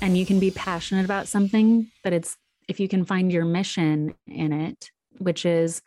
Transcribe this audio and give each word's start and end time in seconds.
and 0.00 0.16
you 0.16 0.24
can 0.26 0.40
be 0.40 0.50
passionate 0.50 1.04
about 1.04 1.28
something, 1.28 1.90
but 2.02 2.12
it's 2.12 2.36
if 2.68 2.80
you 2.80 2.88
can 2.88 3.04
find 3.04 3.32
your 3.32 3.44
mission 3.44 4.14
in 4.26 4.52
it, 4.52 4.90
which 5.18 5.44
is 5.44 5.82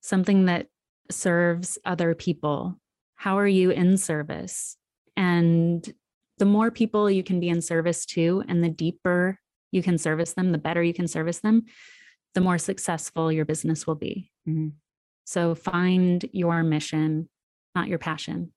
something 0.00 0.46
that 0.46 0.66
serves 1.10 1.78
other 1.84 2.14
people, 2.14 2.74
how 3.14 3.38
are 3.38 3.46
you 3.46 3.70
in 3.70 3.96
service? 3.96 4.76
And 5.16 5.88
the 6.38 6.44
more 6.44 6.70
people 6.70 7.10
you 7.10 7.22
can 7.22 7.40
be 7.40 7.48
in 7.48 7.62
service 7.62 8.04
to, 8.06 8.44
and 8.48 8.62
the 8.62 8.68
deeper 8.68 9.38
you 9.72 9.82
can 9.82 9.98
service 9.98 10.34
them, 10.34 10.52
the 10.52 10.58
better 10.58 10.82
you 10.82 10.92
can 10.92 11.08
service 11.08 11.40
them, 11.40 11.64
the 12.34 12.40
more 12.40 12.58
successful 12.58 13.32
your 13.32 13.44
business 13.44 13.86
will 13.86 13.94
be. 13.94 14.30
Mm-hmm. 14.48 14.68
So 15.24 15.54
find 15.54 16.28
your 16.32 16.62
mission, 16.62 17.28
not 17.74 17.88
your 17.88 17.98
passion. 17.98 18.52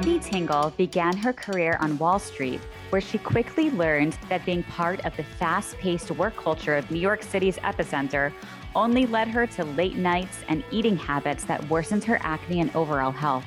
Whitney 0.00 0.18
Tingle 0.18 0.72
began 0.78 1.14
her 1.18 1.34
career 1.34 1.76
on 1.78 1.98
Wall 1.98 2.18
Street, 2.18 2.62
where 2.88 3.02
she 3.02 3.18
quickly 3.18 3.68
learned 3.68 4.16
that 4.30 4.46
being 4.46 4.62
part 4.62 5.04
of 5.04 5.14
the 5.14 5.22
fast 5.22 5.76
paced 5.76 6.10
work 6.12 6.34
culture 6.36 6.74
of 6.74 6.90
New 6.90 6.98
York 6.98 7.22
City's 7.22 7.58
epicenter 7.58 8.32
only 8.74 9.04
led 9.04 9.28
her 9.28 9.46
to 9.48 9.62
late 9.62 9.96
nights 9.96 10.38
and 10.48 10.64
eating 10.70 10.96
habits 10.96 11.44
that 11.44 11.68
worsened 11.68 12.02
her 12.04 12.18
acne 12.22 12.62
and 12.62 12.74
overall 12.74 13.10
health. 13.10 13.44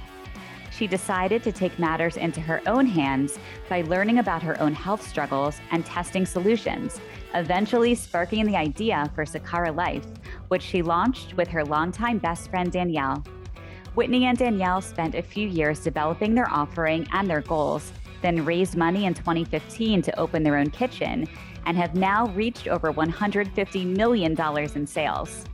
She 0.69 0.85
decided 0.85 1.41
to 1.41 1.51
take 1.51 1.79
matters 1.79 2.17
into 2.17 2.39
her 2.39 2.61
own 2.67 2.85
hands 2.85 3.39
by 3.67 3.81
learning 3.81 4.19
about 4.19 4.43
her 4.43 4.61
own 4.61 4.75
health 4.75 5.01
struggles 5.01 5.59
and 5.71 5.83
testing 5.83 6.23
solutions, 6.23 7.01
eventually 7.33 7.95
sparking 7.95 8.45
the 8.45 8.57
idea 8.57 9.11
for 9.15 9.25
Sakara 9.25 9.75
Life, 9.75 10.05
which 10.49 10.61
she 10.61 10.83
launched 10.83 11.33
with 11.33 11.47
her 11.47 11.65
longtime 11.65 12.19
best 12.19 12.51
friend 12.51 12.71
Danielle. 12.71 13.23
Whitney 13.95 14.25
and 14.25 14.35
Danielle 14.35 14.81
spent 14.81 15.13
a 15.13 15.21
few 15.21 15.47
years 15.47 15.79
developing 15.79 16.33
their 16.33 16.49
offering 16.51 17.07
and 17.11 17.29
their 17.29 17.41
goals, 17.41 17.91
then 18.23 18.43
raised 18.43 18.75
money 18.75 19.05
in 19.05 19.13
2015 19.13 20.01
to 20.01 20.19
open 20.19 20.41
their 20.41 20.57
own 20.57 20.71
kitchen, 20.71 21.27
and 21.67 21.77
have 21.77 21.93
now 21.93 22.27
reached 22.29 22.67
over 22.67 22.91
$150 22.91 23.85
million 23.85 24.35
in 24.75 24.87
sales. 24.87 25.45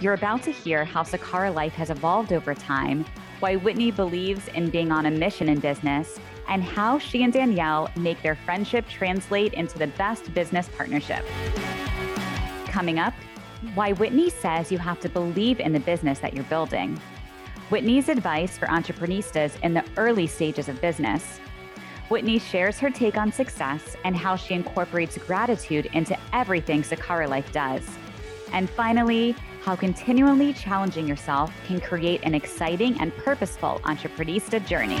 You're 0.00 0.14
about 0.14 0.42
to 0.42 0.50
hear 0.50 0.84
how 0.84 1.04
Sakara 1.04 1.54
Life 1.54 1.74
has 1.74 1.90
evolved 1.90 2.32
over 2.32 2.52
time, 2.52 3.04
why 3.38 3.54
Whitney 3.54 3.92
believes 3.92 4.48
in 4.48 4.70
being 4.70 4.90
on 4.90 5.06
a 5.06 5.10
mission 5.10 5.48
in 5.48 5.60
business, 5.60 6.18
and 6.48 6.64
how 6.64 6.98
she 6.98 7.22
and 7.22 7.32
Danielle 7.32 7.88
make 7.94 8.20
their 8.22 8.34
friendship 8.34 8.88
translate 8.88 9.54
into 9.54 9.78
the 9.78 9.86
best 9.86 10.34
business 10.34 10.68
partnership. 10.76 11.24
Coming 12.66 12.98
up, 12.98 13.14
why 13.74 13.92
Whitney 13.92 14.30
says 14.30 14.72
you 14.72 14.78
have 14.78 14.98
to 15.00 15.08
believe 15.08 15.60
in 15.60 15.72
the 15.72 15.80
business 15.80 16.18
that 16.18 16.34
you're 16.34 16.44
building 16.44 17.00
Whitney's 17.70 18.10
advice 18.10 18.58
for 18.58 18.70
entrepreneurs 18.70 19.56
in 19.62 19.72
the 19.72 19.84
early 19.96 20.26
stages 20.26 20.68
of 20.68 20.80
business. 20.82 21.40
Whitney 22.10 22.38
shares 22.38 22.78
her 22.78 22.90
take 22.90 23.16
on 23.16 23.32
success 23.32 23.96
and 24.04 24.14
how 24.14 24.36
she 24.36 24.52
incorporates 24.52 25.16
gratitude 25.16 25.86
into 25.94 26.16
everything 26.34 26.82
Sakara 26.82 27.28
Life 27.28 27.50
does. 27.52 27.88
And 28.52 28.68
finally, 28.68 29.34
how 29.62 29.76
continually 29.76 30.52
challenging 30.52 31.08
yourself 31.08 31.50
can 31.66 31.80
create 31.80 32.20
an 32.22 32.34
exciting 32.34 33.00
and 33.00 33.16
purposeful 33.16 33.80
entrepreneurista 33.84 34.64
journey. 34.66 35.00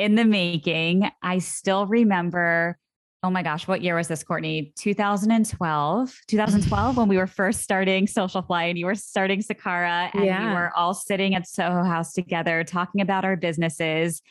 in 0.00 0.14
the 0.14 0.24
making. 0.24 1.08
I 1.22 1.38
still 1.38 1.86
remember, 1.86 2.78
oh 3.22 3.28
my 3.28 3.42
gosh, 3.42 3.68
what 3.68 3.82
year 3.82 3.94
was 3.94 4.08
this, 4.08 4.24
Courtney? 4.24 4.72
2012, 4.78 6.18
2012, 6.26 6.96
when 6.96 7.06
we 7.06 7.18
were 7.18 7.26
first 7.26 7.60
starting 7.60 8.06
Socialfly 8.06 8.70
and 8.70 8.78
you 8.78 8.86
were 8.86 8.94
starting 8.94 9.42
Sakara 9.42 10.10
and 10.14 10.24
yeah. 10.24 10.48
we 10.48 10.54
were 10.54 10.74
all 10.74 10.94
sitting 10.94 11.34
at 11.34 11.46
Soho 11.46 11.84
House 11.84 12.14
together 12.14 12.64
talking 12.64 13.02
about 13.02 13.26
our 13.26 13.36
businesses. 13.36 14.22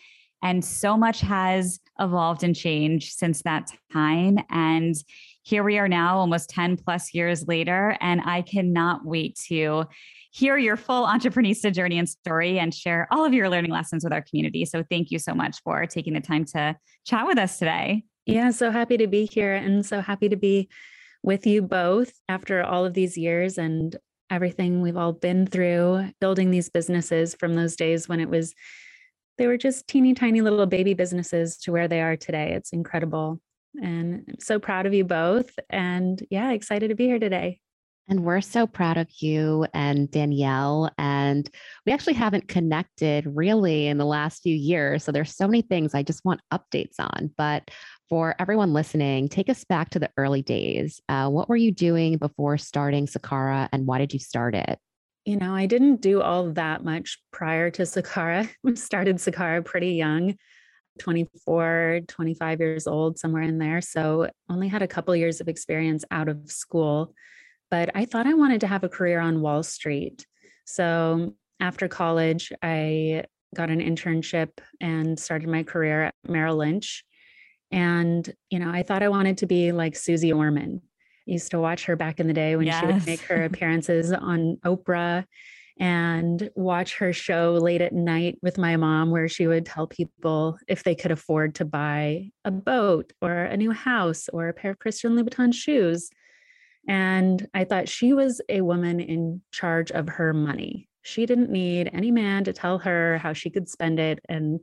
And 0.41 0.65
so 0.65 0.97
much 0.97 1.21
has 1.21 1.79
evolved 1.99 2.43
and 2.43 2.55
changed 2.55 3.13
since 3.13 3.43
that 3.43 3.69
time. 3.93 4.39
And 4.49 4.95
here 5.43 5.63
we 5.63 5.77
are 5.77 5.87
now, 5.87 6.17
almost 6.17 6.49
10 6.49 6.77
plus 6.77 7.13
years 7.13 7.47
later. 7.47 7.95
And 8.01 8.21
I 8.25 8.41
cannot 8.41 9.05
wait 9.05 9.37
to 9.49 9.85
hear 10.31 10.57
your 10.57 10.77
full 10.77 11.05
entrepreneurista 11.07 11.73
journey 11.73 11.97
and 11.97 12.07
story 12.07 12.59
and 12.59 12.73
share 12.73 13.07
all 13.11 13.25
of 13.25 13.33
your 13.33 13.49
learning 13.49 13.71
lessons 13.71 14.03
with 14.03 14.13
our 14.13 14.21
community. 14.21 14.65
So 14.65 14.83
thank 14.83 15.11
you 15.11 15.19
so 15.19 15.33
much 15.33 15.57
for 15.63 15.85
taking 15.85 16.13
the 16.13 16.19
time 16.19 16.45
to 16.45 16.75
chat 17.05 17.25
with 17.25 17.37
us 17.37 17.57
today. 17.57 18.03
Yeah, 18.25 18.51
so 18.51 18.69
happy 18.69 18.97
to 18.97 19.07
be 19.07 19.25
here 19.25 19.55
and 19.55 19.85
so 19.85 20.01
happy 20.01 20.29
to 20.29 20.35
be 20.35 20.69
with 21.23 21.47
you 21.47 21.61
both 21.61 22.13
after 22.27 22.63
all 22.63 22.85
of 22.85 22.93
these 22.93 23.17
years 23.17 23.57
and 23.57 23.95
everything 24.29 24.81
we've 24.81 24.97
all 24.97 25.13
been 25.13 25.47
through 25.47 26.11
building 26.21 26.51
these 26.51 26.69
businesses 26.69 27.33
from 27.33 27.55
those 27.55 27.75
days 27.75 28.07
when 28.07 28.19
it 28.19 28.29
was 28.29 28.53
they 29.39 29.47
were 29.47 29.57
just 29.57 29.87
teeny 29.87 30.13
tiny 30.13 30.41
little 30.41 30.65
baby 30.65 30.93
businesses 30.93 31.57
to 31.57 31.71
where 31.71 31.87
they 31.87 32.01
are 32.01 32.17
today. 32.17 32.51
It's 32.51 32.73
incredible. 32.73 33.39
And 33.81 34.25
I'm 34.27 34.39
so 34.39 34.59
proud 34.59 34.85
of 34.85 34.93
you 34.93 35.05
both 35.05 35.57
and 35.69 36.21
yeah, 36.29 36.51
excited 36.51 36.89
to 36.89 36.95
be 36.95 37.05
here 37.05 37.19
today. 37.19 37.61
And 38.09 38.25
we're 38.25 38.41
so 38.41 38.65
proud 38.65 38.97
of 38.97 39.07
you 39.19 39.67
and 39.71 40.09
Danielle. 40.09 40.89
And 40.97 41.47
we 41.85 41.91
actually 41.91 42.13
haven't 42.13 42.47
connected 42.47 43.27
really 43.27 43.85
in 43.85 43.99
the 43.99 44.05
last 44.05 44.41
few 44.41 44.55
years. 44.55 45.03
So 45.03 45.11
there's 45.11 45.35
so 45.35 45.47
many 45.47 45.61
things 45.61 45.93
I 45.93 46.01
just 46.01 46.25
want 46.25 46.41
updates 46.51 46.95
on. 46.99 47.29
But 47.37 47.69
for 48.09 48.35
everyone 48.39 48.73
listening, 48.73 49.29
take 49.29 49.47
us 49.47 49.63
back 49.63 49.91
to 49.91 49.99
the 49.99 50.09
early 50.17 50.41
days. 50.41 50.99
Uh, 51.07 51.29
what 51.29 51.47
were 51.47 51.55
you 51.55 51.71
doing 51.71 52.17
before 52.17 52.57
starting 52.57 53.05
Sakara 53.05 53.69
and 53.71 53.85
why 53.85 53.99
did 53.99 54.11
you 54.11 54.19
start 54.19 54.55
it? 54.55 54.79
You 55.25 55.37
know, 55.37 55.53
I 55.53 55.67
didn't 55.67 56.01
do 56.01 56.19
all 56.19 56.51
that 56.53 56.83
much 56.83 57.19
prior 57.31 57.69
to 57.69 57.83
Sakara. 57.83 58.49
We 58.63 58.75
started 58.75 59.17
Sakara 59.17 59.63
pretty 59.63 59.93
young. 59.93 60.35
24, 60.97 62.01
25 62.07 62.59
years 62.59 62.85
old, 62.85 63.17
somewhere 63.17 63.43
in 63.43 63.57
there. 63.57 63.79
So 63.79 64.29
only 64.49 64.67
had 64.67 64.81
a 64.81 64.87
couple 64.87 65.15
years 65.15 65.39
of 65.39 65.47
experience 65.47 66.03
out 66.11 66.27
of 66.27 66.51
school 66.51 67.13
but 67.71 67.89
I 67.95 68.05
thought 68.05 68.27
I 68.27 68.33
wanted 68.33 68.61
to 68.61 68.67
have 68.67 68.83
a 68.83 68.89
career 68.89 69.19
on 69.19 69.41
Wall 69.41 69.63
Street. 69.63 70.25
So 70.65 71.35
after 71.59 71.87
college, 71.87 72.51
I 72.61 73.25
got 73.55 73.69
an 73.69 73.79
internship 73.79 74.49
and 74.79 75.19
started 75.19 75.49
my 75.49 75.63
career 75.63 76.05
at 76.05 76.15
Merrill 76.27 76.57
Lynch. 76.57 77.03
And, 77.71 78.31
you 78.49 78.59
know, 78.59 78.69
I 78.69 78.83
thought 78.83 79.03
I 79.03 79.09
wanted 79.09 79.39
to 79.39 79.45
be 79.45 79.71
like 79.71 79.95
Susie 79.95 80.33
Orman. 80.33 80.81
I 81.27 81.31
used 81.31 81.51
to 81.51 81.59
watch 81.59 81.85
her 81.85 81.95
back 81.95 82.19
in 82.19 82.27
the 82.27 82.33
day 82.33 82.55
when 82.55 82.65
yes. 82.65 82.79
she 82.79 82.85
would 82.87 83.05
make 83.05 83.21
her 83.21 83.43
appearances 83.43 84.11
on 84.11 84.57
Oprah 84.65 85.25
and 85.79 86.49
watch 86.55 86.97
her 86.97 87.13
show 87.13 87.53
late 87.53 87.81
at 87.81 87.93
night 87.93 88.37
with 88.41 88.57
my 88.57 88.75
mom, 88.75 89.11
where 89.11 89.29
she 89.29 89.47
would 89.47 89.65
tell 89.65 89.87
people 89.87 90.57
if 90.67 90.83
they 90.83 90.93
could 90.93 91.11
afford 91.11 91.55
to 91.55 91.65
buy 91.65 92.29
a 92.43 92.51
boat 92.51 93.13
or 93.21 93.31
a 93.31 93.55
new 93.55 93.71
house 93.71 94.27
or 94.33 94.49
a 94.49 94.53
pair 94.53 94.71
of 94.71 94.79
Christian 94.79 95.15
Louboutin 95.15 95.53
shoes. 95.53 96.09
And 96.87 97.47
I 97.53 97.65
thought 97.65 97.89
she 97.89 98.13
was 98.13 98.41
a 98.49 98.61
woman 98.61 98.99
in 98.99 99.41
charge 99.51 99.91
of 99.91 100.07
her 100.09 100.33
money. 100.33 100.87
She 101.01 101.25
didn't 101.25 101.51
need 101.51 101.89
any 101.93 102.11
man 102.11 102.43
to 102.45 102.53
tell 102.53 102.79
her 102.79 103.17
how 103.17 103.33
she 103.33 103.49
could 103.49 103.69
spend 103.69 103.99
it. 103.99 104.19
And, 104.27 104.59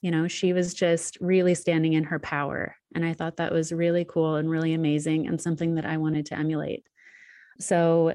you 0.00 0.10
know, 0.10 0.28
she 0.28 0.52
was 0.52 0.74
just 0.74 1.18
really 1.20 1.54
standing 1.54 1.92
in 1.92 2.04
her 2.04 2.18
power. 2.18 2.76
And 2.94 3.04
I 3.04 3.12
thought 3.12 3.36
that 3.36 3.52
was 3.52 3.72
really 3.72 4.04
cool 4.04 4.36
and 4.36 4.48
really 4.48 4.74
amazing 4.74 5.26
and 5.26 5.40
something 5.40 5.74
that 5.74 5.86
I 5.86 5.96
wanted 5.96 6.26
to 6.26 6.38
emulate. 6.38 6.86
So, 7.58 8.14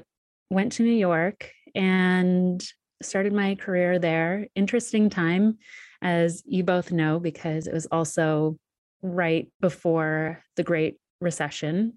went 0.50 0.72
to 0.72 0.82
New 0.82 0.94
York 0.94 1.50
and 1.74 2.62
started 3.02 3.32
my 3.32 3.54
career 3.54 3.98
there. 3.98 4.46
Interesting 4.54 5.10
time, 5.10 5.58
as 6.02 6.42
you 6.46 6.62
both 6.62 6.92
know, 6.92 7.18
because 7.18 7.66
it 7.66 7.72
was 7.72 7.86
also 7.90 8.58
right 9.02 9.48
before 9.60 10.42
the 10.56 10.62
Great 10.62 10.96
Recession 11.20 11.94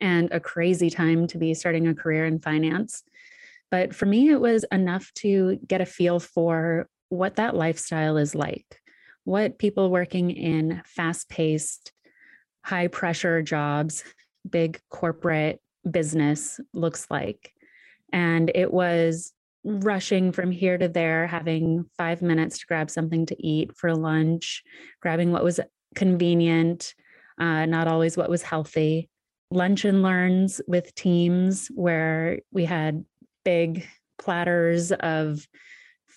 and 0.00 0.32
a 0.32 0.40
crazy 0.40 0.90
time 0.90 1.26
to 1.28 1.38
be 1.38 1.54
starting 1.54 1.86
a 1.86 1.94
career 1.94 2.26
in 2.26 2.38
finance. 2.38 3.02
But 3.70 3.94
for 3.94 4.06
me, 4.06 4.30
it 4.30 4.40
was 4.40 4.64
enough 4.72 5.12
to 5.16 5.58
get 5.66 5.80
a 5.80 5.86
feel 5.86 6.18
for 6.18 6.88
what 7.08 7.36
that 7.36 7.54
lifestyle 7.54 8.16
is 8.16 8.34
like, 8.34 8.80
what 9.24 9.58
people 9.58 9.90
working 9.90 10.30
in 10.30 10.82
fast 10.84 11.28
paced, 11.28 11.92
high 12.64 12.88
pressure 12.88 13.42
jobs, 13.42 14.04
big 14.48 14.80
corporate 14.90 15.60
business 15.88 16.60
looks 16.72 17.06
like. 17.10 17.52
And 18.12 18.50
it 18.54 18.72
was 18.72 19.32
rushing 19.62 20.32
from 20.32 20.50
here 20.50 20.78
to 20.78 20.88
there, 20.88 21.26
having 21.26 21.84
five 21.98 22.22
minutes 22.22 22.58
to 22.58 22.66
grab 22.66 22.90
something 22.90 23.26
to 23.26 23.46
eat 23.46 23.76
for 23.76 23.94
lunch, 23.94 24.62
grabbing 25.00 25.32
what 25.32 25.44
was 25.44 25.60
convenient, 25.94 26.94
uh, 27.38 27.66
not 27.66 27.86
always 27.86 28.16
what 28.16 28.30
was 28.30 28.42
healthy. 28.42 29.09
Lunch 29.50 29.84
and 29.84 30.02
learns 30.02 30.60
with 30.68 30.94
teams 30.94 31.68
where 31.74 32.40
we 32.52 32.64
had 32.64 33.04
big 33.44 33.86
platters 34.18 34.92
of 34.92 35.46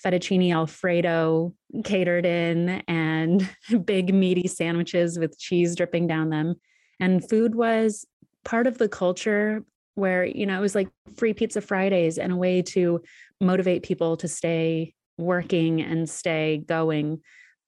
fettuccine 0.04 0.54
alfredo 0.54 1.54
catered 1.84 2.26
in 2.26 2.84
and 2.88 3.50
big 3.86 4.14
meaty 4.14 4.48
sandwiches 4.48 5.18
with 5.18 5.40
cheese 5.40 5.76
dripping 5.76 6.08
down 6.08 6.30
them. 6.30 6.56
And 7.00 7.28
food 7.28 7.56
was 7.56 8.06
part 8.46 8.68
of 8.68 8.78
the 8.78 8.90
culture 8.90 9.64
where, 9.96 10.26
you 10.26 10.46
know, 10.46 10.58
it 10.58 10.62
was 10.62 10.76
like 10.76 10.90
free 11.16 11.34
pizza 11.34 11.62
Fridays 11.62 12.18
and 12.18 12.34
a 12.34 12.38
way 12.38 12.62
to 12.62 13.02
motivate 13.40 13.84
people 13.84 14.18
to 14.18 14.28
stay 14.28 14.94
working 15.18 15.82
and 15.82 16.10
stay 16.10 16.64
going. 16.68 17.22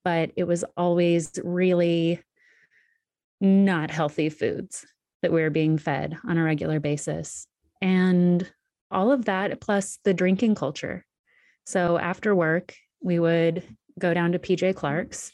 But 0.03 0.31
it 0.35 0.44
was 0.44 0.63
always 0.77 1.31
really 1.44 2.21
not 3.41 3.91
healthy 3.91 4.29
foods 4.29 4.85
that 5.25 5.33
we 5.33 5.42
were 5.42 5.50
being 5.50 5.80
fed 5.80 6.16
on 6.30 6.38
a 6.38 6.44
regular 6.44 6.80
basis. 6.80 7.48
And 7.81 8.48
all 8.92 9.12
of 9.12 9.25
that, 9.25 9.60
plus 9.60 9.98
the 10.04 10.13
drinking 10.13 10.54
culture. 10.54 11.04
So 11.66 11.98
after 11.98 12.36
work, 12.36 12.75
we 13.01 13.18
would 13.18 13.63
go 13.98 14.13
down 14.13 14.33
to 14.33 14.39
PJ 14.39 14.75
Clarke's, 14.75 15.31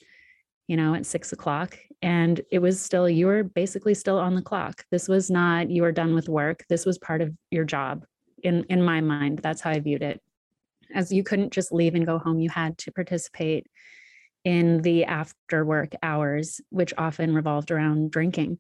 you 0.70 0.78
know, 0.78 0.94
at 0.94 1.06
six 1.06 1.34
o'clock. 1.34 1.78
And 2.02 2.40
it 2.54 2.60
was 2.60 2.82
still, 2.82 3.10
you 3.10 3.28
were 3.28 3.44
basically 3.44 3.94
still 3.94 4.18
on 4.18 4.34
the 4.34 4.42
clock. 4.42 4.86
This 4.92 5.10
was 5.10 5.30
not, 5.30 5.70
you 5.70 5.82
were 5.82 5.92
done 5.92 6.16
with 6.16 6.30
work. 6.30 6.64
This 6.70 6.86
was 6.86 6.98
part 6.98 7.20
of 7.20 7.36
your 7.50 7.66
job. 7.66 8.06
In, 8.44 8.64
in 8.70 8.82
my 8.82 9.02
mind, 9.02 9.40
that's 9.40 9.60
how 9.60 9.72
I 9.72 9.80
viewed 9.82 10.04
it. 10.04 10.22
As 10.96 11.12
you 11.12 11.26
couldn't 11.26 11.52
just 11.52 11.74
leave 11.74 11.96
and 11.96 12.06
go 12.06 12.18
home, 12.18 12.40
you 12.40 12.50
had 12.50 12.78
to 12.78 12.94
participate 12.94 13.68
in 14.46 14.84
the 14.84 15.04
after 15.04 15.66
work 15.66 15.92
hours, 16.02 16.62
which 16.70 16.94
often 16.98 17.36
revolved 17.36 17.72
around 17.72 18.12
drinking. 18.12 18.58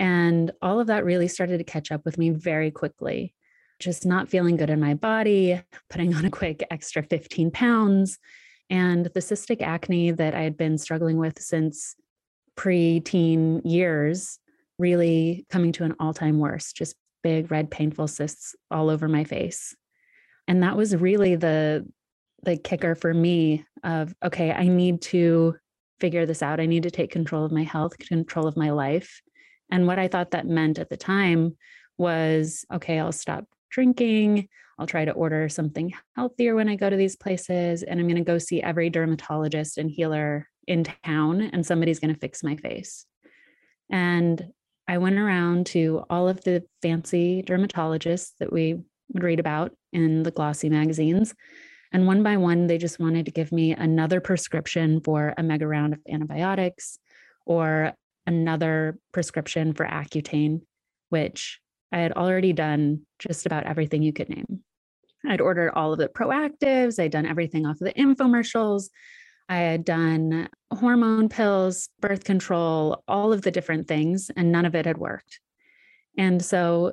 And 0.00 0.50
all 0.60 0.80
of 0.80 0.88
that 0.88 1.04
really 1.04 1.28
started 1.28 1.58
to 1.58 1.64
catch 1.64 1.92
up 1.92 2.04
with 2.04 2.18
me 2.18 2.30
very 2.30 2.72
quickly 2.72 3.34
just 3.80 4.04
not 4.04 4.28
feeling 4.28 4.56
good 4.56 4.70
in 4.70 4.78
my 4.78 4.94
body, 4.94 5.60
putting 5.88 6.14
on 6.14 6.24
a 6.26 6.30
quick 6.30 6.62
extra 6.70 7.02
15 7.02 7.50
pounds, 7.50 8.18
and 8.68 9.06
the 9.06 9.20
cystic 9.20 9.62
acne 9.62 10.12
that 10.12 10.34
I 10.34 10.42
had 10.42 10.56
been 10.56 10.78
struggling 10.78 11.16
with 11.16 11.40
since 11.40 11.96
pre-teen 12.56 13.62
years 13.64 14.38
really 14.78 15.46
coming 15.50 15.72
to 15.72 15.84
an 15.84 15.96
all-time 15.98 16.38
worst, 16.38 16.76
just 16.76 16.94
big 17.22 17.50
red 17.50 17.70
painful 17.70 18.06
cysts 18.06 18.54
all 18.70 18.90
over 18.90 19.08
my 19.08 19.24
face. 19.24 19.74
And 20.46 20.62
that 20.62 20.76
was 20.76 20.94
really 20.94 21.36
the 21.36 21.86
the 22.42 22.56
kicker 22.56 22.94
for 22.94 23.12
me 23.12 23.66
of 23.84 24.14
okay, 24.24 24.50
I 24.50 24.68
need 24.68 25.02
to 25.02 25.56
figure 26.00 26.24
this 26.24 26.42
out. 26.42 26.60
I 26.60 26.66
need 26.66 26.84
to 26.84 26.90
take 26.90 27.10
control 27.10 27.44
of 27.44 27.52
my 27.52 27.62
health, 27.62 27.98
control 27.98 28.46
of 28.46 28.56
my 28.56 28.70
life. 28.70 29.20
And 29.70 29.86
what 29.86 29.98
I 29.98 30.08
thought 30.08 30.32
that 30.32 30.46
meant 30.46 30.78
at 30.78 30.88
the 30.88 30.96
time 30.96 31.56
was 31.98 32.64
okay, 32.72 32.98
I'll 32.98 33.12
stop 33.12 33.44
drinking. 33.70 34.48
I'll 34.78 34.86
try 34.86 35.04
to 35.04 35.12
order 35.12 35.48
something 35.48 35.92
healthier 36.16 36.54
when 36.54 36.68
I 36.68 36.76
go 36.76 36.88
to 36.88 36.96
these 36.96 37.16
places. 37.16 37.82
And 37.82 38.00
I'm 38.00 38.06
going 38.06 38.16
to 38.16 38.22
go 38.22 38.38
see 38.38 38.62
every 38.62 38.88
dermatologist 38.90 39.76
and 39.78 39.90
healer 39.90 40.48
in 40.66 40.84
town, 40.84 41.42
and 41.42 41.66
somebody's 41.66 41.98
going 41.98 42.14
to 42.14 42.20
fix 42.20 42.42
my 42.42 42.56
face. 42.56 43.04
And 43.90 44.52
I 44.88 44.98
went 44.98 45.18
around 45.18 45.66
to 45.66 46.04
all 46.08 46.28
of 46.28 46.42
the 46.44 46.64
fancy 46.82 47.42
dermatologists 47.42 48.32
that 48.38 48.52
we 48.52 48.74
would 49.12 49.22
read 49.22 49.40
about 49.40 49.72
in 49.92 50.22
the 50.22 50.30
glossy 50.30 50.68
magazines. 50.68 51.34
And 51.92 52.06
one 52.06 52.22
by 52.22 52.36
one, 52.36 52.66
they 52.66 52.78
just 52.78 53.00
wanted 53.00 53.26
to 53.26 53.32
give 53.32 53.52
me 53.52 53.72
another 53.72 54.20
prescription 54.20 55.00
for 55.00 55.34
a 55.36 55.42
mega 55.42 55.66
round 55.66 55.92
of 55.92 56.00
antibiotics 56.08 56.98
or 57.46 57.92
another 58.26 58.98
prescription 59.12 59.72
for 59.74 59.86
Accutane, 59.86 60.60
which 61.08 61.60
I 61.92 61.98
had 61.98 62.12
already 62.12 62.52
done 62.52 63.06
just 63.18 63.46
about 63.46 63.66
everything 63.66 64.02
you 64.02 64.12
could 64.12 64.28
name. 64.28 64.60
I'd 65.26 65.40
ordered 65.40 65.72
all 65.72 65.92
of 65.92 65.98
the 65.98 66.08
proactives, 66.08 67.02
I'd 67.02 67.12
done 67.12 67.26
everything 67.26 67.66
off 67.66 67.80
of 67.80 67.86
the 67.86 67.94
infomercials. 67.94 68.88
I 69.48 69.56
had 69.56 69.84
done 69.84 70.48
hormone 70.72 71.28
pills, 71.28 71.88
birth 72.00 72.22
control, 72.22 73.02
all 73.08 73.32
of 73.32 73.42
the 73.42 73.50
different 73.50 73.88
things, 73.88 74.30
and 74.36 74.52
none 74.52 74.64
of 74.64 74.76
it 74.76 74.86
had 74.86 74.96
worked. 74.96 75.40
And 76.16 76.42
so, 76.42 76.92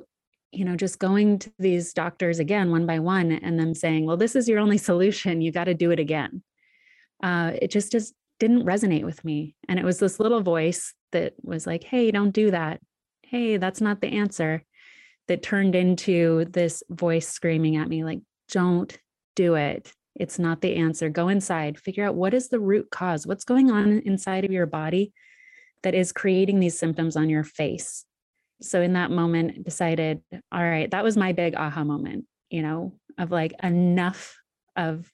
you 0.50 0.64
know, 0.64 0.74
just 0.74 0.98
going 0.98 1.38
to 1.38 1.52
these 1.60 1.92
doctors 1.92 2.40
again, 2.40 2.72
one 2.72 2.84
by 2.84 2.98
one, 2.98 3.30
and 3.30 3.60
them 3.60 3.74
saying, 3.74 4.06
well, 4.06 4.16
this 4.16 4.34
is 4.34 4.48
your 4.48 4.58
only 4.58 4.78
solution. 4.90 5.40
You 5.40 5.52
got 5.52 5.64
to 5.64 5.74
do 5.74 5.92
it 5.92 6.00
again. 6.00 6.42
Uh, 7.22 7.52
it 7.62 7.70
just 7.70 7.92
just 7.92 8.12
didn't 8.38 8.64
resonate 8.64 9.04
with 9.04 9.24
me. 9.24 9.56
And 9.68 9.78
it 9.78 9.84
was 9.84 9.98
this 9.98 10.20
little 10.20 10.40
voice 10.40 10.94
that 11.12 11.34
was 11.42 11.66
like, 11.66 11.84
hey, 11.84 12.10
don't 12.10 12.30
do 12.30 12.50
that. 12.50 12.80
Hey, 13.22 13.56
that's 13.56 13.80
not 13.80 14.00
the 14.00 14.18
answer 14.18 14.62
that 15.26 15.42
turned 15.42 15.74
into 15.74 16.46
this 16.46 16.82
voice 16.88 17.28
screaming 17.28 17.76
at 17.76 17.88
me, 17.88 18.02
like, 18.02 18.20
don't 18.50 18.98
do 19.36 19.54
it. 19.54 19.92
It's 20.14 20.38
not 20.38 20.62
the 20.62 20.76
answer. 20.76 21.10
Go 21.10 21.28
inside, 21.28 21.78
figure 21.78 22.04
out 22.04 22.14
what 22.14 22.34
is 22.34 22.48
the 22.48 22.58
root 22.58 22.90
cause, 22.90 23.26
what's 23.26 23.44
going 23.44 23.70
on 23.70 24.00
inside 24.00 24.44
of 24.44 24.50
your 24.50 24.66
body 24.66 25.12
that 25.82 25.94
is 25.94 26.12
creating 26.12 26.58
these 26.58 26.78
symptoms 26.78 27.16
on 27.16 27.28
your 27.28 27.44
face. 27.44 28.04
So, 28.60 28.80
in 28.80 28.94
that 28.94 29.12
moment, 29.12 29.64
decided, 29.64 30.20
all 30.50 30.62
right, 30.62 30.90
that 30.90 31.04
was 31.04 31.16
my 31.16 31.32
big 31.32 31.54
aha 31.54 31.84
moment, 31.84 32.24
you 32.50 32.62
know, 32.62 32.94
of 33.16 33.30
like 33.30 33.52
enough 33.62 34.36
of 34.74 35.12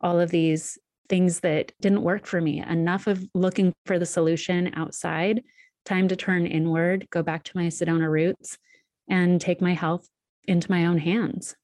all 0.00 0.20
of 0.20 0.30
these 0.30 0.78
things 1.08 1.40
that 1.40 1.72
didn't 1.80 2.02
work 2.02 2.26
for 2.26 2.40
me, 2.40 2.62
enough 2.62 3.06
of 3.06 3.24
looking 3.34 3.72
for 3.84 3.98
the 3.98 4.06
solution 4.06 4.72
outside, 4.74 5.42
time 5.84 6.08
to 6.08 6.16
turn 6.16 6.46
inward, 6.46 7.06
go 7.10 7.22
back 7.22 7.44
to 7.44 7.56
my 7.56 7.66
Sedona 7.66 8.10
roots 8.10 8.58
and 9.08 9.40
take 9.40 9.60
my 9.60 9.74
health 9.74 10.08
into 10.44 10.70
my 10.70 10.86
own 10.86 10.98
hands. 10.98 11.54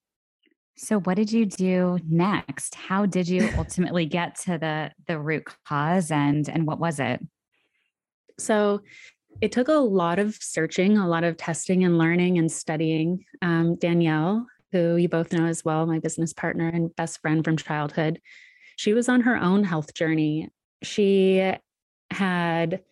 So 0.77 1.01
what 1.01 1.17
did 1.17 1.31
you 1.31 1.47
do 1.47 1.99
next? 2.09 2.75
How 2.75 3.07
did 3.07 3.29
you 3.29 3.49
ultimately 3.57 4.07
get 4.07 4.37
to 4.41 4.59
the 4.59 4.91
the 5.07 5.19
root 5.19 5.45
cause 5.69 6.11
and 6.11 6.49
and 6.49 6.67
what 6.67 6.81
was 6.81 6.99
it? 6.99 7.21
So 8.39 8.81
it 9.41 9.53
took 9.53 9.69
a 9.69 9.73
lot 9.73 10.19
of 10.19 10.35
searching, 10.35 10.99
a 10.99 11.09
lot 11.09 11.25
of 11.25 11.37
testing 11.37 11.85
and 11.85 11.99
learning 11.99 12.39
and 12.39 12.51
studying. 12.51 13.25
Um, 13.43 13.77
Danielle, 13.77 14.47
who 14.73 14.97
you 14.97 15.09
both 15.09 15.33
know 15.33 15.47
as 15.47 15.65
well, 15.65 15.87
my 15.87 15.99
business 15.99 16.33
partner 16.33 16.69
and 16.69 16.95
best 16.97 17.21
friend 17.21 17.45
from 17.45 17.57
childhood, 17.57 18.21
she 18.77 18.93
was 18.93 19.09
on 19.09 19.23
her 19.23 19.37
own 19.37 19.65
health 19.65 19.95
journey. 19.95 20.49
She 20.83 21.53
had 22.11 22.83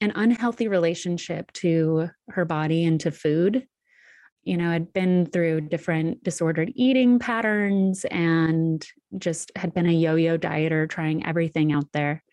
an 0.00 0.12
unhealthy 0.14 0.68
relationship 0.68 1.52
to 1.52 2.08
her 2.28 2.44
body 2.44 2.84
and 2.84 3.00
to 3.00 3.10
food 3.10 3.66
you 4.48 4.56
know, 4.56 4.70
had 4.70 4.94
been 4.94 5.26
through 5.26 5.60
different 5.60 6.24
disordered 6.24 6.72
eating 6.74 7.18
patterns 7.18 8.06
and 8.06 8.82
just 9.18 9.52
had 9.56 9.74
been 9.74 9.86
a 9.86 9.92
yo 9.92 10.14
yo 10.14 10.38
dieter, 10.38 10.88
trying 10.88 11.26
everything 11.26 11.70
out 11.70 11.92
there. 11.92 12.24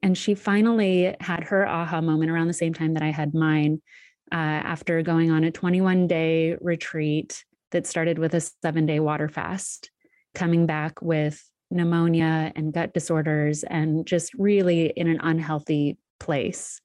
And 0.00 0.16
she 0.16 0.36
finally 0.36 1.16
had 1.18 1.42
her 1.42 1.66
aha 1.66 2.00
moment 2.02 2.30
around 2.30 2.46
the 2.46 2.54
same 2.54 2.72
time 2.72 2.94
that 2.94 3.02
I 3.02 3.10
had 3.10 3.34
mine 3.34 3.82
uh, 4.30 4.36
after 4.36 5.02
going 5.02 5.32
on 5.32 5.42
a 5.42 5.50
21 5.50 6.06
day 6.06 6.56
retreat 6.60 7.44
that 7.72 7.84
started 7.84 8.20
with 8.20 8.32
a 8.34 8.40
seven 8.40 8.86
day 8.86 9.00
water 9.00 9.28
fast, 9.28 9.90
coming 10.36 10.66
back 10.66 11.02
with 11.02 11.42
pneumonia 11.70 12.52
and 12.56 12.72
gut 12.72 12.92
disorders 12.92 13.62
and 13.64 14.06
just 14.06 14.34
really 14.34 14.86
in 14.96 15.08
an 15.08 15.20
unhealthy 15.22 15.98
place. 16.18 16.80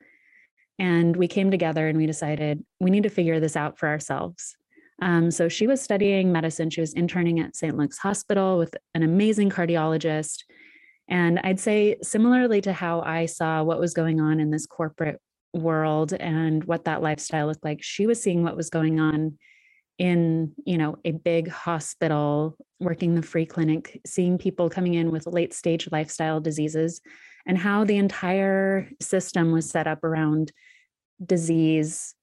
And 0.77 1.15
we 1.15 1.27
came 1.27 1.51
together 1.51 1.87
and 1.87 1.97
we 1.97 2.05
decided 2.05 2.63
we 2.79 2.91
need 2.91 3.03
to 3.03 3.09
figure 3.09 3.39
this 3.39 3.55
out 3.55 3.79
for 3.79 3.87
ourselves. 3.87 4.55
Um, 5.01 5.31
so 5.31 5.49
she 5.49 5.67
was 5.67 5.81
studying 5.81 6.31
medicine. 6.31 6.69
She 6.69 6.81
was 6.81 6.93
interning 6.93 7.39
at 7.39 7.55
St. 7.55 7.75
Luke's 7.75 7.97
Hospital 7.97 8.57
with 8.57 8.75
an 8.93 9.03
amazing 9.03 9.49
cardiologist. 9.49 10.43
And 11.07 11.39
I'd 11.43 11.59
say, 11.59 11.97
similarly 12.01 12.61
to 12.61 12.73
how 12.73 13.01
I 13.01 13.25
saw 13.25 13.63
what 13.63 13.79
was 13.79 13.93
going 13.93 14.19
on 14.21 14.39
in 14.39 14.51
this 14.51 14.65
corporate 14.65 15.19
world 15.53 16.13
and 16.13 16.63
what 16.63 16.85
that 16.85 17.01
lifestyle 17.01 17.47
looked 17.47 17.63
like, 17.63 17.79
she 17.81 18.07
was 18.07 18.21
seeing 18.21 18.43
what 18.43 18.57
was 18.57 18.69
going 18.69 18.99
on 18.99 19.37
in 19.97 20.51
you 20.65 20.77
know 20.77 20.97
a 21.05 21.11
big 21.11 21.47
hospital 21.47 22.57
working 22.81 23.15
the 23.15 23.21
free 23.21 23.45
clinic 23.45 24.01
seeing 24.05 24.37
people 24.37 24.69
coming 24.69 24.93
in 24.93 25.09
with 25.09 25.25
late 25.25 25.53
stage 25.53 25.87
lifestyle 25.91 26.41
diseases 26.41 26.99
and 27.45 27.57
how 27.57 27.83
the 27.85 27.97
entire 27.97 28.89
system 28.99 29.51
was 29.51 29.69
set 29.69 29.87
up 29.87 30.03
around 30.03 30.51
disease 31.23 32.15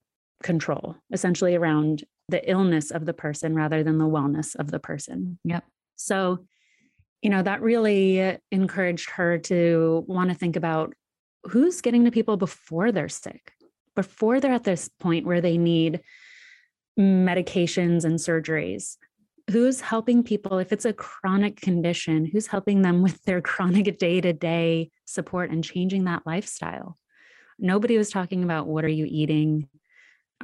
control, 0.42 0.96
essentially 1.12 1.54
around 1.54 2.04
the 2.28 2.48
illness 2.50 2.90
of 2.90 3.06
the 3.06 3.14
person 3.14 3.54
rather 3.54 3.82
than 3.82 3.98
the 3.98 4.04
wellness 4.04 4.54
of 4.56 4.70
the 4.70 4.78
person. 4.78 5.38
Yep. 5.44 5.64
So, 5.96 6.44
you 7.20 7.30
know, 7.30 7.42
that 7.42 7.62
really 7.62 8.38
encouraged 8.50 9.10
her 9.10 9.38
to 9.38 10.04
want 10.08 10.30
to 10.30 10.36
think 10.36 10.56
about 10.56 10.94
who's 11.44 11.80
getting 11.80 12.04
to 12.04 12.10
people 12.10 12.36
before 12.36 12.92
they're 12.92 13.08
sick, 13.08 13.52
before 13.94 14.40
they're 14.40 14.52
at 14.52 14.64
this 14.64 14.88
point 14.88 15.26
where 15.26 15.40
they 15.40 15.58
need 15.58 16.00
medications 16.98 18.04
and 18.04 18.18
surgeries. 18.18 18.96
who's 19.50 19.80
helping 19.80 20.22
people 20.22 20.58
if 20.58 20.72
it's 20.72 20.84
a 20.84 20.92
chronic 20.92 21.60
condition 21.60 22.24
who's 22.24 22.46
helping 22.46 22.82
them 22.82 23.02
with 23.02 23.20
their 23.24 23.40
chronic 23.50 23.98
day-to-day 23.98 24.88
support 25.04 25.50
and 25.50 25.64
changing 25.64 26.04
that 26.04 26.22
lifestyle? 26.24 26.96
Nobody 27.58 27.98
was 27.98 28.10
talking 28.10 28.44
about 28.44 28.66
what 28.66 28.84
are 28.84 28.88
you 28.88 29.06
eating 29.08 29.68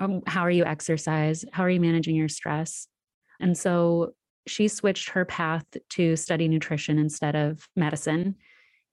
um, 0.00 0.23
how 0.26 0.43
are 0.43 0.50
you 0.50 0.64
exercise 0.64 1.45
how 1.52 1.64
are 1.64 1.71
you 1.71 1.81
managing 1.81 2.17
your 2.17 2.28
stress? 2.28 2.88
And 3.40 3.57
so 3.57 4.14
she 4.47 4.69
switched 4.69 5.11
her 5.11 5.25
path 5.25 5.64
to 5.90 6.17
study 6.17 6.49
nutrition 6.49 6.99
instead 6.99 7.37
of 7.37 7.69
medicine. 7.76 8.37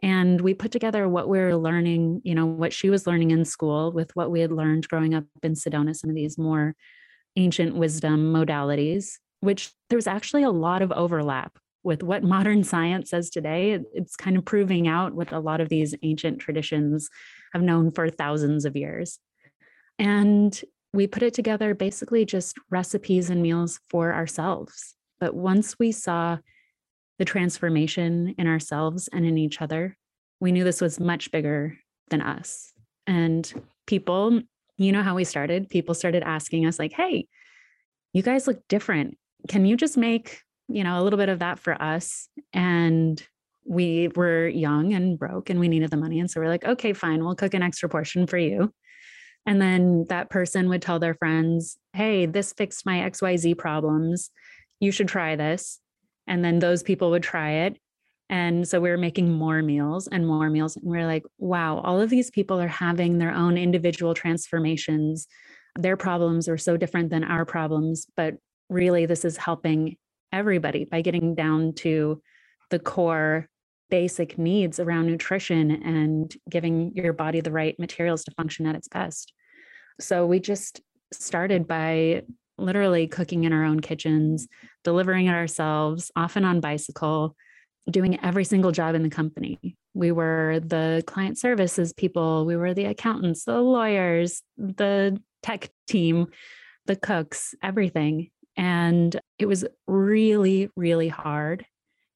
And 0.04 0.42
we 0.42 0.54
put 0.54 0.72
together 0.72 1.08
what 1.08 1.30
we 1.30 1.40
are 1.40 1.56
learning 1.56 2.22
you 2.24 2.36
know 2.36 2.46
what 2.46 2.74
she 2.74 2.90
was 2.90 3.08
learning 3.08 3.32
in 3.32 3.46
school 3.46 3.92
with 3.92 4.16
what 4.16 4.32
we 4.32 4.42
had 4.42 4.52
learned 4.52 4.88
growing 4.88 5.14
up 5.14 5.26
in 5.42 5.54
sedona 5.54 5.96
some 5.96 6.10
of 6.10 6.16
these 6.16 6.38
more 6.38 6.76
ancient 7.36 7.76
wisdom 7.76 8.34
modalities 8.34 9.18
which 9.46 9.72
there's 9.90 10.08
actually 10.08 10.44
a 10.44 10.50
lot 10.50 10.82
of 10.82 10.92
overlap 10.92 11.58
with 11.84 12.02
what 12.02 12.24
modern 12.24 12.64
science 12.64 13.12
says 13.12 13.30
today. 13.30 13.80
It's 13.94 14.16
kind 14.16 14.38
of 14.38 14.44
proving 14.44 14.88
out 14.88 15.14
what 15.14 15.32
a 15.32 15.40
lot 15.40 15.62
of 15.62 15.70
these 15.70 15.94
ancient 16.02 16.40
traditions 16.40 17.10
have 17.54 17.62
known 17.62 17.92
for 17.92 18.10
thousands 18.10 18.66
of 18.66 18.76
years. 18.76 19.20
And 20.00 20.60
we 20.94 21.06
put 21.06 21.22
it 21.22 21.36
together 21.36 21.76
basically 21.76 22.26
just 22.26 22.58
recipes 22.72 23.30
and 23.30 23.42
meals 23.42 23.80
for 23.90 24.14
ourselves. 24.14 24.96
But 25.20 25.36
once 25.36 25.78
we 25.78 25.92
saw 25.92 26.40
the 27.20 27.26
transformation 27.26 28.34
in 28.38 28.48
ourselves 28.48 29.08
and 29.14 29.26
in 29.26 29.38
each 29.38 29.62
other, 29.62 29.96
we 30.40 30.52
knew 30.52 30.64
this 30.64 30.82
was 30.82 31.00
much 31.00 31.32
bigger 31.32 31.78
than 32.10 32.22
us. 32.22 32.74
And 33.06 33.54
people, 33.86 34.42
you 34.78 34.92
know 34.92 35.04
how 35.04 35.16
we 35.16 35.24
started? 35.24 35.70
People 35.70 35.94
started 35.94 36.24
asking 36.24 36.66
us, 36.66 36.80
like, 36.80 36.94
hey, 36.94 37.28
you 38.14 38.22
guys 38.22 38.48
look 38.48 38.60
different 38.68 39.18
can 39.48 39.66
you 39.66 39.78
just 39.78 39.98
make, 39.98 40.42
you 40.68 40.84
know, 40.84 41.02
a 41.02 41.04
little 41.04 41.18
bit 41.18 41.30
of 41.30 41.40
that 41.40 41.60
for 41.60 41.80
us? 41.82 42.30
And 42.54 43.22
we 43.66 44.10
were 44.16 44.48
young 44.48 44.94
and 44.94 45.18
broke 45.18 45.50
and 45.50 45.60
we 45.60 45.68
needed 45.68 45.90
the 45.90 45.98
money. 45.98 46.20
And 46.20 46.30
so 46.30 46.40
we're 46.40 46.48
like, 46.48 46.66
okay, 46.66 46.94
fine, 46.94 47.24
we'll 47.24 47.36
cook 47.36 47.54
an 47.54 47.64
extra 47.64 47.90
portion 47.90 48.28
for 48.28 48.38
you. 48.38 48.74
And 49.46 49.62
then 49.62 50.06
that 50.10 50.30
person 50.30 50.70
would 50.70 50.82
tell 50.82 51.00
their 51.00 51.14
friends, 51.14 51.78
hey, 51.94 52.26
this 52.26 52.54
fixed 52.54 52.86
my 52.86 53.00
XYZ 53.10 53.58
problems. 53.58 54.32
You 54.80 54.92
should 54.92 55.08
try 55.08 55.36
this. 55.36 55.80
And 56.28 56.44
then 56.44 56.60
those 56.60 56.82
people 56.82 57.12
would 57.12 57.24
try 57.24 57.52
it. 57.52 57.78
And 58.30 58.68
so 58.68 58.80
we 58.80 58.90
were 58.90 58.98
making 58.98 59.32
more 59.32 59.62
meals 59.62 60.08
and 60.08 60.26
more 60.26 60.50
meals. 60.50 60.76
And 60.76 60.86
we 60.86 60.98
we're 60.98 61.06
like, 61.06 61.24
wow, 61.38 61.78
all 61.80 62.02
of 62.02 62.10
these 62.10 62.32
people 62.32 62.60
are 62.60 62.68
having 62.68 63.18
their 63.18 63.32
own 63.32 63.58
individual 63.58 64.14
transformations. 64.14 65.28
Their 65.78 65.98
problems 65.98 66.48
are 66.48 66.58
so 66.58 66.78
different 66.78 67.12
than 67.12 67.24
our 67.24 67.46
problems, 67.46 68.08
but 68.18 68.36
really 68.70 69.06
this 69.06 69.26
is 69.26 69.38
helping 69.38 69.98
everybody 70.32 70.86
by 70.86 71.02
getting 71.02 71.36
down 71.36 71.74
to 71.74 72.22
the 72.72 72.80
core 72.80 73.48
basic 73.90 74.38
needs 74.38 74.80
around 74.80 75.06
nutrition 75.06 75.72
and 75.72 76.36
giving 76.50 76.92
your 76.96 77.14
body 77.14 77.42
the 77.42 77.52
right 77.52 77.78
materials 77.80 78.24
to 78.24 78.32
function 78.32 78.66
at 78.66 78.76
its 78.76 78.88
best. 78.88 79.34
So 80.00 80.26
we 80.26 80.40
just 80.40 80.82
started 81.14 81.68
by 81.68 82.24
literally 82.58 83.08
cooking 83.08 83.44
in 83.44 83.54
our 83.54 83.64
own 83.64 83.80
kitchens, 83.80 84.48
delivering 84.84 85.28
it 85.28 85.34
ourselves, 85.34 86.12
often 86.16 86.44
on 86.44 86.62
bicycle, 86.62 87.36
doing 87.90 88.20
every 88.24 88.44
single 88.44 88.72
job 88.72 88.96
in 88.96 89.04
the 89.04 89.10
company. 89.10 89.78
We 89.94 90.12
were 90.12 90.60
the 90.60 91.04
client 91.06 91.38
services 91.38 91.94
people, 91.94 92.46
we 92.46 92.56
were 92.56 92.74
the 92.74 92.86
accountants, 92.86 93.46
the 93.46 93.62
lawyers, 93.62 94.42
the 94.58 95.22
tech 95.44 95.70
team, 95.88 96.28
the 96.86 96.96
cooks, 96.96 97.54
everything. 97.62 98.30
And 98.58 99.20
it 99.38 99.46
was 99.46 99.66
really, 99.88 100.70
really 100.76 101.10
hard. 101.10 101.66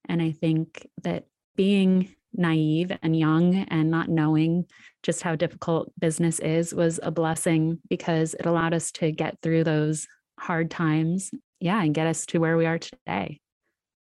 And 0.08 0.22
I 0.22 0.32
think 0.32 0.88
that 1.04 1.26
being 1.56 2.16
naive 2.34 2.92
and 3.02 3.18
young 3.18 3.56
and 3.56 3.90
not 3.90 4.10
knowing 4.10 4.66
just 5.04 5.22
how 5.22 5.36
difficult 5.36 5.92
business 6.00 6.40
is 6.40 6.74
was 6.74 7.00
a 7.02 7.12
blessing 7.12 7.80
because 7.90 8.34
it 8.34 8.46
allowed 8.46 8.74
us 8.74 8.92
to 8.94 9.12
get 9.12 9.38
through 9.42 9.64
those 9.64 10.08
hard 10.40 10.72
times. 10.72 11.32
Yeah, 11.60 11.82
and 11.82 11.94
get 11.94 12.08
us 12.08 12.26
to 12.28 12.40
where 12.40 12.56
we 12.56 12.66
are 12.66 12.80
today. 12.80 13.42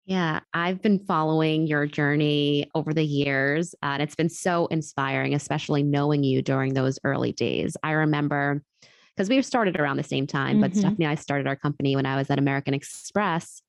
Yeah, 0.06 0.42
I've 0.54 0.82
been 0.82 1.00
following 1.00 1.66
your 1.66 1.86
journey 1.86 2.70
over 2.76 2.94
the 2.94 3.06
years, 3.06 3.74
and 3.82 4.02
it's 4.02 4.16
been 4.16 4.30
so 4.30 4.66
inspiring, 4.68 5.34
especially 5.34 5.82
knowing 5.82 6.24
you 6.24 6.42
during 6.42 6.74
those 6.74 7.00
early 7.06 7.32
days. 7.32 7.78
I 7.84 7.92
remember 7.92 8.62
because 9.16 9.30
we 9.30 9.42
started 9.44 9.80
around 9.80 9.98
the 9.98 10.04
same 10.04 10.28
time, 10.28 10.60
but 10.60 10.72
mm-hmm. 10.72 10.80
Stephanie 10.80 11.06
and 11.06 11.12
I 11.12 11.16
started 11.16 11.48
our 11.48 11.56
company 11.56 11.96
when 11.96 12.06
I 12.06 12.18
was 12.18 12.30
at 12.30 12.40
American 12.40 12.74
Express. 12.74 13.62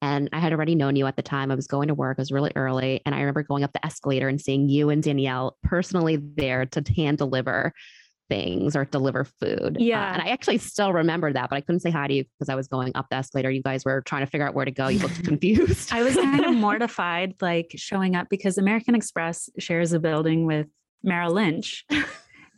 And 0.00 0.28
I 0.32 0.38
had 0.38 0.52
already 0.52 0.74
known 0.74 0.94
you 0.94 1.06
at 1.06 1.16
the 1.16 1.22
time. 1.22 1.50
I 1.50 1.56
was 1.56 1.66
going 1.66 1.88
to 1.88 1.94
work, 1.94 2.18
it 2.18 2.20
was 2.20 2.30
really 2.30 2.52
early. 2.54 3.00
And 3.04 3.14
I 3.14 3.18
remember 3.18 3.42
going 3.42 3.64
up 3.64 3.72
the 3.72 3.84
escalator 3.84 4.28
and 4.28 4.40
seeing 4.40 4.68
you 4.68 4.90
and 4.90 5.02
Danielle 5.02 5.56
personally 5.64 6.16
there 6.16 6.66
to 6.66 6.84
hand 6.96 7.18
deliver 7.18 7.72
things 8.28 8.76
or 8.76 8.84
deliver 8.84 9.24
food. 9.24 9.76
Uh, 9.76 9.80
yeah. 9.80 10.10
Uh, 10.10 10.12
and 10.14 10.22
I 10.22 10.28
actually 10.28 10.58
still 10.58 10.92
remember 10.92 11.32
that, 11.32 11.50
but 11.50 11.56
I 11.56 11.60
couldn't 11.60 11.80
say 11.80 11.90
hi 11.90 12.06
to 12.06 12.14
you 12.14 12.24
because 12.24 12.48
I 12.48 12.54
was 12.54 12.68
going 12.68 12.92
up 12.94 13.06
the 13.10 13.16
escalator. 13.16 13.50
You 13.50 13.62
guys 13.62 13.84
were 13.84 14.00
trying 14.02 14.24
to 14.24 14.30
figure 14.30 14.46
out 14.46 14.54
where 14.54 14.64
to 14.64 14.70
go. 14.70 14.88
You 14.88 15.00
looked 15.00 15.24
confused. 15.24 15.92
I 15.92 16.02
was 16.02 16.14
kind 16.14 16.44
of 16.44 16.54
mortified, 16.54 17.34
like 17.40 17.72
showing 17.76 18.16
up 18.16 18.28
because 18.28 18.58
American 18.58 18.94
Express 18.94 19.48
shares 19.58 19.92
a 19.92 19.98
building 19.98 20.46
with 20.46 20.66
Merrill 21.02 21.32
Lynch. 21.32 21.84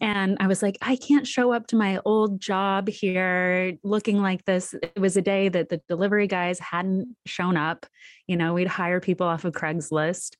And 0.02 0.38
I 0.40 0.46
was 0.46 0.62
like, 0.62 0.78
I 0.80 0.96
can't 0.96 1.26
show 1.26 1.52
up 1.52 1.66
to 1.68 1.76
my 1.76 2.00
old 2.06 2.40
job 2.40 2.88
here 2.88 3.76
looking 3.84 4.22
like 4.22 4.46
this. 4.46 4.74
It 4.74 4.98
was 4.98 5.16
a 5.18 5.22
day 5.22 5.50
that 5.50 5.68
the 5.68 5.82
delivery 5.88 6.26
guys 6.26 6.58
hadn't 6.58 7.14
shown 7.26 7.58
up. 7.58 7.84
You 8.26 8.38
know, 8.38 8.54
we'd 8.54 8.66
hire 8.66 9.00
people 9.00 9.26
off 9.26 9.44
of 9.44 9.52
Craigslist. 9.52 10.36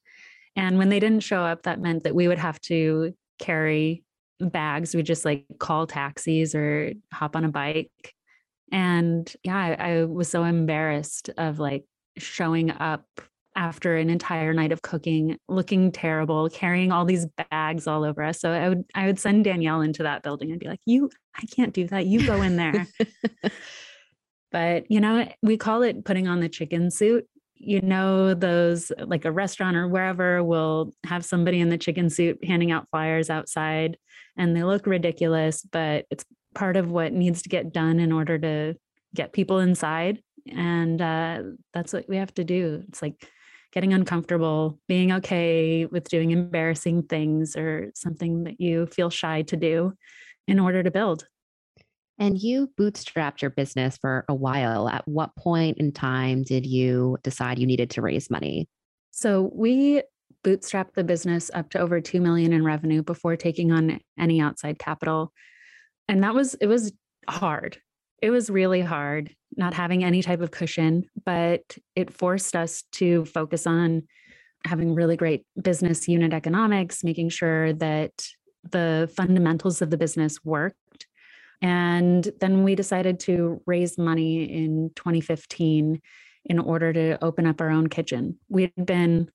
And 0.57 0.79
when 0.79 0.89
they 0.89 0.99
didn't 0.99 1.23
show 1.23 1.43
up, 1.43 1.65
that 1.65 1.79
meant 1.79 2.05
that 2.05 2.15
we 2.15 2.27
would 2.27 2.39
have 2.39 2.59
to 2.63 3.15
carry 3.39 4.03
bags. 4.41 4.95
We 4.95 5.03
just 5.03 5.25
like 5.25 5.45
call 5.59 5.87
taxis 5.87 6.55
or 6.55 6.93
hop 7.13 7.37
on 7.37 7.45
a 7.45 7.49
bike. 7.49 8.15
And 8.73 9.33
yeah, 9.43 9.57
I, 9.57 9.73
I 9.73 10.05
was 10.05 10.29
so 10.29 10.45
embarrassed 10.45 11.31
of 11.37 11.59
like 11.59 11.85
showing 12.19 12.71
up 12.71 13.05
after 13.57 13.97
an 13.97 14.11
entire 14.11 14.55
night 14.55 14.73
of 14.73 14.83
cooking, 14.83 15.37
looking 15.49 15.91
terrible, 15.91 16.49
carrying 16.49 16.93
all 16.93 17.05
these 17.05 17.27
bags 17.51 17.87
all 17.87 18.05
over 18.05 18.23
us. 18.23 18.41
So 18.41 18.51
I 18.51 18.69
would 18.69 18.85
I 18.95 19.07
would 19.07 19.19
send 19.19 19.45
Danielle 19.45 19.81
into 19.81 20.05
that 20.05 20.23
building 20.23 20.51
and 20.51 20.61
be 20.61 20.69
like, 20.69 20.81
"You, 20.87 21.11
I 21.35 21.45
can't 21.47 21.75
do 21.75 21.87
that. 21.89 22.07
You 22.07 22.25
go 22.27 22.43
in 22.43 22.57
there." 22.57 22.87
but 24.53 24.91
you 24.91 25.01
know, 25.01 25.29
we 25.43 25.57
call 25.57 25.83
it 25.83 26.05
putting 26.05 26.29
on 26.29 26.41
the 26.41 26.49
chicken 26.49 26.91
suit. 26.91 27.27
You 27.63 27.83
know, 27.83 28.35
those 28.35 28.91
like 28.99 29.25
a 29.27 29.33
restaurant 29.33 29.77
or 29.77 29.87
wherever 29.87 30.43
will 30.43 30.93
have 31.05 31.25
somebody 31.25 31.61
in 31.61 31.69
the 31.69 31.79
chicken 31.79 32.09
suit 32.09 32.43
handing 32.45 32.73
out 32.73 32.89
flyers 32.91 33.29
outside, 33.29 33.99
and 34.37 34.57
they 34.57 34.65
look 34.65 34.87
ridiculous, 34.87 35.63
but 35.63 36.07
it's 36.11 36.25
part 36.55 36.77
of 36.77 36.91
what 36.91 37.13
needs 37.13 37.43
to 37.43 37.49
get 37.49 37.73
done 37.73 38.01
in 38.01 38.13
order 38.13 38.39
to 38.39 38.75
get 39.15 39.33
people 39.33 39.59
inside 39.59 40.21
and 40.51 41.03
uh, 41.03 41.43
that's 41.73 41.93
what 41.93 42.09
we 42.09 42.17
have 42.17 42.33
to 42.33 42.45
do 42.45 42.83
it's 42.89 43.03
like 43.03 43.29
getting 43.73 43.93
uncomfortable, 43.93 44.79
being 44.89 45.13
okay 45.13 45.87
with 45.87 46.09
doing 46.09 46.31
embarrassing 46.31 47.05
things 47.05 47.57
or 47.57 47.91
something 47.95 48.45
that 48.45 48.61
you 48.61 48.87
feel 48.87 49.11
shy 49.11 49.43
to 49.43 49.57
do 49.57 49.93
in 50.49 50.59
order 50.59 50.83
to 50.83 50.91
build. 50.91 51.27
And 52.21 52.39
you 52.39 52.71
bootstrapped 52.79 53.43
your 53.43 53.51
business 53.51 53.97
for 53.97 54.25
a 54.29 54.35
while. 54.35 54.89
At 54.89 55.09
what 55.09 55.35
point 55.37 55.79
in 55.79 55.91
time 55.91 56.43
did 56.43 56.67
you 56.67 57.17
decide 57.23 57.59
you 57.59 57.67
needed 57.67 57.91
to 57.91 58.03
raise 58.03 58.31
money? 58.31 58.69
So 59.11 59.51
we 59.53 60.03
bootstrapped 60.45 60.95
the 60.95 61.03
business 61.03 61.51
up 61.55 61.71
to 61.71 61.81
over 61.81 62.01
2 62.01 62.21
million 62.21 62.53
in 62.53 62.65
revenue 62.65 63.03
before 63.03 63.37
taking 63.37 63.73
on 63.73 63.99
any 64.19 64.41
outside 64.41 64.79
capital. 64.79 65.33
And 66.09 66.23
that 66.23 66.35
was 66.35 66.55
it 66.55 66.67
was 66.67 66.93
hard 67.29 67.79
it 68.23 68.31
was 68.31 68.51
really 68.51 68.81
hard 68.81 69.35
not 69.57 69.75
having 69.75 70.05
any 70.05 70.23
type 70.23 70.41
of 70.41 70.51
cushion, 70.51 71.05
but 71.25 71.77
it 71.97 72.13
forced 72.13 72.55
us 72.55 72.85
to 72.93 73.25
focus 73.25 73.67
on 73.67 74.03
having 74.67 74.95
really 74.95 75.17
great 75.17 75.45
business 75.61 76.07
unit 76.07 76.33
economics, 76.33 77.03
making 77.03 77.31
sure 77.31 77.73
that 77.73 78.13
the 78.71 79.11
fundamentals 79.17 79.81
of 79.81 79.91
the 79.91 79.97
business 79.97 80.39
worked. 80.45 80.77
And 81.63 82.29
then 82.41 82.65
we 82.65 82.75
decided 82.75 83.21
to 83.21 83.61
raise 83.67 83.99
money 83.99 84.45
in 84.45 84.91
2015 84.97 86.01
in 86.47 86.59
order 86.59 86.93
to 86.93 87.23
open 87.23 87.47
up 87.47 87.61
our 87.61 87.71
own 87.71 87.89
kitchen. 87.89 88.39
We'd 88.49 88.73
been 88.77 89.31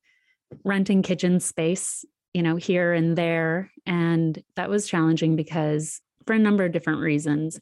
renting 0.63 1.03
kitchen 1.03 1.39
space, 1.39 2.03
you 2.33 2.41
know, 2.41 2.55
here 2.55 2.93
and 2.93 3.15
there. 3.15 3.71
And 3.85 4.41
that 4.55 4.69
was 4.69 4.87
challenging 4.87 5.35
because 5.35 6.01
for 6.25 6.33
a 6.33 6.39
number 6.39 6.65
of 6.65 6.71
different 6.71 7.01
reasons 7.01 7.59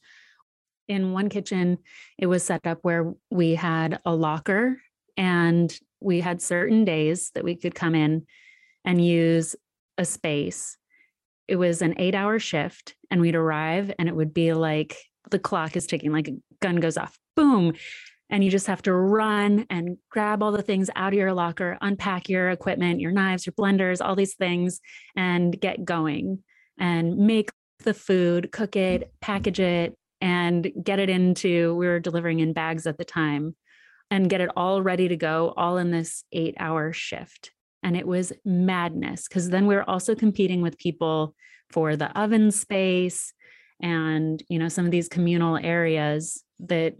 in 0.87 1.11
one 1.13 1.29
kitchen, 1.29 1.77
it 2.17 2.27
was 2.27 2.43
set 2.43 2.65
up 2.65 2.79
where 2.81 3.13
we 3.29 3.55
had 3.55 3.99
a 4.05 4.15
locker 4.15 4.81
and 5.17 5.77
we 5.99 6.19
had 6.19 6.41
certain 6.41 6.85
days 6.85 7.31
that 7.35 7.43
we 7.43 7.55
could 7.55 7.75
come 7.75 7.95
in 7.95 8.25
and 8.83 9.03
use 9.03 9.55
a 9.97 10.05
space. 10.05 10.77
It 11.47 11.57
was 11.57 11.81
an 11.81 11.95
eight 11.97 12.15
hour 12.15 12.39
shift, 12.39 12.95
and 13.11 13.21
we'd 13.21 13.35
arrive, 13.35 13.91
and 13.99 14.07
it 14.07 14.15
would 14.15 14.33
be 14.33 14.53
like 14.53 14.97
the 15.29 15.39
clock 15.39 15.75
is 15.75 15.87
ticking, 15.87 16.11
like 16.11 16.27
a 16.27 16.37
gun 16.61 16.77
goes 16.77 16.97
off, 16.97 17.17
boom. 17.35 17.73
and 18.29 18.43
you 18.43 18.49
just 18.49 18.67
have 18.67 18.81
to 18.81 18.93
run 18.93 19.65
and 19.69 19.97
grab 20.09 20.41
all 20.41 20.51
the 20.51 20.63
things 20.63 20.89
out 20.95 21.13
of 21.13 21.19
your 21.19 21.33
locker, 21.33 21.77
unpack 21.81 22.29
your 22.29 22.49
equipment, 22.49 22.99
your 22.99 23.11
knives, 23.11 23.45
your 23.45 23.53
blenders, 23.53 24.03
all 24.03 24.15
these 24.15 24.33
things, 24.33 24.79
and 25.15 25.59
get 25.59 25.85
going 25.85 26.43
and 26.79 27.15
make 27.17 27.51
the 27.83 27.93
food, 27.93 28.51
cook 28.51 28.75
it, 28.75 29.13
package 29.21 29.59
it, 29.59 29.95
and 30.19 30.71
get 30.81 30.99
it 30.99 31.09
into, 31.09 31.75
we 31.75 31.85
were 31.85 31.99
delivering 31.99 32.39
in 32.39 32.53
bags 32.53 32.87
at 32.87 32.97
the 32.97 33.05
time, 33.05 33.55
and 34.09 34.29
get 34.29 34.41
it 34.41 34.49
all 34.55 34.81
ready 34.81 35.07
to 35.09 35.17
go, 35.17 35.53
all 35.55 35.77
in 35.77 35.91
this 35.91 36.23
eight 36.31 36.55
hour 36.57 36.93
shift. 36.93 37.51
And 37.83 37.97
it 37.97 38.07
was 38.07 38.31
madness 38.45 39.27
because 39.27 39.49
then 39.49 39.67
we 39.67 39.75
were 39.75 39.89
also 39.89 40.15
competing 40.15 40.61
with 40.61 40.77
people 40.77 41.35
for 41.69 41.95
the 41.95 42.17
oven 42.19 42.51
space 42.51 43.33
and, 43.81 44.41
you 44.47 44.57
know, 44.57 44.69
some 44.69 44.85
of 44.85 44.91
these 44.91 45.09
communal 45.09 45.57
areas 45.57 46.43
that 46.59 46.95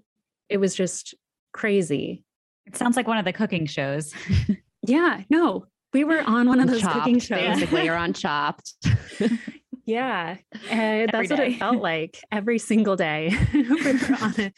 it 0.49 0.57
was 0.57 0.75
just 0.75 1.15
crazy. 1.53 2.23
It 2.65 2.75
sounds 2.75 2.97
like 2.97 3.07
one 3.07 3.17
of 3.17 3.25
the 3.25 3.33
cooking 3.33 3.65
shows. 3.65 4.13
yeah, 4.81 5.21
no, 5.29 5.65
we 5.93 6.03
were 6.03 6.21
on 6.21 6.47
one 6.47 6.59
of 6.59 6.67
those 6.67 6.81
Chopped, 6.81 6.99
cooking 6.99 7.19
shows. 7.19 7.39
Basically, 7.39 7.85
you're 7.85 7.95
on 7.95 8.13
Chopped. 8.13 8.73
yeah, 9.85 10.37
uh, 10.53 11.07
that's 11.11 11.29
what 11.29 11.39
it 11.39 11.59
felt 11.59 11.81
like 11.81 12.19
every 12.31 12.59
single 12.59 12.95
day. 12.95 13.35
we 13.53 13.63
were 13.63 14.17
on 14.21 14.39
it. 14.39 14.53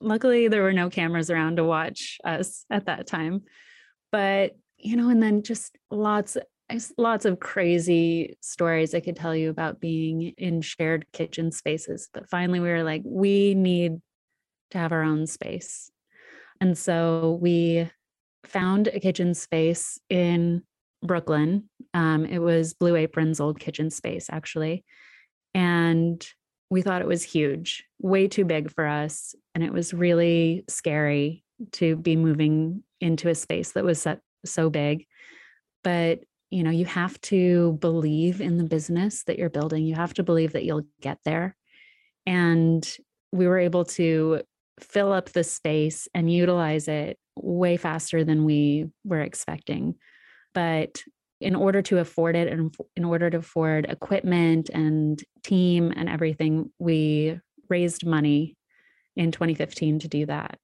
Luckily, 0.00 0.48
there 0.48 0.62
were 0.62 0.72
no 0.72 0.90
cameras 0.90 1.30
around 1.30 1.56
to 1.56 1.64
watch 1.64 2.18
us 2.24 2.64
at 2.70 2.86
that 2.86 3.06
time, 3.06 3.42
but 4.12 4.56
you 4.86 4.96
know, 4.96 5.08
and 5.08 5.20
then 5.20 5.42
just 5.42 5.76
lots 5.90 6.36
lots 6.96 7.24
of 7.24 7.40
crazy 7.40 8.36
stories 8.40 8.94
I 8.94 9.00
could 9.00 9.16
tell 9.16 9.34
you 9.34 9.50
about 9.50 9.80
being 9.80 10.32
in 10.38 10.60
shared 10.60 11.06
kitchen 11.12 11.50
spaces. 11.50 12.08
But 12.12 12.28
finally, 12.28 12.60
we 12.60 12.68
were 12.68 12.84
like, 12.84 13.02
we 13.04 13.54
need 13.54 14.00
to 14.70 14.78
have 14.78 14.92
our 14.92 15.02
own 15.02 15.26
space. 15.26 15.90
And 16.60 16.78
so 16.78 17.38
we 17.40 17.88
found 18.44 18.88
a 18.88 19.00
kitchen 19.00 19.34
space 19.34 19.98
in 20.08 20.62
Brooklyn. 21.02 21.68
Um, 21.92 22.24
it 22.24 22.38
was 22.38 22.74
Blue 22.74 22.94
Apron's 22.94 23.40
old 23.40 23.58
kitchen 23.58 23.90
space, 23.90 24.28
actually. 24.30 24.84
And 25.52 26.24
we 26.70 26.82
thought 26.82 27.02
it 27.02 27.08
was 27.08 27.22
huge, 27.22 27.84
way 28.00 28.28
too 28.28 28.44
big 28.44 28.72
for 28.72 28.86
us. 28.86 29.34
And 29.54 29.64
it 29.64 29.72
was 29.72 29.94
really 29.94 30.64
scary 30.68 31.44
to 31.72 31.96
be 31.96 32.16
moving 32.16 32.82
into 33.00 33.28
a 33.28 33.34
space 33.34 33.72
that 33.72 33.84
was 33.84 34.02
set, 34.02 34.20
so 34.46 34.70
big. 34.70 35.06
But 35.82 36.20
you 36.50 36.62
know, 36.62 36.70
you 36.70 36.84
have 36.84 37.20
to 37.22 37.72
believe 37.80 38.40
in 38.40 38.56
the 38.56 38.64
business 38.64 39.24
that 39.24 39.38
you're 39.38 39.50
building. 39.50 39.84
You 39.84 39.96
have 39.96 40.14
to 40.14 40.22
believe 40.22 40.52
that 40.52 40.64
you'll 40.64 40.86
get 41.00 41.18
there. 41.24 41.56
And 42.24 42.86
we 43.32 43.46
were 43.46 43.58
able 43.58 43.84
to 43.84 44.42
fill 44.80 45.12
up 45.12 45.30
the 45.30 45.44
space 45.44 46.08
and 46.14 46.32
utilize 46.32 46.86
it 46.88 47.18
way 47.34 47.76
faster 47.76 48.24
than 48.24 48.44
we 48.44 48.86
were 49.04 49.20
expecting. 49.20 49.96
But 50.54 51.02
in 51.40 51.54
order 51.54 51.82
to 51.82 51.98
afford 51.98 52.36
it 52.36 52.48
and 52.48 52.74
in 52.96 53.04
order 53.04 53.28
to 53.28 53.38
afford 53.38 53.86
equipment 53.86 54.70
and 54.72 55.22
team 55.42 55.92
and 55.94 56.08
everything, 56.08 56.70
we 56.78 57.38
raised 57.68 58.06
money 58.06 58.56
in 59.16 59.32
2015 59.32 60.00
to 60.00 60.08
do 60.08 60.26
that. 60.26 60.58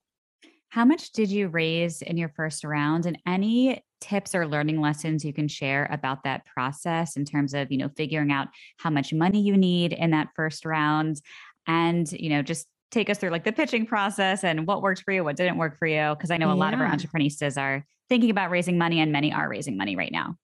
How 0.73 0.87
much 0.87 1.13
did 1.13 1.31
you 1.31 1.49
raise 1.49 2.01
in 2.01 2.17
your 2.17 2.31
first 2.31 2.65
round 2.65 3.05
and 3.05 3.19
any 3.27 3.85
tips 4.01 4.35
or 4.35 4.49
learning 4.49 4.81
lessons 4.81 5.23
you 5.23 5.35
can 5.35 5.47
share 5.47 5.87
about 5.93 6.25
that 6.25 6.47
process 6.47 7.15
in 7.15 7.27
terms 7.27 7.53
of, 7.53 7.71
you 7.71 7.77
know, 7.77 7.91
figuring 7.95 8.33
out 8.33 8.49
how 8.79 8.89
much 8.89 9.13
money 9.13 9.43
you 9.43 9.55
need 9.55 9.93
in 9.93 10.13
that 10.13 10.29
first 10.35 10.65
round 10.65 11.21
and, 11.67 12.11
you 12.13 12.31
know, 12.31 12.41
just 12.41 12.69
take 12.91 13.11
us 13.11 13.19
through 13.19 13.29
like 13.29 13.45
the 13.45 13.53
pitching 13.53 13.85
process 13.85 14.45
and 14.45 14.67
what 14.67 14.81
worked 14.81 15.03
for 15.03 15.13
you, 15.13 15.23
what 15.23 15.37
didn't 15.37 15.59
work 15.59 15.79
for 15.79 15.87
you 15.87 16.15
because 16.15 16.31
I 16.31 16.39
know 16.39 16.49
a 16.49 16.55
yeah. 16.55 16.61
lot 16.61 16.73
of 16.73 16.81
our 16.81 16.87
entrepreneurs 16.87 17.59
are 17.59 17.85
thinking 18.09 18.31
about 18.31 18.51
raising 18.51 18.79
money 18.79 18.99
and 19.01 19.13
many 19.13 19.31
are 19.31 19.51
raising 19.51 19.77
money 19.77 19.95
right 19.95 20.11
now. 20.11 20.37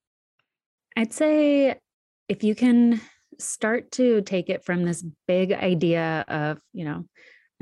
I'd 0.94 1.14
say 1.14 1.76
if 2.28 2.44
you 2.44 2.54
can 2.54 3.00
start 3.38 3.92
to 3.92 4.20
take 4.20 4.50
it 4.50 4.62
from 4.62 4.85
this 4.85 5.02
big 5.26 5.52
idea 5.52 6.26
of, 6.28 6.60
you 6.75 6.84
know, 6.84 7.06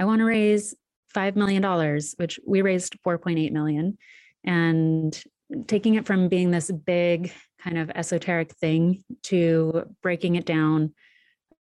I 0.01 0.05
want 0.05 0.19
to 0.19 0.25
raise 0.25 0.75
$5 1.15 1.37
million, 1.37 2.01
which 2.17 2.41
we 2.47 2.63
raised 2.63 2.97
4.8 3.05 3.53
million. 3.53 3.99
And 4.45 5.21
taking 5.67 5.95
it 5.95 6.07
from 6.07 6.29
being 6.29 6.51
this 6.51 6.71
big 6.71 7.33
kind 7.61 7.79
of 7.79 7.91
esoteric 7.91 8.53
thing 8.55 9.03
to 9.25 9.85
breaking 10.03 10.37
it 10.37 10.45
down 10.45 10.95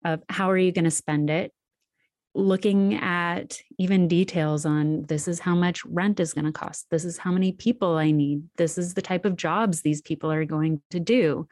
of 0.05 0.21
how 0.29 0.49
are 0.49 0.57
you 0.57 0.71
going 0.71 0.85
to 0.85 0.91
spend 0.91 1.29
it 1.29 1.51
looking 2.33 2.95
at 2.95 3.57
even 3.77 4.07
details 4.07 4.65
on 4.65 5.03
this 5.07 5.27
is 5.27 5.39
how 5.39 5.53
much 5.53 5.83
rent 5.85 6.19
is 6.19 6.33
going 6.33 6.45
to 6.45 6.51
cost 6.51 6.85
this 6.89 7.03
is 7.03 7.17
how 7.17 7.31
many 7.31 7.51
people 7.51 7.97
i 7.97 8.09
need 8.09 8.41
this 8.55 8.77
is 8.77 8.93
the 8.93 9.01
type 9.01 9.25
of 9.25 9.35
jobs 9.35 9.81
these 9.81 10.01
people 10.01 10.31
are 10.31 10.45
going 10.45 10.81
to 10.89 10.99
do 10.99 11.45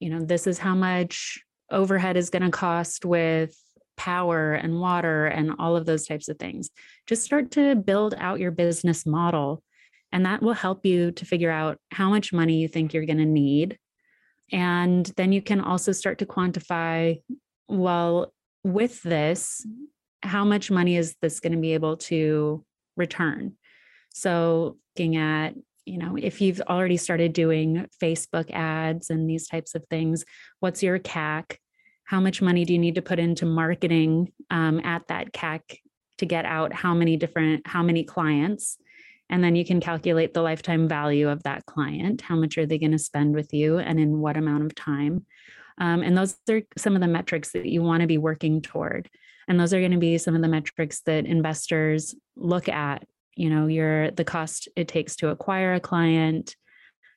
you 0.00 0.08
know 0.08 0.20
this 0.20 0.46
is 0.46 0.58
how 0.58 0.74
much 0.74 1.38
overhead 1.70 2.16
is 2.16 2.30
going 2.30 2.42
to 2.42 2.50
cost 2.50 3.04
with 3.04 3.54
power 3.96 4.52
and 4.52 4.80
water 4.80 5.26
and 5.26 5.52
all 5.58 5.76
of 5.76 5.86
those 5.86 6.06
types 6.06 6.28
of 6.28 6.38
things. 6.38 6.70
Just 7.06 7.22
start 7.22 7.50
to 7.52 7.74
build 7.74 8.14
out 8.18 8.40
your 8.40 8.50
business 8.50 9.06
model. 9.06 9.62
And 10.12 10.24
that 10.24 10.42
will 10.42 10.52
help 10.52 10.86
you 10.86 11.12
to 11.12 11.24
figure 11.24 11.50
out 11.50 11.78
how 11.90 12.08
much 12.10 12.32
money 12.32 12.60
you 12.60 12.68
think 12.68 12.94
you're 12.94 13.06
going 13.06 13.18
to 13.18 13.26
need. 13.26 13.78
And 14.52 15.04
then 15.16 15.32
you 15.32 15.42
can 15.42 15.60
also 15.60 15.92
start 15.92 16.18
to 16.18 16.26
quantify 16.26 17.20
well, 17.68 18.32
with 18.62 19.02
this, 19.02 19.66
how 20.22 20.44
much 20.44 20.70
money 20.70 20.96
is 20.96 21.16
this 21.20 21.40
going 21.40 21.52
to 21.52 21.58
be 21.58 21.74
able 21.74 21.96
to 21.96 22.64
return? 22.96 23.54
So, 24.10 24.78
looking 24.94 25.16
at 25.16 25.54
you 25.86 25.98
know, 25.98 26.16
if 26.20 26.40
you've 26.40 26.60
already 26.62 26.96
started 26.96 27.32
doing 27.32 27.86
Facebook 28.02 28.50
ads 28.50 29.08
and 29.08 29.30
these 29.30 29.46
types 29.46 29.76
of 29.76 29.84
things, 29.88 30.24
what's 30.58 30.82
your 30.82 30.98
CAC? 30.98 31.58
How 32.06 32.20
much 32.20 32.40
money 32.40 32.64
do 32.64 32.72
you 32.72 32.78
need 32.78 32.94
to 32.94 33.02
put 33.02 33.18
into 33.18 33.44
marketing 33.44 34.32
um, 34.50 34.80
at 34.84 35.06
that 35.08 35.32
CAC 35.32 35.80
to 36.18 36.26
get 36.26 36.44
out 36.44 36.72
how 36.72 36.94
many 36.94 37.16
different, 37.16 37.66
how 37.66 37.82
many 37.82 38.04
clients? 38.04 38.78
And 39.28 39.42
then 39.42 39.56
you 39.56 39.64
can 39.64 39.80
calculate 39.80 40.32
the 40.32 40.42
lifetime 40.42 40.88
value 40.88 41.28
of 41.28 41.42
that 41.42 41.66
client. 41.66 42.20
How 42.20 42.36
much 42.36 42.58
are 42.58 42.66
they 42.66 42.78
going 42.78 42.92
to 42.92 42.98
spend 42.98 43.34
with 43.34 43.52
you 43.52 43.78
and 43.78 43.98
in 43.98 44.20
what 44.20 44.36
amount 44.36 44.64
of 44.64 44.74
time? 44.74 45.26
Um, 45.78 46.02
and 46.02 46.16
those 46.16 46.36
are 46.48 46.62
some 46.78 46.94
of 46.94 47.00
the 47.00 47.08
metrics 47.08 47.50
that 47.52 47.66
you 47.66 47.82
want 47.82 48.02
to 48.02 48.06
be 48.06 48.18
working 48.18 48.62
toward. 48.62 49.10
And 49.48 49.58
those 49.58 49.74
are 49.74 49.80
going 49.80 49.92
to 49.92 49.98
be 49.98 50.16
some 50.16 50.36
of 50.36 50.42
the 50.42 50.48
metrics 50.48 51.00
that 51.02 51.26
investors 51.26 52.14
look 52.36 52.68
at. 52.68 53.04
You 53.34 53.50
know, 53.50 53.66
your 53.66 54.12
the 54.12 54.24
cost 54.24 54.68
it 54.76 54.88
takes 54.88 55.16
to 55.16 55.28
acquire 55.28 55.74
a 55.74 55.80
client, 55.80 56.54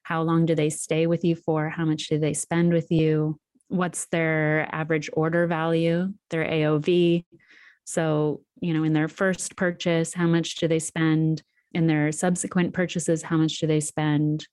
how 0.04 0.24
long 0.24 0.48
do 0.48 0.56
they 0.56 0.72
stay 0.72 1.06
with 1.06 1.24
you 1.24 1.36
for, 1.36 1.70
how 1.70 1.86
much 1.86 2.08
do 2.08 2.18
they 2.18 2.34
spend 2.34 2.74
with 2.74 2.92
you, 2.92 3.40
what's 3.70 4.06
their 4.08 4.68
average 4.72 5.10
order 5.14 5.48
value, 5.48 6.12
their 6.30 6.44
AOV. 6.44 7.24
So, 7.86 8.42
you 8.62 8.74
know, 8.74 8.84
in 8.84 8.94
their 8.94 9.08
first 9.08 9.56
purchase, 9.56 10.14
how 10.14 10.28
much 10.28 10.56
do 10.56 10.68
they 10.68 10.80
spend? 10.80 11.42
In 11.72 11.86
their 11.86 12.12
subsequent 12.12 12.74
purchases, 12.74 13.22
how 13.22 13.38
much 13.38 13.60
do 13.60 13.68
they 13.68 13.80
spend? 13.80 14.48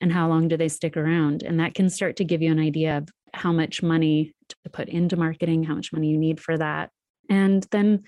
And 0.00 0.10
how 0.10 0.28
long 0.28 0.48
do 0.48 0.56
they 0.56 0.68
stick 0.68 0.96
around? 0.96 1.42
And 1.42 1.60
that 1.60 1.74
can 1.74 1.90
start 1.90 2.16
to 2.16 2.24
give 2.24 2.42
you 2.42 2.50
an 2.50 2.58
idea 2.58 2.98
of 2.98 3.08
how 3.34 3.52
much 3.52 3.82
money 3.82 4.34
to 4.48 4.56
put 4.70 4.88
into 4.88 5.16
marketing, 5.16 5.64
how 5.64 5.74
much 5.74 5.92
money 5.92 6.08
you 6.08 6.18
need 6.18 6.40
for 6.40 6.56
that. 6.58 6.90
And 7.30 7.66
then, 7.70 8.04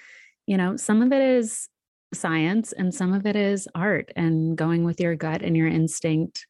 you 0.47 0.57
know, 0.57 0.77
some 0.77 1.03
of 1.03 1.13
it 1.13 1.23
is 1.23 1.69
science 2.15 2.73
and 2.73 2.95
some 2.95 3.13
of 3.13 3.27
it 3.27 3.37
is 3.37 3.69
art 3.75 4.11
and 4.17 4.57
going 4.57 4.85
with 4.85 5.01
your 5.01 5.15
gut 5.15 5.43
and 5.43 5.57
your 5.57 5.69
instinct 5.69 6.47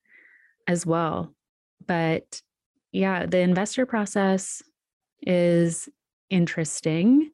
as 0.66 0.87
well. 0.87 1.35
But 1.87 2.40
yeah, 2.94 3.26
the 3.26 3.40
investor 3.40 3.87
process 3.87 4.62
is 5.20 5.88
interesting. 6.30 7.33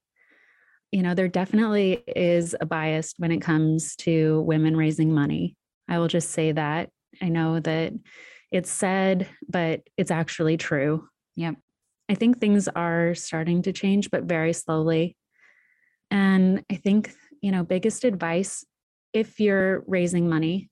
You 0.91 1.03
know, 1.03 1.15
there 1.15 1.29
definitely 1.29 2.03
is 2.07 2.57
a 2.59 2.65
bias 2.65 3.13
when 3.19 3.31
it 3.31 3.43
comes 3.43 3.95
to 3.97 4.41
women 4.41 4.75
raising 4.75 5.13
money. 5.13 5.55
I 5.87 5.99
will 5.99 6.09
just 6.09 6.31
say 6.31 6.53
that. 6.53 6.89
I 7.21 7.29
know 7.29 7.61
that 7.61 7.93
it's 8.51 8.71
said, 8.71 9.29
but 9.51 9.83
it's 9.99 10.11
actually 10.11 10.57
true. 10.57 11.07
Yep. 11.37 11.57
I 12.09 12.15
think 12.15 12.39
things 12.39 12.67
are 12.69 13.15
starting 13.15 13.61
to 13.63 13.73
change, 13.73 14.11
but 14.11 14.25
very 14.25 14.55
slowly. 14.55 15.15
And 16.11 16.65
I 16.73 16.77
think, 16.77 17.13
you 17.43 17.53
know, 17.53 17.65
biggest 17.65 18.05
advice 18.05 18.65
if 19.13 19.39
you're 19.39 19.85
raising 19.87 20.27
money 20.27 20.71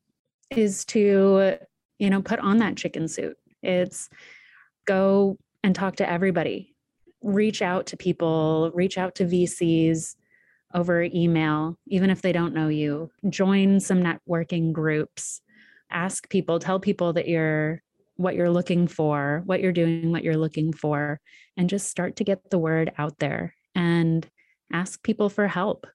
is 0.50 0.86
to, 0.86 1.58
you 1.98 2.08
know, 2.08 2.22
put 2.22 2.38
on 2.38 2.56
that 2.58 2.78
chicken 2.78 3.06
suit. 3.06 3.36
It's 3.62 4.08
go 4.88 5.36
and 5.62 5.74
talk 5.74 5.96
to 5.96 6.10
everybody. 6.10 6.74
Reach 7.22 7.60
out 7.62 7.86
to 7.86 7.96
people 7.96 8.72
reach 8.74 8.96
out 8.96 9.14
to 9.16 9.24
vcs 9.24 10.16
over 10.74 11.02
email 11.02 11.76
even 11.86 12.10
if 12.10 12.22
they 12.22 12.32
don't 12.32 12.54
know 12.54 12.68
you. 12.68 13.10
Join 13.28 13.80
some 13.80 14.02
networking 14.02 14.72
groups. 14.72 15.40
Ask 15.90 16.28
people 16.28 16.58
tell 16.58 16.80
people 16.80 17.12
that 17.12 17.28
you're 17.28 17.82
what 18.16 18.34
you're 18.34 18.50
looking 18.50 18.88
for 18.88 19.42
what 19.44 19.60
you're 19.60 19.72
doing 19.72 20.10
what 20.10 20.24
you're 20.24 20.36
looking 20.36 20.72
for 20.72 21.20
and 21.56 21.70
just 21.70 21.88
start 21.88 22.16
to 22.16 22.24
get 22.24 22.50
the 22.50 22.58
word 22.58 22.90
out 22.98 23.16
there 23.18 23.54
and 23.76 24.28
ask 24.72 25.00
people 25.02 25.28
for 25.28 25.46
help. 25.46 25.86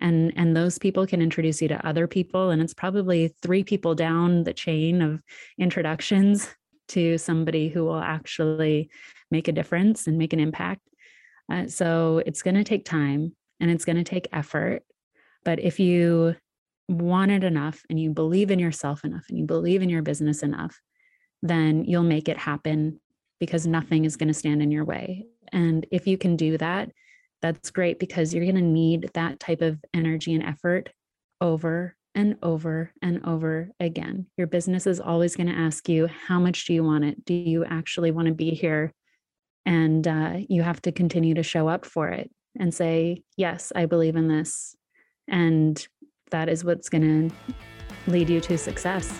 And 0.00 0.32
and 0.36 0.54
those 0.54 0.78
people 0.78 1.06
can 1.06 1.22
introduce 1.22 1.62
you 1.62 1.68
to 1.68 1.86
other 1.86 2.06
people. 2.06 2.50
And 2.50 2.60
it's 2.60 2.74
probably 2.74 3.34
three 3.42 3.64
people 3.64 3.94
down 3.94 4.44
the 4.44 4.52
chain 4.52 5.00
of 5.00 5.22
introductions 5.58 6.48
to 6.88 7.18
somebody 7.18 7.68
who 7.68 7.84
will 7.84 8.00
actually 8.00 8.90
make 9.30 9.48
a 9.48 9.52
difference 9.52 10.06
and 10.06 10.18
make 10.18 10.32
an 10.32 10.40
impact. 10.40 10.82
Uh, 11.50 11.66
so 11.66 12.22
it's 12.24 12.42
going 12.42 12.54
to 12.54 12.64
take 12.64 12.84
time 12.84 13.34
and 13.60 13.70
it's 13.70 13.84
going 13.84 13.96
to 13.96 14.04
take 14.04 14.26
effort 14.32 14.82
but 15.44 15.60
if 15.60 15.78
you 15.78 16.34
want 16.88 17.30
it 17.30 17.44
enough 17.44 17.82
and 17.88 18.00
you 18.00 18.10
believe 18.10 18.50
in 18.50 18.58
yourself 18.58 19.04
enough 19.04 19.24
and 19.28 19.38
you 19.38 19.44
believe 19.44 19.82
in 19.82 19.88
your 19.88 20.02
business 20.02 20.42
enough 20.42 20.80
then 21.42 21.84
you'll 21.84 22.02
make 22.02 22.28
it 22.28 22.38
happen 22.38 23.00
because 23.38 23.66
nothing 23.66 24.04
is 24.04 24.16
going 24.16 24.28
to 24.28 24.34
stand 24.34 24.62
in 24.62 24.70
your 24.70 24.84
way. 24.86 25.26
And 25.52 25.84
if 25.90 26.06
you 26.06 26.16
can 26.16 26.36
do 26.36 26.56
that 26.58 26.90
that's 27.42 27.70
great 27.70 27.98
because 27.98 28.32
you're 28.32 28.44
going 28.44 28.54
to 28.54 28.62
need 28.62 29.10
that 29.12 29.38
type 29.38 29.60
of 29.60 29.78
energy 29.92 30.32
and 30.32 30.42
effort 30.42 30.88
over 31.42 31.94
and 32.14 32.36
over 32.42 32.92
and 33.02 33.24
over 33.26 33.70
again. 33.80 34.26
Your 34.36 34.46
business 34.46 34.86
is 34.86 35.00
always 35.00 35.36
going 35.36 35.48
to 35.48 35.52
ask 35.52 35.88
you, 35.88 36.06
How 36.06 36.38
much 36.38 36.66
do 36.66 36.74
you 36.74 36.84
want 36.84 37.04
it? 37.04 37.24
Do 37.24 37.34
you 37.34 37.64
actually 37.64 38.10
want 38.10 38.28
to 38.28 38.34
be 38.34 38.50
here? 38.50 38.92
And 39.66 40.06
uh, 40.06 40.36
you 40.48 40.62
have 40.62 40.80
to 40.82 40.92
continue 40.92 41.34
to 41.34 41.42
show 41.42 41.68
up 41.68 41.84
for 41.84 42.08
it 42.08 42.30
and 42.58 42.72
say, 42.72 43.22
Yes, 43.36 43.72
I 43.74 43.86
believe 43.86 44.16
in 44.16 44.28
this. 44.28 44.76
And 45.28 45.86
that 46.30 46.48
is 46.48 46.64
what's 46.64 46.88
going 46.88 47.30
to 47.30 47.34
lead 48.10 48.28
you 48.28 48.40
to 48.42 48.58
success. 48.58 49.12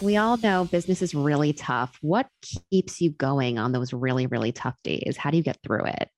We 0.00 0.16
all 0.16 0.36
know 0.36 0.64
business 0.64 1.00
is 1.00 1.14
really 1.14 1.52
tough. 1.52 1.96
What 2.02 2.26
keeps 2.70 3.00
you 3.00 3.10
going 3.10 3.58
on 3.58 3.72
those 3.72 3.92
really, 3.92 4.26
really 4.26 4.52
tough 4.52 4.74
days? 4.82 5.16
How 5.16 5.30
do 5.30 5.38
you 5.38 5.42
get 5.42 5.58
through 5.62 5.84
it? 5.86 6.08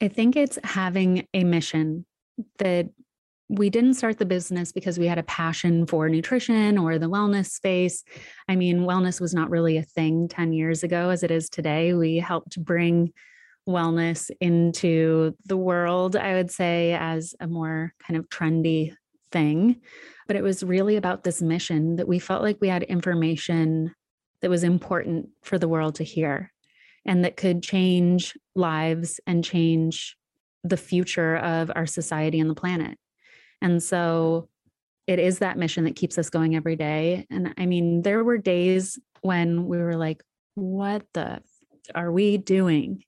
I 0.00 0.08
think 0.08 0.36
it's 0.36 0.58
having 0.64 1.26
a 1.34 1.44
mission 1.44 2.04
that 2.58 2.88
we 3.48 3.70
didn't 3.70 3.94
start 3.94 4.18
the 4.18 4.24
business 4.24 4.72
because 4.72 4.98
we 4.98 5.06
had 5.06 5.18
a 5.18 5.24
passion 5.24 5.86
for 5.86 6.08
nutrition 6.08 6.78
or 6.78 6.98
the 6.98 7.10
wellness 7.10 7.50
space. 7.50 8.02
I 8.48 8.56
mean, 8.56 8.80
wellness 8.80 9.20
was 9.20 9.34
not 9.34 9.50
really 9.50 9.76
a 9.76 9.82
thing 9.82 10.28
10 10.28 10.52
years 10.52 10.82
ago 10.82 11.10
as 11.10 11.22
it 11.22 11.30
is 11.30 11.48
today. 11.48 11.92
We 11.92 12.16
helped 12.16 12.62
bring 12.62 13.12
wellness 13.68 14.30
into 14.40 15.36
the 15.46 15.56
world, 15.56 16.16
I 16.16 16.34
would 16.34 16.50
say, 16.50 16.94
as 16.94 17.34
a 17.38 17.46
more 17.46 17.94
kind 18.06 18.18
of 18.18 18.28
trendy 18.28 18.94
thing. 19.30 19.80
But 20.26 20.36
it 20.36 20.42
was 20.42 20.62
really 20.64 20.96
about 20.96 21.22
this 21.22 21.42
mission 21.42 21.96
that 21.96 22.08
we 22.08 22.18
felt 22.18 22.42
like 22.42 22.58
we 22.60 22.68
had 22.68 22.82
information 22.84 23.94
that 24.40 24.50
was 24.50 24.64
important 24.64 25.28
for 25.42 25.58
the 25.58 25.68
world 25.68 25.96
to 25.96 26.04
hear 26.04 26.52
and 27.04 27.24
that 27.24 27.36
could 27.36 27.62
change 27.62 28.34
lives 28.54 29.20
and 29.26 29.44
change 29.44 30.16
the 30.62 30.76
future 30.76 31.36
of 31.36 31.70
our 31.74 31.86
society 31.86 32.40
and 32.40 32.48
the 32.48 32.54
planet. 32.54 32.98
And 33.60 33.82
so 33.82 34.48
it 35.06 35.18
is 35.18 35.38
that 35.38 35.58
mission 35.58 35.84
that 35.84 35.96
keeps 35.96 36.16
us 36.18 36.30
going 36.30 36.56
every 36.56 36.76
day. 36.76 37.26
And 37.30 37.54
I 37.58 37.66
mean, 37.66 38.02
there 38.02 38.24
were 38.24 38.38
days 38.38 38.98
when 39.20 39.66
we 39.66 39.78
were 39.78 39.96
like, 39.96 40.22
what 40.54 41.04
the 41.12 41.42
are 41.94 42.10
we 42.10 42.38
doing? 42.38 43.02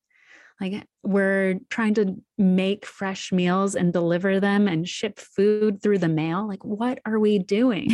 Like, 0.61 0.87
we're 1.03 1.61
trying 1.69 1.95
to 1.95 2.17
make 2.39 2.87
fresh 2.87 3.31
meals 3.31 3.75
and 3.75 3.93
deliver 3.93 4.41
them 4.41 4.69
and 4.69 4.89
ship 4.89 5.19
food 5.19 5.83
through 5.83 5.99
the 5.99 6.09
mail. 6.09 6.49
Like, 6.49 6.65
what 6.65 6.99
are 7.05 7.19
we 7.19 7.39
doing? 7.39 7.89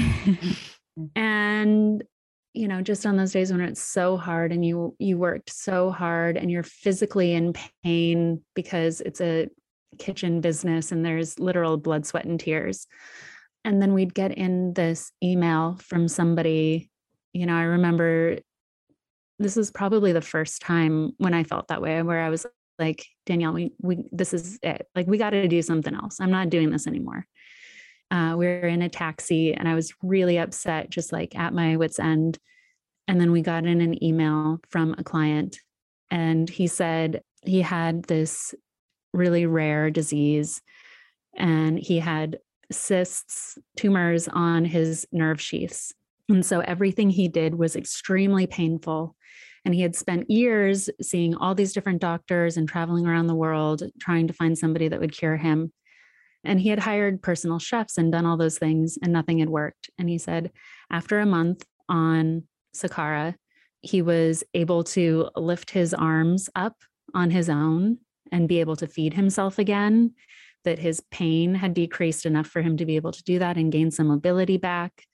and 1.17 2.03
you 2.55 2.69
know 2.69 2.83
just 2.83 3.07
on 3.07 3.17
those 3.17 3.33
days 3.33 3.51
when 3.51 3.61
it's 3.61 3.83
so 3.83 4.17
hard 4.17 4.53
and 4.53 4.65
you 4.65 4.95
you 4.99 5.17
worked 5.19 5.51
so 5.51 5.91
hard 5.91 6.37
and 6.37 6.51
you're 6.51 6.63
physically 6.63 7.33
in 7.33 7.55
pain 7.83 8.43
because 8.55 9.01
it's 9.01 9.21
a 9.21 9.49
kitchen 9.99 10.41
business 10.41 10.93
and 10.93 11.05
there's 11.05 11.39
literal 11.39 11.77
blood 11.77 12.07
sweat 12.07 12.25
and 12.25 12.41
tears 12.41 12.87
and 13.65 13.81
then 13.81 13.95
we'd 13.95 14.15
get 14.15 14.33
in 14.33 14.73
this 14.75 15.13
email 15.23 15.79
from 15.83 16.09
somebody 16.09 16.91
you 17.33 17.47
know 17.47 17.57
i 17.57 17.63
remember 17.63 18.39
this 19.43 19.57
is 19.57 19.71
probably 19.71 20.13
the 20.13 20.21
first 20.21 20.63
time 20.63 21.13
when 21.19 21.35
I 21.35 21.45
felt 21.45 21.69
that 21.69 21.83
way, 21.83 22.03
where 22.03 22.21
I 22.21 22.31
was 22.31 22.47
like, 22.79 23.05
Danielle, 23.27 23.53
we, 23.53 23.73
we 23.81 24.05
this 24.13 24.33
is 24.33 24.59
it. 24.63 24.87
Like, 24.95 25.07
we 25.07 25.19
got 25.19 25.31
to 25.31 25.49
do 25.49 25.63
something 25.63 25.95
else. 25.95 26.21
I'm 26.21 26.31
not 26.31 26.51
doing 26.51 26.71
this 26.71 26.87
anymore. 26.87 27.27
Uh, 28.13 28.37
we 28.37 28.47
were 28.47 28.69
in 28.69 28.83
a 28.83 28.89
taxi 28.89 29.55
and 29.55 29.67
I 29.67 29.75
was 29.75 29.95
really 30.03 30.39
upset, 30.39 30.91
just 30.91 31.13
like 31.13 31.35
at 31.35 31.55
my 31.55 31.77
wits' 31.77 31.99
end. 31.99 32.39
And 33.09 33.19
then 33.19 33.33
we 33.33 33.41
got 33.41 33.65
in 33.65 33.81
an 33.81 34.05
email 34.05 34.61
from 34.69 34.95
a 34.97 35.03
client, 35.03 35.59
and 36.11 36.49
he 36.49 36.67
said 36.67 37.23
he 37.45 37.63
had 37.63 38.05
this 38.05 38.55
really 39.13 39.47
rare 39.47 39.91
disease 39.91 40.63
and 41.35 41.79
he 41.79 41.99
had 41.99 42.39
cysts, 42.71 43.59
tumors 43.77 44.29
on 44.29 44.65
his 44.65 45.07
nerve 45.11 45.41
sheaths. 45.41 45.93
And 46.29 46.45
so 46.45 46.61
everything 46.61 47.11
he 47.11 47.29
did 47.29 47.55
was 47.55 47.77
extremely 47.77 48.47
painful. 48.47 49.17
And 49.65 49.75
he 49.75 49.81
had 49.81 49.97
spent 49.97 50.31
years 50.31 50.91
seeing 51.01 51.35
all 51.35 51.55
these 51.55 51.73
different 51.73 52.01
doctors 52.01 52.57
and 52.57 52.69
traveling 52.69 53.07
around 53.07 53.27
the 53.27 53.35
world 53.35 53.83
trying 54.01 54.27
to 54.27 54.35
find 54.35 54.57
somebody 54.57 54.89
that 54.89 55.01
would 55.01 55.13
cure 55.13 55.37
him. 55.37 55.73
And 56.45 56.61
he 56.61 56.71
had 56.71 56.81
hired 56.81 57.23
personal 57.23 57.59
chefs 57.59 57.99
and 57.99 58.11
done 58.11 58.27
all 58.27 58.37
those 58.37 58.59
things, 58.59 58.99
and 59.03 59.13
nothing 59.13 59.39
had 59.39 59.49
worked. 59.49 59.91
And 59.99 60.09
he 60.09 60.19
said, 60.19 60.51
after 60.91 61.21
a 61.21 61.27
month 61.27 61.65
on 61.89 62.45
Sakara, 62.75 63.37
he 63.81 64.03
was 64.03 64.45
able 64.55 64.85
to 64.85 65.29
lift 65.37 65.71
his 65.71 65.95
arms 65.95 66.49
up 66.55 66.77
on 67.15 67.31
his 67.31 67.49
own 67.49 67.99
and 68.31 68.49
be 68.49 68.61
able 68.61 68.77
to 68.77 68.87
feed 68.87 69.15
himself 69.15 69.59
again, 69.59 70.15
that 70.65 70.79
his 70.79 71.01
pain 71.11 71.55
had 71.55 71.75
decreased 71.75 72.25
enough 72.25 72.47
for 72.47 72.63
him 72.63 72.77
to 72.77 72.87
be 72.87 72.97
able 72.97 73.13
to 73.13 73.23
do 73.25 73.39
that 73.39 73.57
and 73.57 73.73
gain 73.73 73.91
some 73.91 74.07
mobility 74.07 74.57
back, 74.57 75.05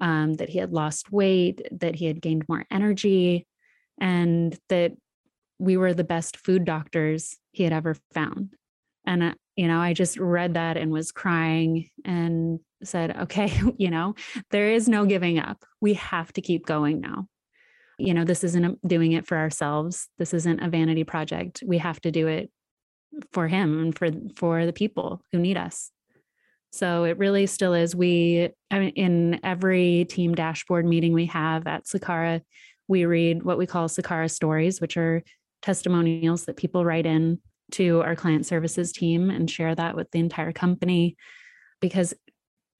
um, 0.00 0.34
that 0.34 0.48
he 0.48 0.58
had 0.58 0.72
lost 0.72 1.12
weight, 1.12 1.60
that 1.70 1.94
he 1.94 2.06
had 2.06 2.20
gained 2.20 2.44
more 2.48 2.64
energy, 2.70 3.46
and 4.00 4.58
that 4.68 4.92
we 5.58 5.76
were 5.76 5.94
the 5.94 6.04
best 6.04 6.36
food 6.36 6.64
doctors 6.64 7.36
he 7.52 7.62
had 7.62 7.72
ever 7.72 7.96
found. 8.12 8.54
And, 9.06 9.22
uh, 9.22 9.34
you 9.56 9.68
know, 9.68 9.80
I 9.80 9.94
just 9.94 10.18
read 10.18 10.54
that 10.54 10.76
and 10.76 10.92
was 10.92 11.12
crying 11.12 11.88
and 12.04 12.60
said, 12.84 13.16
okay, 13.16 13.52
you 13.78 13.90
know, 13.90 14.14
there 14.50 14.70
is 14.70 14.88
no 14.88 15.06
giving 15.06 15.38
up. 15.38 15.64
We 15.80 15.94
have 15.94 16.32
to 16.34 16.40
keep 16.42 16.66
going 16.66 17.00
now. 17.00 17.26
You 17.98 18.12
know, 18.12 18.24
this 18.24 18.44
isn't 18.44 18.86
doing 18.86 19.12
it 19.12 19.26
for 19.26 19.38
ourselves. 19.38 20.08
This 20.18 20.34
isn't 20.34 20.60
a 20.60 20.68
vanity 20.68 21.04
project. 21.04 21.62
We 21.66 21.78
have 21.78 21.98
to 22.02 22.10
do 22.10 22.26
it 22.26 22.50
for 23.32 23.48
him 23.48 23.80
and 23.80 23.98
for 23.98 24.10
for 24.36 24.66
the 24.66 24.72
people 24.74 25.22
who 25.32 25.38
need 25.38 25.56
us. 25.56 25.90
So 26.72 27.04
it 27.04 27.16
really 27.16 27.46
still 27.46 27.72
is. 27.72 27.96
We 27.96 28.50
I 28.70 28.78
mean, 28.78 28.90
in 28.90 29.40
every 29.42 30.04
team 30.04 30.34
dashboard 30.34 30.84
meeting 30.84 31.14
we 31.14 31.24
have 31.26 31.66
at 31.66 31.86
Sakara, 31.86 32.42
we 32.86 33.06
read 33.06 33.42
what 33.42 33.56
we 33.56 33.64
call 33.64 33.88
Sakara 33.88 34.30
stories, 34.30 34.78
which 34.78 34.98
are 34.98 35.22
testimonials 35.62 36.44
that 36.44 36.58
people 36.58 36.84
write 36.84 37.06
in 37.06 37.40
to 37.72 38.02
our 38.02 38.16
client 38.16 38.46
services 38.46 38.92
team 38.92 39.30
and 39.30 39.50
share 39.50 39.74
that 39.74 39.96
with 39.96 40.10
the 40.10 40.18
entire 40.18 40.52
company 40.52 41.16
because 41.80 42.14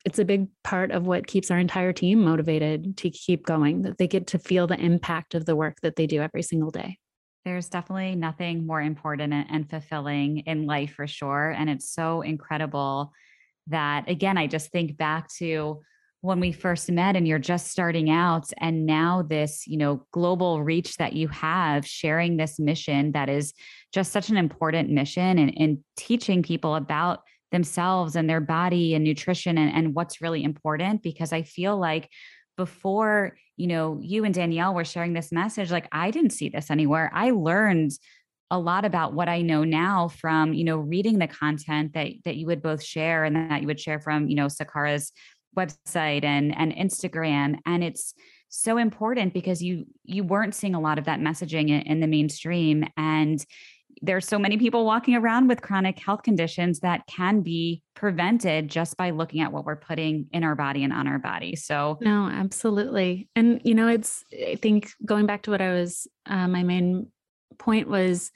it's 0.04 0.20
a 0.20 0.24
big 0.24 0.46
part 0.62 0.92
of 0.92 1.06
what 1.06 1.26
keeps 1.26 1.50
our 1.50 1.58
entire 1.58 1.92
team 1.92 2.24
motivated 2.24 2.96
to 2.98 3.10
keep 3.10 3.44
going, 3.44 3.82
that 3.82 3.98
they 3.98 4.06
get 4.06 4.28
to 4.28 4.38
feel 4.38 4.68
the 4.68 4.78
impact 4.78 5.34
of 5.34 5.46
the 5.46 5.56
work 5.56 5.80
that 5.82 5.96
they 5.96 6.06
do 6.06 6.22
every 6.22 6.42
single 6.42 6.70
day. 6.70 6.98
There's 7.44 7.68
definitely 7.68 8.14
nothing 8.14 8.66
more 8.66 8.80
important 8.80 9.32
and 9.32 9.68
fulfilling 9.68 10.38
in 10.38 10.66
life 10.66 10.92
for 10.92 11.06
sure. 11.06 11.50
And 11.50 11.68
it's 11.68 11.90
so 11.92 12.22
incredible 12.22 13.12
that, 13.66 14.08
again, 14.08 14.38
I 14.38 14.46
just 14.46 14.70
think 14.70 14.96
back 14.96 15.28
to 15.38 15.80
when 16.26 16.40
we 16.40 16.52
first 16.52 16.90
met 16.90 17.16
and 17.16 17.26
you're 17.26 17.38
just 17.38 17.68
starting 17.68 18.10
out 18.10 18.52
and 18.58 18.84
now 18.84 19.22
this 19.22 19.66
you 19.66 19.76
know 19.76 20.04
global 20.12 20.62
reach 20.62 20.96
that 20.96 21.12
you 21.12 21.28
have 21.28 21.86
sharing 21.86 22.36
this 22.36 22.58
mission 22.58 23.12
that 23.12 23.28
is 23.28 23.54
just 23.94 24.12
such 24.12 24.28
an 24.28 24.36
important 24.36 24.90
mission 24.90 25.38
and, 25.38 25.54
and 25.56 25.78
teaching 25.96 26.42
people 26.42 26.74
about 26.74 27.20
themselves 27.52 28.16
and 28.16 28.28
their 28.28 28.40
body 28.40 28.94
and 28.94 29.04
nutrition 29.04 29.56
and, 29.56 29.72
and 29.72 29.94
what's 29.94 30.20
really 30.20 30.42
important 30.42 31.02
because 31.02 31.32
i 31.32 31.42
feel 31.42 31.78
like 31.78 32.10
before 32.56 33.36
you 33.56 33.68
know 33.68 33.98
you 34.02 34.24
and 34.24 34.34
danielle 34.34 34.74
were 34.74 34.84
sharing 34.84 35.12
this 35.12 35.30
message 35.30 35.70
like 35.70 35.88
i 35.92 36.10
didn't 36.10 36.30
see 36.30 36.48
this 36.48 36.70
anywhere. 36.70 37.10
I 37.14 37.30
learned 37.30 37.92
a 38.50 38.58
lot 38.58 38.84
about 38.84 39.12
what 39.12 39.28
I 39.28 39.42
know 39.42 39.64
now 39.64 40.08
from, 40.08 40.54
you 40.54 40.62
know, 40.62 40.76
reading 40.76 41.18
the 41.18 41.26
content 41.26 41.94
that 41.94 42.12
that 42.24 42.36
you 42.36 42.46
would 42.46 42.62
both 42.62 42.82
share 42.82 43.24
and 43.24 43.34
that 43.34 43.60
you 43.60 43.66
would 43.66 43.80
share 43.80 43.98
from, 44.00 44.28
you 44.28 44.36
know, 44.36 44.46
Sakara's 44.46 45.12
website 45.56 46.24
and 46.24 46.56
and 46.56 46.72
Instagram 46.72 47.58
and 47.66 47.82
it's 47.82 48.14
so 48.48 48.76
important 48.76 49.34
because 49.34 49.62
you 49.62 49.86
you 50.04 50.22
weren't 50.22 50.54
seeing 50.54 50.74
a 50.74 50.80
lot 50.80 50.98
of 50.98 51.04
that 51.04 51.20
messaging 51.20 51.68
in, 51.68 51.82
in 51.82 52.00
the 52.00 52.06
mainstream 52.06 52.84
and 52.96 53.44
there's 54.02 54.26
so 54.26 54.38
many 54.38 54.58
people 54.58 54.84
walking 54.84 55.14
around 55.14 55.48
with 55.48 55.62
chronic 55.62 55.98
health 55.98 56.22
conditions 56.22 56.80
that 56.80 57.06
can 57.06 57.40
be 57.40 57.82
prevented 57.94 58.68
just 58.68 58.96
by 58.96 59.10
looking 59.10 59.40
at 59.40 59.52
what 59.52 59.64
we're 59.64 59.76
putting 59.76 60.26
in 60.32 60.44
our 60.44 60.54
body 60.54 60.84
and 60.84 60.92
on 60.92 61.08
our 61.08 61.18
body. 61.18 61.56
So, 61.56 61.98
no, 62.00 62.26
absolutely. 62.26 63.28
And, 63.34 63.60
you 63.64 63.74
know, 63.74 63.88
it's, 63.88 64.22
I 64.32 64.56
think 64.56 64.90
going 65.04 65.26
back 65.26 65.42
to 65.42 65.50
what 65.50 65.62
I 65.62 65.72
was, 65.72 66.06
uh, 66.26 66.46
my 66.46 66.62
main 66.62 67.10
point 67.58 67.88
was 67.88 68.30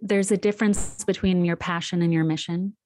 there's 0.00 0.30
a 0.30 0.36
difference 0.36 1.04
between 1.04 1.44
your 1.44 1.56
passion 1.56 2.00
and 2.00 2.12
your 2.12 2.24
mission. 2.24 2.76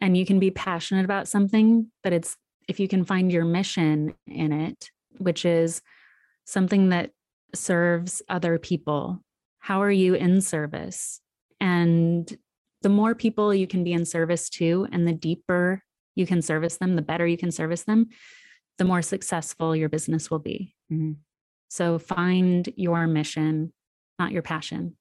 And 0.00 0.16
you 0.16 0.26
can 0.26 0.38
be 0.38 0.50
passionate 0.50 1.04
about 1.04 1.28
something, 1.28 1.90
but 2.02 2.12
it's 2.12 2.36
if 2.68 2.80
you 2.80 2.88
can 2.88 3.04
find 3.04 3.30
your 3.32 3.44
mission 3.44 4.14
in 4.26 4.52
it, 4.52 4.90
which 5.18 5.44
is 5.44 5.82
something 6.44 6.90
that 6.90 7.10
serves 7.54 8.22
other 8.28 8.58
people, 8.58 9.22
how 9.58 9.82
are 9.82 9.90
you 9.90 10.14
in 10.14 10.40
service? 10.40 11.20
And 11.60 12.36
the 12.82 12.88
more 12.88 13.14
people 13.14 13.54
you 13.54 13.66
can 13.66 13.84
be 13.84 13.92
in 13.92 14.04
service 14.04 14.48
to, 14.50 14.88
and 14.90 15.06
the 15.06 15.12
deeper 15.12 15.82
you 16.14 16.26
can 16.26 16.42
service 16.42 16.78
them, 16.78 16.96
the 16.96 17.02
better 17.02 17.26
you 17.26 17.36
can 17.36 17.52
service 17.52 17.84
them, 17.84 18.08
the 18.78 18.84
more 18.84 19.02
successful 19.02 19.76
your 19.76 19.88
business 19.88 20.30
will 20.30 20.40
be. 20.40 20.74
Mm-hmm. 20.92 21.12
So 21.68 21.98
find 21.98 22.68
your 22.76 23.06
mission, 23.06 23.72
not 24.18 24.32
your 24.32 24.42
passion. 24.42 24.96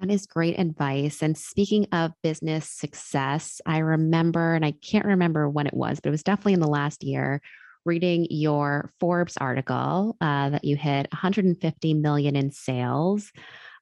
That 0.00 0.10
is 0.10 0.26
great 0.26 0.58
advice. 0.58 1.22
And 1.22 1.38
speaking 1.38 1.86
of 1.92 2.12
business 2.22 2.68
success, 2.68 3.60
I 3.64 3.78
remember, 3.78 4.54
and 4.54 4.64
I 4.64 4.72
can't 4.72 5.06
remember 5.06 5.48
when 5.48 5.66
it 5.66 5.74
was, 5.74 6.00
but 6.00 6.08
it 6.08 6.10
was 6.10 6.24
definitely 6.24 6.54
in 6.54 6.60
the 6.60 6.66
last 6.66 7.04
year, 7.04 7.40
reading 7.84 8.26
your 8.28 8.90
Forbes 8.98 9.36
article 9.36 10.16
uh, 10.20 10.50
that 10.50 10.64
you 10.64 10.76
hit 10.76 11.06
150 11.12 11.94
million 11.94 12.34
in 12.34 12.50
sales. 12.50 13.30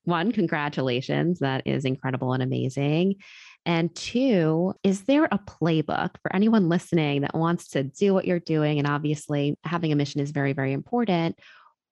One, 0.05 0.33
congratulations. 0.33 1.39
That 1.39 1.63
is 1.67 1.85
incredible 1.85 2.33
and 2.33 2.43
amazing. 2.43 3.17
And 3.65 3.95
two, 3.95 4.75
is 4.83 5.05
there 5.05 5.25
a 5.25 5.39
playbook 5.39 6.17
for 6.21 6.35
anyone 6.35 6.69
listening 6.69 7.21
that 7.21 7.35
wants 7.35 7.69
to 7.69 7.85
do 7.85 8.13
what 8.13 8.27
you're 8.27 8.41
doing? 8.41 8.79
And 8.79 8.89
obviously, 8.89 9.57
having 9.65 9.93
a 9.93 9.97
mission 9.97 10.21
is 10.21 10.33
very, 10.33 10.53
very 10.53 10.73
important. 10.73 11.39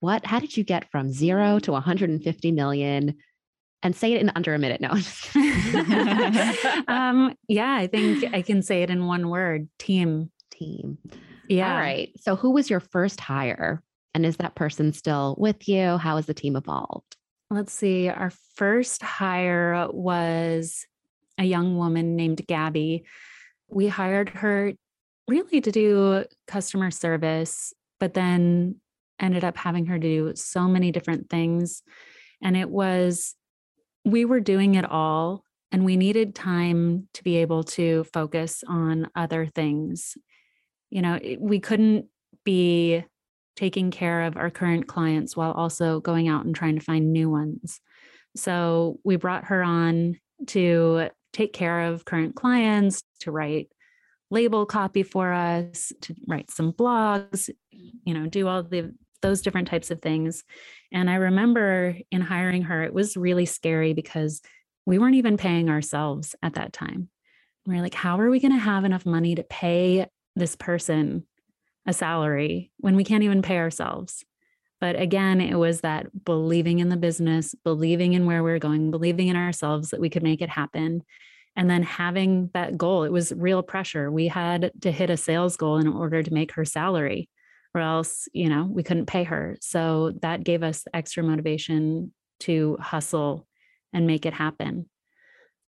What, 0.01 0.27
how 0.27 0.41
did 0.41 0.57
you 0.57 0.65
get 0.65 0.91
from 0.91 1.13
zero 1.13 1.59
to 1.61 1.73
150 1.73 2.53
million? 2.53 3.17
And 3.83 3.97
say 3.97 4.13
it 4.13 4.21
in 4.21 4.31
under 4.35 4.53
a 4.53 4.59
minute. 4.59 4.81
No. 4.81 4.91
um, 6.89 7.35
yeah, 7.49 7.75
I 7.75 7.87
think 7.87 8.35
I 8.35 8.43
can 8.43 8.63
say 8.63 8.83
it 8.83 8.91
in 8.91 9.07
one 9.07 9.31
word 9.31 9.69
team. 9.79 10.31
Team. 10.51 10.99
Yeah. 11.49 11.73
All 11.73 11.81
right. 11.81 12.11
So, 12.21 12.37
who 12.37 12.51
was 12.51 12.69
your 12.69 12.81
first 12.81 13.21
hire? 13.21 13.83
And 14.15 14.27
is 14.27 14.37
that 14.37 14.55
person 14.55 14.93
still 14.93 15.35
with 15.39 15.69
you? 15.69 15.97
How 15.97 16.17
has 16.17 16.27
the 16.27 16.35
team 16.35 16.57
evolved? 16.57 17.17
Let's 17.51 17.73
see. 17.73 18.09
Our 18.09 18.33
first 18.55 19.03
hire 19.03 19.89
was 19.91 20.87
a 21.39 21.45
young 21.45 21.77
woman 21.77 22.17
named 22.17 22.47
Gabby. 22.47 23.05
We 23.69 23.89
hired 23.89 24.29
her 24.31 24.75
really 25.27 25.61
to 25.61 25.73
do 25.73 26.25
customer 26.47 26.91
service, 26.91 27.73
but 27.99 28.15
then 28.15 28.77
ended 29.19 29.45
up 29.45 29.57
having 29.57 29.87
her 29.87 29.99
do 29.99 30.33
so 30.35 30.69
many 30.69 30.93
different 30.93 31.31
things. 31.31 31.83
And 32.43 32.57
it 32.57 32.71
was, 32.71 33.35
we 34.05 34.25
were 34.25 34.41
doing 34.41 34.75
it 34.75 34.85
all, 34.85 35.45
and 35.73 35.85
we 35.85 35.97
needed 35.97 36.35
time 36.35 37.09
to 37.15 37.23
be 37.23 37.37
able 37.37 37.65
to 37.65 38.05
focus 38.13 38.65
on 38.67 39.09
other 39.15 39.47
things. 39.47 40.17
You 40.91 41.03
know, 41.03 41.21
we 41.39 41.61
couldn't 41.61 42.07
be 42.45 43.05
taking 43.57 43.91
care 43.91 44.23
of 44.23 44.37
our 44.37 44.51
current 44.51 44.87
clients 44.87 45.37
while 45.37 45.53
also 45.53 46.01
going 46.01 46.29
out 46.29 46.45
and 46.45 46.55
trying 46.55 46.79
to 46.79 46.85
find 46.85 47.13
new 47.13 47.29
ones. 47.29 47.81
So 48.37 48.99
we 49.05 49.17
brought 49.17 49.45
her 49.45 49.63
on 49.63 50.19
to 50.49 51.11
take 51.33 51.53
care 51.53 51.81
of 51.83 52.05
current 52.05 52.35
clients, 52.35 53.03
to 53.21 53.31
write 53.31 53.69
label 54.31 54.65
copy 54.67 55.03
for 55.03 55.33
us, 55.33 55.93
to 56.03 56.15
write 56.27 56.51
some 56.51 56.73
blogs, 56.73 57.51
you 57.71 58.15
know, 58.15 58.27
do 58.27 58.49
all 58.49 58.63
the 58.63 58.93
those 59.23 59.43
different 59.43 59.69
types 59.69 59.91
of 59.91 60.01
things. 60.01 60.45
And 60.93 61.09
I 61.09 61.15
remember 61.15 61.97
in 62.11 62.21
hiring 62.21 62.63
her, 62.63 62.83
it 62.83 62.95
was 62.95 63.17
really 63.17 63.47
scary 63.47 63.93
because 63.93 64.43
we 64.87 64.99
weren't 64.99 65.15
even 65.15 65.37
paying 65.37 65.69
ourselves 65.71 66.35
at 66.43 66.55
that 66.55 66.73
time. 66.73 67.09
We 67.67 67.75
we're 67.75 67.83
like, 67.83 67.95
how 67.95 68.19
are 68.19 68.31
we 68.31 68.41
going 68.41 68.53
to 68.53 68.59
have 68.59 68.85
enough 68.85 69.07
money 69.07 69.35
to 69.35 69.43
pay 69.45 70.07
this 70.35 70.57
person 70.57 71.27
a 71.87 71.93
salary 71.93 72.71
when 72.79 72.97
we 72.97 73.05
can't 73.05 73.23
even 73.23 73.43
pay 73.43 73.59
ourselves? 73.59 74.25
But 74.81 74.99
again, 74.99 75.41
it 75.41 75.57
was 75.57 75.83
that 75.83 76.25
believing 76.25 76.79
in 76.79 76.89
the 76.89 76.97
business, 76.97 77.55
believing 77.65 78.15
in 78.15 78.27
where 78.27 78.43
we 78.43 78.51
we're 78.51 78.59
going, 78.59 78.91
believing 78.91 79.29
in 79.29 79.37
ourselves 79.37 79.91
that 79.91 80.01
we 80.01 80.09
could 80.09 80.23
make 80.23 80.41
it 80.41 80.49
happen. 80.49 81.03
And 81.55 81.69
then 81.69 81.83
having 81.83 82.51
that 82.55 82.79
goal, 82.79 83.05
it 83.05 83.13
was 83.13 83.33
real 83.33 83.63
pressure. 83.63 84.11
We 84.11 84.29
had 84.29 84.73
to 84.81 84.91
hit 84.91 85.11
a 85.11 85.17
sales 85.17 85.57
goal 85.57 85.77
in 85.77 85.87
order 85.87 86.23
to 86.23 86.33
make 86.33 86.53
her 86.53 86.65
salary, 86.65 87.29
or 87.75 87.81
else, 87.81 88.29
you 88.33 88.49
know, 88.49 88.69
we 88.71 88.83
couldn't 88.83 89.07
pay 89.07 89.25
her. 89.25 89.57
So 89.61 90.13
that 90.23 90.45
gave 90.45 90.63
us 90.63 90.85
extra 90.93 91.23
motivation 91.23 92.13
to 92.41 92.77
hustle 92.81 93.47
and 93.93 94.07
make 94.07 94.27
it 94.27 94.35
happen. 94.35 94.89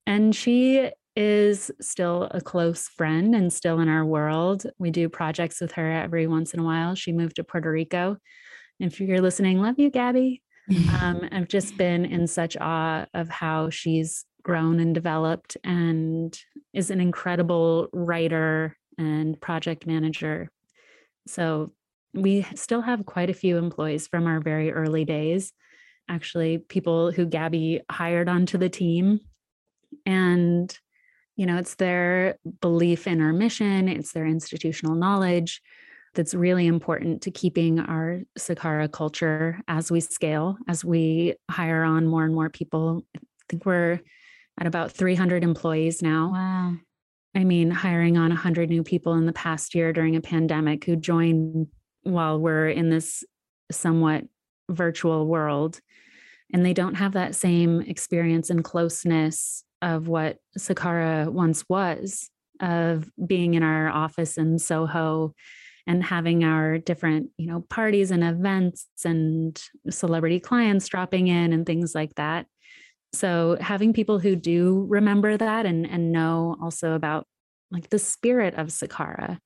And 0.06 0.36
she 0.36 0.90
is 1.16 1.72
still 1.80 2.28
a 2.32 2.42
close 2.42 2.88
friend 2.90 3.34
and 3.34 3.52
still 3.52 3.80
in 3.80 3.88
our 3.88 4.06
world. 4.06 4.66
We 4.78 4.92
do 4.92 5.08
projects 5.08 5.62
with 5.62 5.74
her 5.74 5.92
every 5.92 6.28
once 6.28 6.54
in 6.54 6.60
a 6.60 6.64
while. 6.64 6.96
She 6.96 7.14
moved 7.14 7.38
to 7.38 7.44
Puerto 7.44 7.72
Rico 7.72 8.18
if 8.80 9.00
you're 9.00 9.22
listening, 9.22 9.62
love 9.62 9.76
you, 9.78 9.90
Gabby. 9.90 10.42
um, 11.02 11.28
I've 11.32 11.48
just 11.48 11.78
been 11.78 12.06
in 12.06 12.28
such 12.28 12.58
awe 12.58 13.06
of 13.14 13.30
how 13.30 13.70
she's 13.70 14.26
grown 14.44 14.80
and 14.80 14.94
developed 14.94 15.58
and 15.64 16.38
is 16.74 16.92
an 16.92 17.02
incredible 17.02 17.88
writer 17.94 18.78
and 18.98 19.40
project 19.40 19.88
manager. 19.88 20.50
So 21.28 21.72
we 22.16 22.46
still 22.56 22.82
have 22.82 23.06
quite 23.06 23.30
a 23.30 23.34
few 23.34 23.58
employees 23.58 24.08
from 24.08 24.26
our 24.26 24.40
very 24.40 24.72
early 24.72 25.06
days, 25.06 25.54
actually, 26.10 26.58
people 26.58 27.12
who 27.12 27.26
Gabby 27.26 27.82
hired 27.92 28.30
onto 28.30 28.58
the 28.58 28.70
team. 28.70 29.20
And, 30.06 30.76
you 31.36 31.46
know, 31.46 31.58
it's 31.58 31.76
their 31.76 32.38
belief 32.62 33.08
in 33.08 33.22
our 33.22 33.34
mission, 33.34 33.88
it's 33.88 34.14
their 34.14 34.26
institutional 34.26 34.96
knowledge 34.96 35.62
that's 36.14 36.34
really 36.34 36.66
important 36.66 37.22
to 37.24 37.32
keeping 37.32 37.80
our 37.80 38.22
Sakara 38.40 38.90
culture 38.90 39.60
as 39.68 39.92
we 39.92 40.00
scale, 40.00 40.58
as 40.68 40.86
we 40.86 41.36
hire 41.52 41.84
on 41.84 42.08
more 42.08 42.24
and 42.24 42.34
more 42.34 42.50
people. 42.50 43.04
I 43.16 43.20
think 43.50 43.66
we're 43.66 44.00
at 44.58 44.68
about 44.68 44.94
300 44.94 45.44
employees 45.44 46.02
now. 46.02 46.32
Wow. 46.32 46.76
I 47.36 47.44
mean, 47.44 47.70
hiring 47.70 48.18
on 48.18 48.30
100 48.30 48.70
new 48.70 48.82
people 48.82 49.16
in 49.16 49.26
the 49.26 49.34
past 49.34 49.76
year 49.76 49.92
during 49.92 50.16
a 50.16 50.22
pandemic 50.22 50.86
who 50.86 50.96
joined 50.96 51.68
while 52.06 52.40
we're 52.40 52.70
in 52.70 52.90
this 52.90 53.24
somewhat 53.72 54.24
virtual 54.70 55.28
world. 55.28 55.80
And 56.54 56.66
they 56.66 56.74
don't 56.74 56.96
have 56.96 57.14
that 57.14 57.36
same 57.36 57.82
experience 57.82 58.50
and 58.50 58.64
closeness 58.64 59.64
of 59.82 60.08
what 60.08 60.38
Sakara 60.58 61.30
once 61.30 61.66
was, 61.68 62.30
of 62.62 63.10
being 63.26 63.56
in 63.56 63.64
our 63.64 63.90
office 63.90 64.38
in 64.38 64.60
Soho 64.60 65.34
and 65.88 66.04
having 66.04 66.44
our 66.44 66.78
different 66.78 67.30
you 67.38 67.48
know 67.48 67.62
parties 67.70 68.12
and 68.12 68.24
events 68.24 68.88
and 69.04 69.62
celebrity 69.90 70.40
clients 70.40 70.88
dropping 70.88 71.28
in 71.28 71.54
and 71.54 71.66
things 71.66 71.94
like 71.94 72.14
that 72.16 72.48
so 73.14 73.58
having 73.62 73.94
people 73.94 74.20
who 74.20 74.36
do 74.36 74.86
remember 74.90 75.38
that 75.38 75.66
and 75.66 75.86
and 75.86 76.12
know 76.12 76.56
also 76.62 76.94
about 76.94 77.28
like 77.72 77.90
the 77.90 78.00
spirit 78.00 78.56
of 78.56 78.68
sakara 78.68 79.38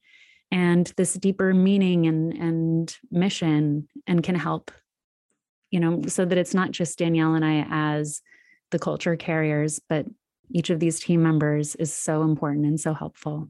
and 0.51 0.91
this 0.97 1.13
deeper 1.13 1.53
meaning 1.53 2.07
and 2.07 2.33
and 2.33 2.97
mission 3.12 3.88
and 4.07 4.23
can 4.23 4.35
help 4.35 4.71
you 5.71 5.79
know 5.79 6.01
so 6.07 6.25
that 6.25 6.38
it's 6.38 6.53
not 6.53 6.71
just 6.71 6.97
danielle 6.97 7.35
and 7.35 7.45
i 7.45 7.65
as 7.69 8.21
the 8.71 8.79
culture 8.79 9.15
carriers 9.15 9.79
but 9.89 10.05
each 10.51 10.69
of 10.69 10.79
these 10.79 10.99
team 10.99 11.21
members 11.21 11.75
is 11.75 11.93
so 11.93 12.23
important 12.23 12.65
and 12.65 12.79
so 12.79 12.93
helpful 12.93 13.49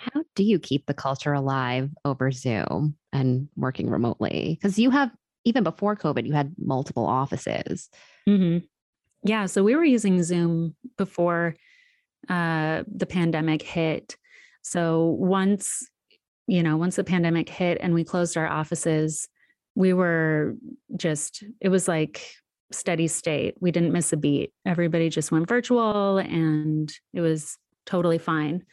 how 0.00 0.22
do 0.34 0.42
you 0.42 0.58
keep 0.58 0.86
the 0.86 0.94
culture 0.94 1.34
alive 1.34 1.90
over 2.06 2.30
Zoom 2.30 2.96
and 3.12 3.48
working 3.54 3.90
remotely? 3.90 4.58
Because 4.58 4.78
you 4.78 4.88
have, 4.90 5.10
even 5.44 5.62
before 5.62 5.94
COVID, 5.94 6.26
you 6.26 6.32
had 6.32 6.54
multiple 6.58 7.04
offices. 7.04 7.90
Mm-hmm. 8.26 8.64
Yeah. 9.24 9.44
So 9.44 9.62
we 9.62 9.76
were 9.76 9.84
using 9.84 10.22
Zoom 10.22 10.74
before 10.96 11.54
uh, 12.30 12.84
the 12.90 13.04
pandemic 13.04 13.60
hit. 13.60 14.16
So 14.62 15.04
once, 15.18 15.86
you 16.50 16.62
know, 16.62 16.76
once 16.76 16.96
the 16.96 17.04
pandemic 17.04 17.48
hit 17.48 17.78
and 17.80 17.94
we 17.94 18.04
closed 18.04 18.36
our 18.36 18.48
offices, 18.48 19.28
we 19.74 19.92
were 19.92 20.54
just, 20.96 21.44
it 21.60 21.68
was 21.68 21.86
like 21.86 22.34
steady 22.72 23.06
state. 23.08 23.54
We 23.60 23.70
didn't 23.70 23.92
miss 23.92 24.12
a 24.12 24.16
beat. 24.16 24.52
Everybody 24.66 25.08
just 25.08 25.32
went 25.32 25.48
virtual 25.48 26.18
and 26.18 26.92
it 27.14 27.20
was 27.20 27.56
totally 27.86 28.18
fine 28.18 28.64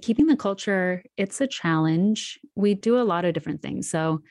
keeping 0.00 0.26
the 0.26 0.36
culture, 0.36 1.02
it's 1.16 1.40
a 1.40 1.46
challenge. 1.46 2.38
We 2.54 2.74
do 2.74 3.00
a 3.00 3.04
lot 3.04 3.24
of 3.24 3.34
different 3.34 3.62
things. 3.62 3.90
So, 3.90 4.22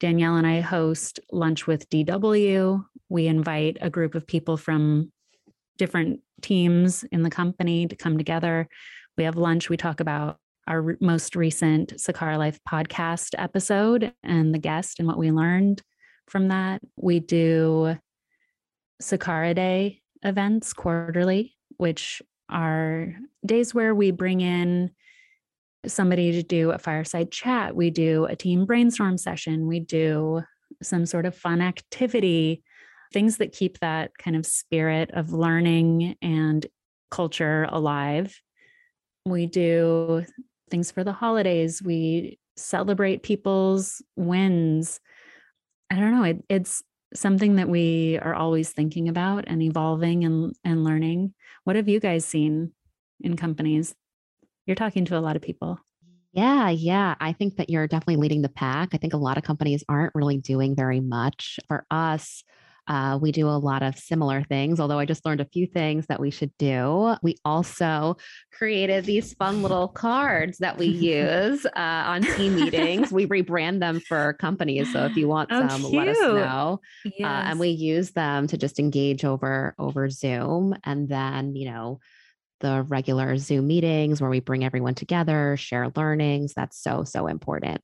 Danielle 0.00 0.36
and 0.36 0.46
I 0.46 0.60
host 0.60 1.20
lunch 1.32 1.66
with 1.66 1.88
DW. 1.88 2.84
We 3.08 3.26
invite 3.26 3.78
a 3.80 3.88
group 3.88 4.14
of 4.14 4.26
people 4.26 4.56
from 4.56 5.12
different 5.78 6.20
teams 6.42 7.04
in 7.04 7.22
the 7.22 7.30
company 7.30 7.86
to 7.86 7.96
come 7.96 8.18
together. 8.18 8.68
We 9.16 9.24
have 9.24 9.36
lunch. 9.36 9.70
We 9.70 9.76
talk 9.76 10.00
about 10.00 10.38
our 10.66 10.96
most 11.00 11.36
recent 11.36 11.94
Sakara 11.96 12.38
Life 12.38 12.58
podcast 12.68 13.34
episode 13.38 14.12
and 14.22 14.54
the 14.54 14.58
guest 14.58 14.98
and 14.98 15.08
what 15.08 15.18
we 15.18 15.30
learned 15.30 15.82
from 16.28 16.48
that. 16.48 16.80
We 16.96 17.20
do 17.20 17.98
Sakara 19.02 19.54
Day 19.54 20.00
events 20.22 20.72
quarterly, 20.72 21.54
which 21.76 22.22
are 22.48 23.14
days 23.44 23.74
where 23.74 23.94
we 23.94 24.10
bring 24.10 24.40
in 24.40 24.90
somebody 25.86 26.32
to 26.32 26.42
do 26.42 26.70
a 26.70 26.78
fireside 26.78 27.30
chat. 27.30 27.76
We 27.76 27.90
do 27.90 28.24
a 28.24 28.36
team 28.36 28.64
brainstorm 28.64 29.18
session. 29.18 29.66
We 29.66 29.80
do 29.80 30.42
some 30.82 31.06
sort 31.06 31.26
of 31.26 31.36
fun 31.36 31.60
activity, 31.60 32.62
things 33.12 33.36
that 33.36 33.52
keep 33.52 33.80
that 33.80 34.16
kind 34.18 34.36
of 34.36 34.46
spirit 34.46 35.10
of 35.12 35.32
learning 35.32 36.16
and 36.22 36.66
culture 37.10 37.66
alive. 37.70 38.34
We 39.26 39.46
do 39.46 40.24
things 40.74 40.90
for 40.90 41.04
the 41.04 41.12
holidays. 41.12 41.80
We 41.80 42.36
celebrate 42.56 43.22
people's 43.22 44.02
wins. 44.16 44.98
I 45.88 46.00
don't 46.00 46.10
know. 46.10 46.24
It, 46.24 46.44
it's 46.48 46.82
something 47.14 47.54
that 47.56 47.68
we 47.68 48.18
are 48.20 48.34
always 48.34 48.70
thinking 48.70 49.08
about 49.08 49.44
and 49.46 49.62
evolving 49.62 50.24
and, 50.24 50.52
and 50.64 50.82
learning. 50.82 51.32
What 51.62 51.76
have 51.76 51.88
you 51.88 52.00
guys 52.00 52.24
seen 52.24 52.72
in 53.20 53.36
companies? 53.36 53.94
You're 54.66 54.74
talking 54.74 55.04
to 55.04 55.16
a 55.16 55.20
lot 55.20 55.36
of 55.36 55.42
people. 55.42 55.78
Yeah, 56.32 56.70
yeah. 56.70 57.14
I 57.20 57.34
think 57.34 57.54
that 57.58 57.70
you're 57.70 57.86
definitely 57.86 58.16
leading 58.16 58.42
the 58.42 58.48
pack. 58.48 58.88
I 58.94 58.96
think 58.96 59.14
a 59.14 59.18
lot 59.18 59.38
of 59.38 59.44
companies 59.44 59.84
aren't 59.88 60.16
really 60.16 60.38
doing 60.38 60.74
very 60.74 60.98
much. 60.98 61.60
For 61.68 61.86
us, 61.88 62.42
uh, 62.86 63.18
we 63.20 63.32
do 63.32 63.48
a 63.48 63.56
lot 63.58 63.82
of 63.82 63.96
similar 63.96 64.42
things, 64.42 64.78
although 64.78 64.98
I 64.98 65.06
just 65.06 65.24
learned 65.24 65.40
a 65.40 65.46
few 65.46 65.66
things 65.66 66.06
that 66.06 66.20
we 66.20 66.30
should 66.30 66.52
do. 66.58 67.14
We 67.22 67.36
also 67.44 68.16
created 68.52 69.04
these 69.04 69.32
fun 69.34 69.62
little 69.62 69.88
cards 69.88 70.58
that 70.58 70.76
we 70.76 70.86
use 70.88 71.64
uh, 71.64 71.70
on 71.76 72.22
team 72.22 72.56
meetings. 72.56 73.10
We 73.10 73.26
rebrand 73.26 73.80
them 73.80 74.00
for 74.00 74.34
companies. 74.34 74.92
So 74.92 75.04
if 75.04 75.16
you 75.16 75.28
want 75.28 75.50
Oh, 75.52 75.66
some, 75.68 75.82
let 75.92 76.08
us 76.08 76.18
cute. 76.18 76.34
know. 76.34 76.80
Uh, 77.06 77.42
and 77.46 77.58
we 77.60 77.68
use 77.68 78.10
them 78.10 78.46
to 78.48 78.56
just 78.58 78.78
engage 78.78 79.24
over 79.24 79.74
over 79.78 80.10
Zoom. 80.10 80.74
And 80.84 81.08
then, 81.08 81.54
you 81.56 81.70
know, 81.70 82.00
the 82.60 82.82
regular 82.82 83.36
Zoom 83.36 83.66
meetings 83.66 84.20
where 84.20 84.30
we 84.30 84.40
bring 84.40 84.64
everyone 84.64 84.94
together, 84.94 85.56
share 85.56 85.90
learnings. 85.96 86.54
That's 86.54 86.82
so, 86.82 87.04
so 87.04 87.26
important. 87.26 87.80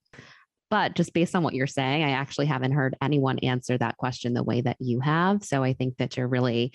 But 0.71 0.95
just 0.95 1.13
based 1.13 1.35
on 1.35 1.43
what 1.43 1.55
you're 1.55 1.67
saying, 1.67 2.05
I 2.05 2.13
actually 2.13 2.47
haven't 2.47 2.73
heard 2.73 2.97
anyone 3.03 3.41
answer 3.41 3.77
that 3.77 3.97
question 3.97 4.35
the 4.35 4.45
way 4.45 4.61
that 4.61 4.77
you 4.79 5.01
have. 5.01 5.45
So 5.45 5.65
I 5.65 5.73
think 5.73 5.97
that 5.97 6.17
you're 6.17 6.29
really 6.29 6.73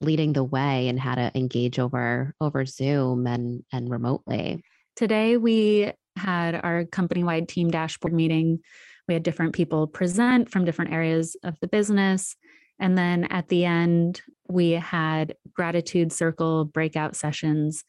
leading 0.00 0.32
the 0.32 0.44
way 0.44 0.88
in 0.88 0.98
how 0.98 1.14
to 1.14 1.30
engage 1.34 1.78
over 1.78 2.34
over 2.40 2.66
Zoom 2.66 3.26
and 3.26 3.62
and 3.72 3.90
remotely. 3.90 4.62
Today, 4.96 5.36
we 5.36 5.92
had 6.16 6.54
our 6.62 6.84
company 6.86 7.22
wide 7.22 7.48
team 7.48 7.70
dashboard 7.70 8.12
meeting. 8.12 8.60
We 9.06 9.14
had 9.14 9.22
different 9.22 9.54
people 9.54 9.86
present 9.86 10.50
from 10.50 10.64
different 10.64 10.92
areas 10.92 11.36
of 11.44 11.56
the 11.60 11.68
business. 11.68 12.34
And 12.78 12.98
then 12.98 13.24
at 13.24 13.48
the 13.48 13.64
end, 13.64 14.20
we 14.48 14.72
had 14.72 15.34
gratitude 15.54 16.12
circle 16.12 16.64
breakout 16.64 17.16
sessions. 17.16 17.84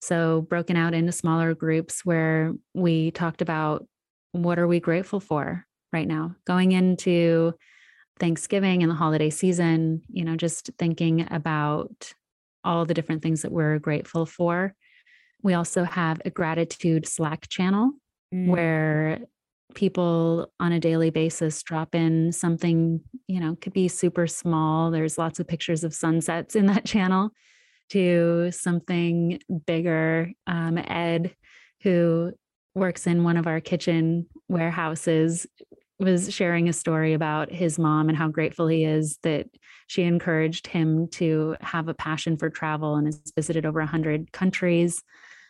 So, 0.00 0.42
broken 0.42 0.76
out 0.76 0.94
into 0.94 1.12
smaller 1.12 1.54
groups 1.54 2.04
where 2.04 2.52
we 2.74 3.10
talked 3.10 3.42
about 3.42 3.86
what 4.32 4.58
are 4.58 4.66
we 4.66 4.80
grateful 4.80 5.20
for 5.20 5.64
right 5.92 6.06
now 6.06 6.34
going 6.46 6.72
into 6.72 7.54
Thanksgiving 8.20 8.82
and 8.82 8.90
the 8.90 8.96
holiday 8.96 9.30
season, 9.30 10.02
you 10.08 10.24
know, 10.24 10.36
just 10.36 10.70
thinking 10.78 11.26
about 11.30 12.12
all 12.64 12.84
the 12.84 12.94
different 12.94 13.22
things 13.22 13.42
that 13.42 13.52
we're 13.52 13.78
grateful 13.78 14.26
for. 14.26 14.74
We 15.42 15.54
also 15.54 15.84
have 15.84 16.20
a 16.24 16.30
gratitude 16.30 17.06
Slack 17.06 17.48
channel 17.48 17.92
Mm. 18.34 18.48
where 18.48 19.20
people 19.74 20.52
on 20.60 20.72
a 20.72 20.80
daily 20.80 21.08
basis 21.08 21.62
drop 21.62 21.94
in 21.94 22.30
something, 22.32 23.00
you 23.26 23.40
know, 23.40 23.56
could 23.56 23.72
be 23.72 23.88
super 23.88 24.26
small. 24.26 24.90
There's 24.90 25.16
lots 25.16 25.40
of 25.40 25.48
pictures 25.48 25.82
of 25.82 25.94
sunsets 25.94 26.54
in 26.54 26.66
that 26.66 26.84
channel 26.92 27.30
to 27.90 28.50
something 28.50 29.40
bigger. 29.66 30.30
Um, 30.46 30.76
Ed, 30.76 31.34
who 31.82 32.32
works 32.78 33.06
in 33.06 33.24
one 33.24 33.36
of 33.36 33.46
our 33.46 33.60
kitchen 33.60 34.26
warehouses, 34.48 35.46
was 35.98 36.32
sharing 36.32 36.68
a 36.68 36.72
story 36.72 37.12
about 37.12 37.50
his 37.50 37.78
mom 37.78 38.08
and 38.08 38.16
how 38.16 38.28
grateful 38.28 38.68
he 38.68 38.84
is 38.84 39.18
that 39.22 39.46
she 39.88 40.04
encouraged 40.04 40.66
him 40.66 41.08
to 41.08 41.56
have 41.60 41.88
a 41.88 41.94
passion 41.94 42.36
for 42.36 42.50
travel 42.50 42.94
and 42.94 43.06
has 43.06 43.20
visited 43.34 43.66
over 43.66 43.80
100 43.80 44.32
countries. 44.32 45.02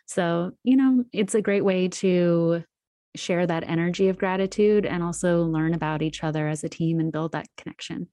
So, 0.07 0.51
you 0.63 0.75
know, 0.75 1.03
it's 1.13 1.35
a 1.35 1.41
great 1.41 1.63
way 1.63 1.87
to 1.89 2.63
share 3.15 3.45
that 3.45 3.67
energy 3.67 4.09
of 4.09 4.17
gratitude 4.17 4.85
and 4.85 5.03
also 5.03 5.43
learn 5.43 5.73
about 5.73 6.01
each 6.01 6.23
other 6.23 6.47
as 6.47 6.63
a 6.63 6.69
team 6.69 6.99
and 6.99 7.11
build 7.11 7.33
that 7.33 7.47
connection. 7.57 8.07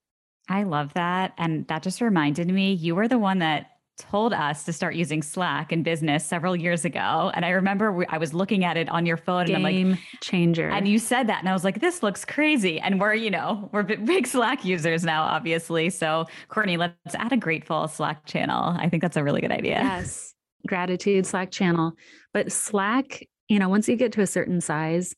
I 0.48 0.64
love 0.64 0.94
that. 0.94 1.32
And 1.38 1.66
that 1.68 1.82
just 1.82 2.00
reminded 2.00 2.48
me 2.48 2.72
you 2.72 2.94
were 2.94 3.08
the 3.08 3.18
one 3.18 3.38
that 3.38 3.70
told 3.96 4.32
us 4.32 4.64
to 4.64 4.72
start 4.72 4.94
using 4.94 5.22
Slack 5.22 5.72
in 5.72 5.82
business 5.82 6.24
several 6.24 6.54
years 6.54 6.84
ago. 6.84 7.30
And 7.34 7.44
I 7.44 7.50
remember 7.50 7.92
we, 7.92 8.06
I 8.06 8.18
was 8.18 8.34
looking 8.34 8.64
at 8.64 8.76
it 8.76 8.88
on 8.88 9.06
your 9.06 9.16
phone 9.16 9.46
and 9.46 9.56
I'm 9.56 9.62
like, 9.62 9.74
Game 9.74 9.98
changer. 10.20 10.68
and 10.68 10.86
you 10.86 10.98
said 10.98 11.28
that, 11.28 11.40
and 11.40 11.48
I 11.48 11.52
was 11.52 11.64
like, 11.64 11.80
this 11.80 12.02
looks 12.02 12.24
crazy. 12.24 12.78
And 12.78 13.00
we're, 13.00 13.14
you 13.14 13.30
know, 13.30 13.68
we're 13.72 13.82
big 13.82 14.26
Slack 14.26 14.64
users 14.64 15.04
now, 15.04 15.22
obviously. 15.22 15.90
So, 15.90 16.26
Courtney, 16.48 16.76
let's 16.76 17.14
add 17.14 17.32
a 17.32 17.36
grateful 17.36 17.88
Slack 17.88 18.26
channel. 18.26 18.74
I 18.78 18.88
think 18.88 19.02
that's 19.02 19.16
a 19.16 19.24
really 19.24 19.40
good 19.40 19.52
idea. 19.52 19.80
Yes. 19.80 20.34
Gratitude 20.66 21.26
Slack 21.26 21.50
channel. 21.50 21.92
But 22.32 22.52
Slack, 22.52 23.26
you 23.48 23.58
know, 23.58 23.68
once 23.68 23.88
you 23.88 23.96
get 23.96 24.12
to 24.12 24.20
a 24.20 24.26
certain 24.26 24.60
size, 24.60 25.14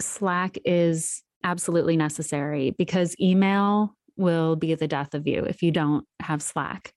Slack 0.00 0.58
is 0.64 1.22
absolutely 1.44 1.96
necessary 1.96 2.70
because 2.70 3.16
email 3.20 3.96
will 4.16 4.56
be 4.56 4.74
the 4.74 4.86
death 4.86 5.14
of 5.14 5.26
you 5.26 5.44
if 5.44 5.62
you 5.62 5.70
don't 5.70 6.04
have 6.20 6.42
Slack. 6.42 6.92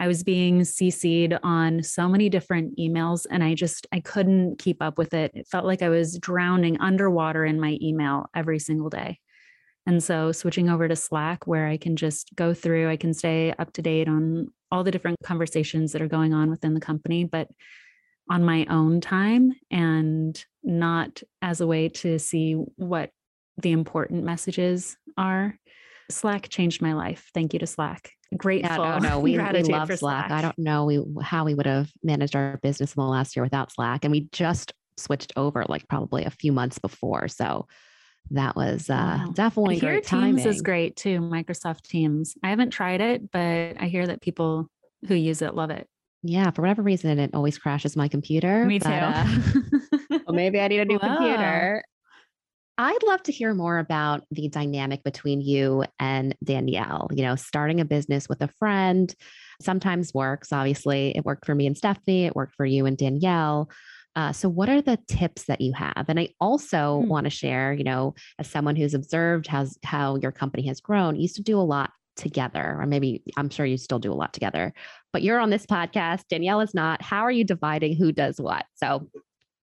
I 0.00 0.08
was 0.08 0.24
being 0.24 0.62
CC'd 0.62 1.38
on 1.42 1.82
so 1.82 2.08
many 2.08 2.30
different 2.30 2.78
emails 2.78 3.26
and 3.30 3.44
I 3.44 3.54
just 3.54 3.86
I 3.92 4.00
couldn't 4.00 4.58
keep 4.58 4.80
up 4.80 4.96
with 4.96 5.12
it. 5.12 5.30
It 5.34 5.46
felt 5.46 5.66
like 5.66 5.82
I 5.82 5.90
was 5.90 6.18
drowning 6.18 6.80
underwater 6.80 7.44
in 7.44 7.60
my 7.60 7.78
email 7.82 8.30
every 8.34 8.58
single 8.58 8.88
day. 8.88 9.18
And 9.86 10.02
so 10.02 10.32
switching 10.32 10.70
over 10.70 10.88
to 10.88 10.96
Slack 10.96 11.46
where 11.46 11.66
I 11.66 11.76
can 11.76 11.96
just 11.96 12.30
go 12.34 12.54
through, 12.54 12.88
I 12.88 12.96
can 12.96 13.12
stay 13.12 13.52
up 13.58 13.74
to 13.74 13.82
date 13.82 14.08
on 14.08 14.48
all 14.72 14.84
the 14.84 14.90
different 14.90 15.18
conversations 15.22 15.92
that 15.92 16.00
are 16.00 16.08
going 16.08 16.32
on 16.32 16.48
within 16.48 16.72
the 16.72 16.80
company, 16.80 17.24
but 17.24 17.48
on 18.30 18.42
my 18.42 18.64
own 18.70 19.02
time 19.02 19.52
and 19.70 20.42
not 20.62 21.22
as 21.42 21.60
a 21.60 21.66
way 21.66 21.90
to 21.90 22.18
see 22.18 22.54
what 22.76 23.10
the 23.58 23.72
important 23.72 24.24
messages 24.24 24.96
are. 25.18 25.58
Slack 26.08 26.48
changed 26.48 26.80
my 26.80 26.94
life. 26.94 27.30
Thank 27.34 27.52
you 27.52 27.58
to 27.58 27.66
Slack. 27.66 28.12
Grateful. 28.36 28.84
Yeah, 28.84 28.98
no, 28.98 29.08
no, 29.10 29.20
we, 29.20 29.38
we 29.38 29.62
love 29.62 29.88
for 29.88 29.96
Slack. 29.96 30.30
I 30.30 30.40
don't 30.42 30.58
know 30.58 30.84
we, 30.84 31.02
how 31.22 31.44
we 31.44 31.54
would 31.54 31.66
have 31.66 31.90
managed 32.02 32.36
our 32.36 32.58
business 32.62 32.94
in 32.94 33.00
the 33.02 33.08
last 33.08 33.34
year 33.36 33.42
without 33.42 33.72
Slack. 33.72 34.04
And 34.04 34.12
we 34.12 34.28
just 34.32 34.72
switched 34.96 35.32
over 35.36 35.64
like 35.68 35.88
probably 35.88 36.24
a 36.24 36.30
few 36.30 36.52
months 36.52 36.78
before. 36.78 37.26
So 37.28 37.66
that 38.30 38.54
was 38.54 38.88
uh, 38.88 39.18
Wow. 39.18 39.32
definitely 39.34 39.74
I 39.76 39.78
hear 39.78 39.90
great 39.92 40.04
Teams 40.04 40.20
timing. 40.20 40.46
is 40.46 40.62
great 40.62 40.96
too, 40.96 41.20
Microsoft 41.20 41.82
Teams. 41.82 42.34
I 42.42 42.50
haven't 42.50 42.70
tried 42.70 43.00
it, 43.00 43.30
but 43.30 43.76
I 43.80 43.86
hear 43.86 44.06
that 44.06 44.20
people 44.20 44.68
who 45.08 45.14
use 45.14 45.42
it 45.42 45.54
love 45.54 45.70
it. 45.70 45.88
Yeah, 46.22 46.50
for 46.50 46.60
whatever 46.62 46.82
reason, 46.82 47.18
it 47.18 47.30
always 47.34 47.56
crashes 47.58 47.96
my 47.96 48.06
computer. 48.06 48.66
Me 48.66 48.78
but, 48.78 48.86
too. 48.86 48.92
uh, 48.92 49.24
well, 50.26 50.34
maybe 50.34 50.60
I 50.60 50.68
need 50.68 50.80
a 50.80 50.84
new 50.84 50.98
Wow. 50.98 51.16
computer. 51.16 51.82
I'd 52.78 53.02
love 53.06 53.22
to 53.24 53.32
hear 53.32 53.52
more 53.52 53.78
about 53.78 54.24
the 54.30 54.48
dynamic 54.48 55.02
between 55.04 55.40
you 55.40 55.84
and 55.98 56.34
Danielle. 56.42 57.08
You 57.12 57.24
know, 57.24 57.36
starting 57.36 57.80
a 57.80 57.84
business 57.84 58.28
with 58.28 58.40
a 58.42 58.48
friend 58.58 59.14
sometimes 59.60 60.14
works. 60.14 60.52
Obviously, 60.52 61.14
it 61.16 61.24
worked 61.24 61.44
for 61.44 61.54
me 61.54 61.66
and 61.66 61.76
Stephanie, 61.76 62.24
it 62.26 62.34
worked 62.34 62.54
for 62.54 62.64
you 62.64 62.86
and 62.86 62.96
Danielle. 62.96 63.70
Uh, 64.16 64.32
so, 64.32 64.48
what 64.48 64.68
are 64.68 64.80
the 64.82 64.98
tips 65.08 65.44
that 65.44 65.60
you 65.60 65.72
have? 65.74 66.06
And 66.08 66.18
I 66.18 66.30
also 66.40 67.02
Hmm. 67.02 67.08
want 67.08 67.24
to 67.24 67.30
share, 67.30 67.72
you 67.72 67.84
know, 67.84 68.14
as 68.38 68.48
someone 68.48 68.74
who's 68.76 68.94
observed 68.94 69.46
how's, 69.46 69.78
how 69.84 70.16
your 70.16 70.32
company 70.32 70.66
has 70.66 70.80
grown, 70.80 71.16
you 71.16 71.22
used 71.22 71.36
to 71.36 71.42
do 71.42 71.60
a 71.60 71.62
lot 71.62 71.90
together, 72.16 72.76
or 72.80 72.86
maybe 72.86 73.22
I'm 73.36 73.50
sure 73.50 73.64
you 73.64 73.76
still 73.76 73.98
do 74.00 74.12
a 74.12 74.14
lot 74.14 74.32
together, 74.32 74.74
but 75.12 75.22
you're 75.22 75.38
on 75.38 75.50
this 75.50 75.64
podcast. 75.64 76.22
Danielle 76.28 76.60
is 76.60 76.74
not. 76.74 77.02
How 77.02 77.20
are 77.20 77.30
you 77.30 77.44
dividing 77.44 77.94
who 77.96 78.10
does 78.10 78.40
what? 78.40 78.64
So, 78.74 79.08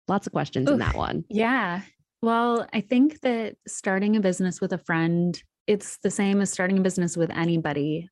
lots 0.06 0.26
of 0.28 0.32
questions 0.32 0.70
in 0.70 0.78
that 0.78 0.94
one. 0.96 1.24
Yeah. 1.28 1.80
Well, 2.22 2.66
I 2.72 2.80
think 2.80 3.20
that 3.20 3.56
starting 3.66 4.16
a 4.16 4.20
business 4.20 4.60
with 4.60 4.72
a 4.72 4.78
friend, 4.78 5.40
it's 5.66 5.98
the 5.98 6.10
same 6.10 6.40
as 6.40 6.50
starting 6.50 6.78
a 6.78 6.82
business 6.82 7.16
with 7.16 7.30
anybody. 7.30 8.08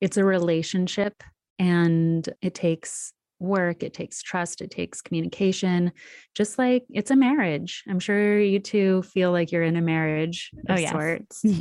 It's 0.00 0.16
a 0.16 0.24
relationship 0.24 1.22
and 1.58 2.28
it 2.42 2.54
takes 2.54 3.12
work, 3.38 3.82
it 3.82 3.92
takes 3.92 4.22
trust, 4.22 4.62
it 4.62 4.70
takes 4.70 5.02
communication, 5.02 5.92
just 6.34 6.58
like 6.58 6.84
it's 6.90 7.10
a 7.10 7.16
marriage. 7.16 7.82
I'm 7.88 8.00
sure 8.00 8.40
you 8.40 8.58
two 8.60 9.02
feel 9.02 9.30
like 9.32 9.52
you're 9.52 9.62
in 9.62 9.76
a 9.76 9.82
marriage 9.82 10.50
Oh, 10.68 10.74
of 10.74 10.80
yes. 10.80 10.92
sorts. 10.92 11.44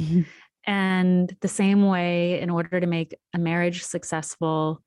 And 0.67 1.35
the 1.41 1.47
same 1.47 1.85
way, 1.85 2.39
in 2.41 2.49
order 2.49 2.79
to 2.79 2.87
make 2.87 3.13
a 3.35 3.37
marriage 3.37 3.83
successful, 3.83 4.81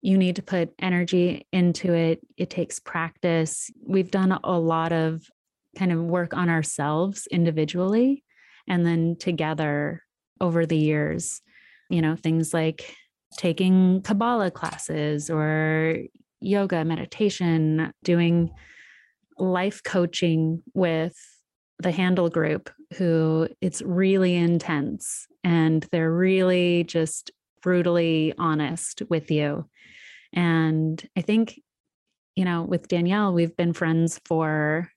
you 0.00 0.16
need 0.16 0.36
to 0.36 0.42
put 0.42 0.70
energy 0.78 1.46
into 1.52 1.92
it. 1.92 2.20
It 2.38 2.48
takes 2.48 2.80
practice. 2.80 3.70
We've 3.86 4.10
done 4.10 4.32
a 4.32 4.58
lot 4.58 4.92
of 4.92 5.22
kind 5.76 5.92
of 5.92 6.00
work 6.02 6.34
on 6.34 6.48
ourselves 6.48 7.26
individually 7.30 8.24
and 8.68 8.84
then 8.84 9.16
together 9.18 10.02
over 10.40 10.66
the 10.66 10.76
years. 10.76 11.42
You 11.88 12.02
know, 12.02 12.16
things 12.16 12.54
like 12.54 12.94
taking 13.36 14.02
Kabbalah 14.02 14.50
classes 14.50 15.30
or 15.30 15.96
yoga, 16.40 16.84
meditation, 16.84 17.92
doing 18.02 18.50
life 19.38 19.82
coaching 19.82 20.62
with 20.74 21.16
the 21.78 21.90
Handel 21.90 22.28
Group 22.28 22.70
who 22.96 23.48
it's 23.60 23.82
really 23.82 24.34
intense 24.34 25.26
and 25.44 25.86
they're 25.92 26.12
really 26.12 26.84
just 26.84 27.30
brutally 27.62 28.34
honest 28.38 29.02
with 29.08 29.30
you. 29.30 29.68
And 30.32 31.02
I 31.16 31.20
think, 31.20 31.60
you 32.36 32.44
know, 32.44 32.62
with 32.62 32.88
Danielle, 32.88 33.32
we've 33.32 33.56
been 33.56 33.72
friends 33.72 34.20
for 34.24 34.90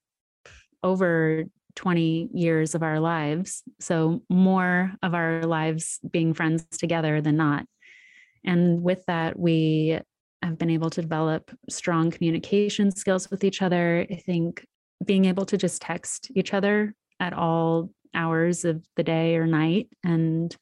over 0.83 1.45
20 1.75 2.29
years 2.33 2.75
of 2.75 2.83
our 2.83 2.99
lives. 2.99 3.63
So, 3.79 4.21
more 4.29 4.93
of 5.01 5.13
our 5.13 5.43
lives 5.43 5.99
being 6.11 6.33
friends 6.33 6.65
together 6.77 7.21
than 7.21 7.37
not. 7.37 7.65
And 8.45 8.83
with 8.83 9.05
that, 9.07 9.39
we 9.39 9.99
have 10.41 10.57
been 10.57 10.69
able 10.69 10.89
to 10.91 11.01
develop 11.01 11.51
strong 11.69 12.11
communication 12.11 12.91
skills 12.91 13.31
with 13.31 13.43
each 13.43 13.61
other. 13.61 14.05
I 14.11 14.15
think 14.15 14.65
being 15.03 15.25
able 15.25 15.45
to 15.45 15.57
just 15.57 15.81
text 15.81 16.29
each 16.35 16.53
other 16.53 16.93
at 17.19 17.33
all 17.33 17.89
hours 18.13 18.65
of 18.65 18.85
the 18.95 19.03
day 19.03 19.35
or 19.37 19.47
night 19.47 19.87
and 20.03 20.55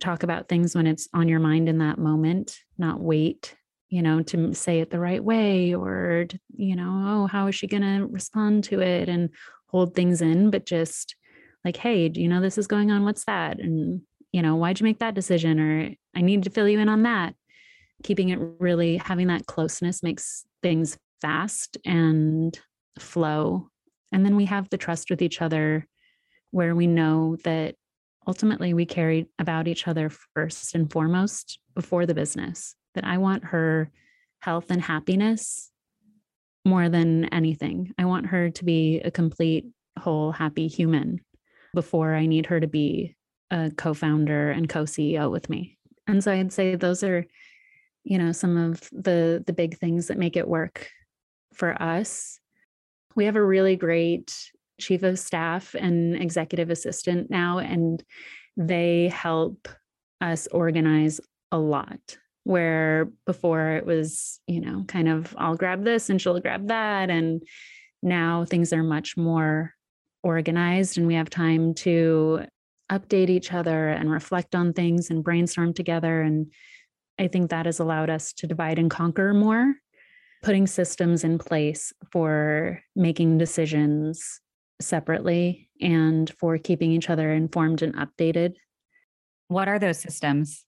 talk 0.00 0.22
about 0.22 0.48
things 0.48 0.74
when 0.74 0.86
it's 0.86 1.08
on 1.14 1.28
your 1.28 1.40
mind 1.40 1.68
in 1.68 1.78
that 1.78 1.98
moment, 1.98 2.58
not 2.76 3.00
wait, 3.00 3.54
you 3.88 4.02
know, 4.02 4.22
to 4.22 4.54
say 4.54 4.80
it 4.80 4.90
the 4.90 5.00
right 5.00 5.22
way 5.22 5.74
or, 5.74 6.26
to, 6.28 6.38
you 6.54 6.76
know, 6.76 7.04
oh, 7.06 7.26
how 7.26 7.46
is 7.46 7.54
she 7.54 7.66
going 7.66 7.82
to 7.82 8.06
respond 8.06 8.64
to 8.64 8.80
it 8.80 9.08
and 9.08 9.30
hold 9.66 9.94
things 9.94 10.20
in, 10.20 10.50
but 10.50 10.66
just 10.66 11.16
like, 11.64 11.76
hey, 11.76 12.08
do 12.08 12.20
you 12.20 12.28
know 12.28 12.40
this 12.40 12.58
is 12.58 12.66
going 12.66 12.90
on? 12.90 13.04
What's 13.04 13.24
that? 13.24 13.58
And, 13.58 14.02
you 14.32 14.42
know, 14.42 14.56
why'd 14.56 14.80
you 14.80 14.84
make 14.84 14.98
that 14.98 15.14
decision? 15.14 15.58
Or 15.58 15.94
I 16.14 16.20
need 16.20 16.42
to 16.44 16.50
fill 16.50 16.68
you 16.68 16.78
in 16.78 16.88
on 16.88 17.02
that. 17.02 17.34
Keeping 18.02 18.28
it 18.28 18.38
really, 18.58 18.96
having 18.96 19.26
that 19.28 19.46
closeness 19.46 20.02
makes 20.02 20.44
things 20.62 20.98
fast 21.20 21.76
and 21.84 22.58
flow. 22.98 23.68
And 24.12 24.24
then 24.24 24.36
we 24.36 24.44
have 24.46 24.70
the 24.70 24.78
trust 24.78 25.10
with 25.10 25.20
each 25.20 25.42
other 25.42 25.86
where 26.50 26.74
we 26.74 26.86
know 26.86 27.36
that 27.44 27.74
ultimately 28.26 28.74
we 28.74 28.86
care 28.86 29.24
about 29.38 29.68
each 29.68 29.88
other 29.88 30.10
first 30.34 30.74
and 30.74 30.90
foremost 30.90 31.58
before 31.74 32.06
the 32.06 32.14
business, 32.14 32.74
that 32.98 33.06
I 33.06 33.18
want 33.18 33.44
her 33.44 33.92
health 34.40 34.72
and 34.72 34.82
happiness 34.82 35.70
more 36.64 36.88
than 36.88 37.26
anything. 37.26 37.94
I 37.96 38.06
want 38.06 38.26
her 38.26 38.50
to 38.50 38.64
be 38.64 39.00
a 39.04 39.10
complete, 39.12 39.66
whole, 39.96 40.32
happy 40.32 40.66
human 40.66 41.20
before 41.74 42.16
I 42.16 42.26
need 42.26 42.46
her 42.46 42.58
to 42.58 42.66
be 42.66 43.14
a 43.52 43.70
co 43.70 43.94
founder 43.94 44.50
and 44.50 44.68
co 44.68 44.82
CEO 44.82 45.30
with 45.30 45.48
me. 45.48 45.78
And 46.08 46.24
so 46.24 46.32
I'd 46.32 46.52
say 46.52 46.74
those 46.74 47.04
are, 47.04 47.24
you 48.02 48.18
know, 48.18 48.32
some 48.32 48.56
of 48.56 48.80
the 48.90 49.44
the 49.46 49.52
big 49.52 49.78
things 49.78 50.08
that 50.08 50.18
make 50.18 50.36
it 50.36 50.48
work 50.48 50.88
for 51.54 51.80
us. 51.80 52.40
We 53.14 53.26
have 53.26 53.36
a 53.36 53.44
really 53.44 53.76
great 53.76 54.34
chief 54.80 55.04
of 55.04 55.20
staff 55.20 55.76
and 55.78 56.20
executive 56.20 56.70
assistant 56.70 57.30
now, 57.30 57.58
and 57.58 58.02
they 58.56 59.06
help 59.06 59.68
us 60.20 60.48
organize 60.48 61.20
a 61.52 61.58
lot 61.58 62.18
where 62.48 63.10
before 63.26 63.72
it 63.72 63.84
was, 63.84 64.40
you 64.46 64.58
know, 64.58 64.82
kind 64.88 65.06
of 65.06 65.34
I'll 65.36 65.54
grab 65.54 65.84
this 65.84 66.08
and 66.08 66.18
she'll 66.18 66.40
grab 66.40 66.68
that. 66.68 67.10
And 67.10 67.42
now 68.02 68.46
things 68.46 68.72
are 68.72 68.82
much 68.82 69.18
more 69.18 69.74
organized 70.22 70.96
and 70.96 71.06
we 71.06 71.12
have 71.16 71.28
time 71.28 71.74
to 71.74 72.46
update 72.90 73.28
each 73.28 73.52
other 73.52 73.90
and 73.90 74.10
reflect 74.10 74.54
on 74.54 74.72
things 74.72 75.10
and 75.10 75.22
brainstorm 75.22 75.74
together. 75.74 76.22
And 76.22 76.50
I 77.18 77.28
think 77.28 77.50
that 77.50 77.66
has 77.66 77.80
allowed 77.80 78.08
us 78.08 78.32
to 78.38 78.46
divide 78.46 78.78
and 78.78 78.90
conquer 78.90 79.34
more, 79.34 79.74
putting 80.42 80.66
systems 80.66 81.24
in 81.24 81.36
place 81.36 81.92
for 82.10 82.80
making 82.96 83.36
decisions 83.36 84.40
separately 84.80 85.68
and 85.82 86.32
for 86.38 86.56
keeping 86.56 86.92
each 86.92 87.10
other 87.10 87.30
informed 87.30 87.82
and 87.82 87.94
updated. 87.94 88.54
What 89.48 89.68
are 89.68 89.78
those 89.78 89.98
systems? 89.98 90.64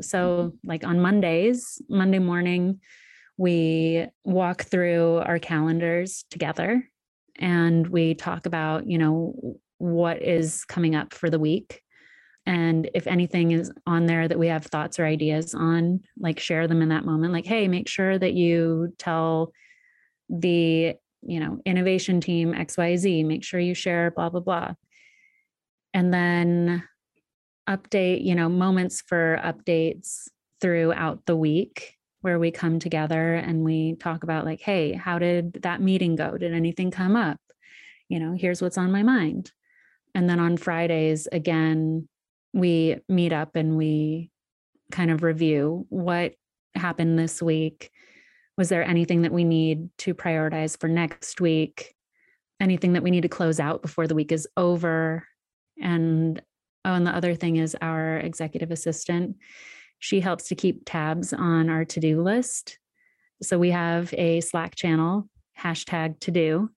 So, 0.00 0.54
like 0.64 0.84
on 0.84 1.00
Mondays, 1.00 1.80
Monday 1.88 2.18
morning, 2.18 2.80
we 3.36 4.06
walk 4.24 4.62
through 4.62 5.18
our 5.18 5.38
calendars 5.38 6.24
together 6.30 6.88
and 7.38 7.86
we 7.86 8.14
talk 8.14 8.46
about, 8.46 8.86
you 8.86 8.98
know, 8.98 9.58
what 9.78 10.22
is 10.22 10.64
coming 10.64 10.94
up 10.94 11.12
for 11.12 11.30
the 11.30 11.38
week. 11.38 11.82
And 12.46 12.90
if 12.94 13.06
anything 13.06 13.52
is 13.52 13.72
on 13.86 14.06
there 14.06 14.28
that 14.28 14.38
we 14.38 14.48
have 14.48 14.66
thoughts 14.66 14.98
or 14.98 15.06
ideas 15.06 15.54
on, 15.54 16.00
like 16.18 16.38
share 16.38 16.68
them 16.68 16.82
in 16.82 16.90
that 16.90 17.04
moment. 17.04 17.32
Like, 17.32 17.46
hey, 17.46 17.68
make 17.68 17.88
sure 17.88 18.18
that 18.18 18.34
you 18.34 18.92
tell 18.98 19.52
the, 20.28 20.94
you 21.22 21.40
know, 21.40 21.58
innovation 21.64 22.20
team 22.20 22.52
XYZ, 22.52 23.24
make 23.24 23.44
sure 23.44 23.60
you 23.60 23.74
share 23.74 24.10
blah, 24.10 24.28
blah, 24.28 24.40
blah. 24.40 24.74
And 25.94 26.12
then 26.12 26.84
update, 27.68 28.24
you 28.24 28.34
know, 28.34 28.48
moments 28.48 29.02
for 29.06 29.40
updates 29.42 30.28
throughout 30.60 31.24
the 31.26 31.36
week 31.36 31.96
where 32.20 32.38
we 32.38 32.50
come 32.50 32.78
together 32.78 33.34
and 33.34 33.64
we 33.64 33.96
talk 33.96 34.22
about 34.22 34.44
like, 34.46 34.60
hey, 34.60 34.92
how 34.94 35.18
did 35.18 35.60
that 35.62 35.82
meeting 35.82 36.16
go? 36.16 36.38
Did 36.38 36.54
anything 36.54 36.90
come 36.90 37.16
up? 37.16 37.38
You 38.08 38.18
know, 38.18 38.32
here's 38.32 38.62
what's 38.62 38.78
on 38.78 38.90
my 38.90 39.02
mind. 39.02 39.52
And 40.14 40.28
then 40.28 40.40
on 40.40 40.56
Fridays, 40.56 41.28
again, 41.30 42.08
we 42.52 42.96
meet 43.08 43.32
up 43.32 43.56
and 43.56 43.76
we 43.76 44.30
kind 44.90 45.10
of 45.10 45.22
review 45.22 45.86
what 45.90 46.34
happened 46.74 47.18
this 47.18 47.42
week. 47.42 47.90
Was 48.56 48.68
there 48.68 48.84
anything 48.84 49.22
that 49.22 49.32
we 49.32 49.44
need 49.44 49.90
to 49.98 50.14
prioritize 50.14 50.78
for 50.78 50.88
next 50.88 51.40
week? 51.40 51.94
Anything 52.60 52.92
that 52.92 53.02
we 53.02 53.10
need 53.10 53.22
to 53.22 53.28
close 53.28 53.58
out 53.58 53.82
before 53.82 54.06
the 54.06 54.14
week 54.14 54.32
is 54.32 54.46
over? 54.56 55.26
And 55.82 56.40
Oh, 56.84 56.94
and 56.94 57.06
the 57.06 57.14
other 57.14 57.34
thing 57.34 57.56
is 57.56 57.76
our 57.80 58.18
executive 58.18 58.70
assistant. 58.70 59.36
She 59.98 60.20
helps 60.20 60.48
to 60.48 60.54
keep 60.54 60.82
tabs 60.84 61.32
on 61.32 61.70
our 61.70 61.84
to 61.86 62.00
do 62.00 62.22
list. 62.22 62.78
So 63.42 63.58
we 63.58 63.70
have 63.70 64.12
a 64.14 64.40
Slack 64.40 64.74
channel, 64.74 65.28
hashtag 65.58 66.20
to 66.20 66.30
do. 66.30 66.70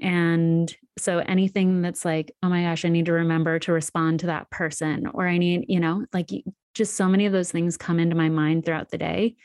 And 0.00 0.74
so 0.98 1.18
anything 1.18 1.82
that's 1.82 2.04
like, 2.04 2.32
oh 2.42 2.48
my 2.48 2.62
gosh, 2.62 2.84
I 2.84 2.88
need 2.88 3.06
to 3.06 3.12
remember 3.12 3.58
to 3.60 3.72
respond 3.72 4.20
to 4.20 4.26
that 4.26 4.50
person, 4.50 5.06
or 5.08 5.26
I 5.26 5.38
need, 5.38 5.66
you 5.68 5.80
know, 5.80 6.06
like 6.12 6.30
just 6.74 6.94
so 6.94 7.08
many 7.08 7.26
of 7.26 7.32
those 7.32 7.50
things 7.50 7.76
come 7.76 7.98
into 7.98 8.16
my 8.16 8.28
mind 8.28 8.64
throughout 8.64 8.90
the 8.90 8.98
day. 8.98 9.36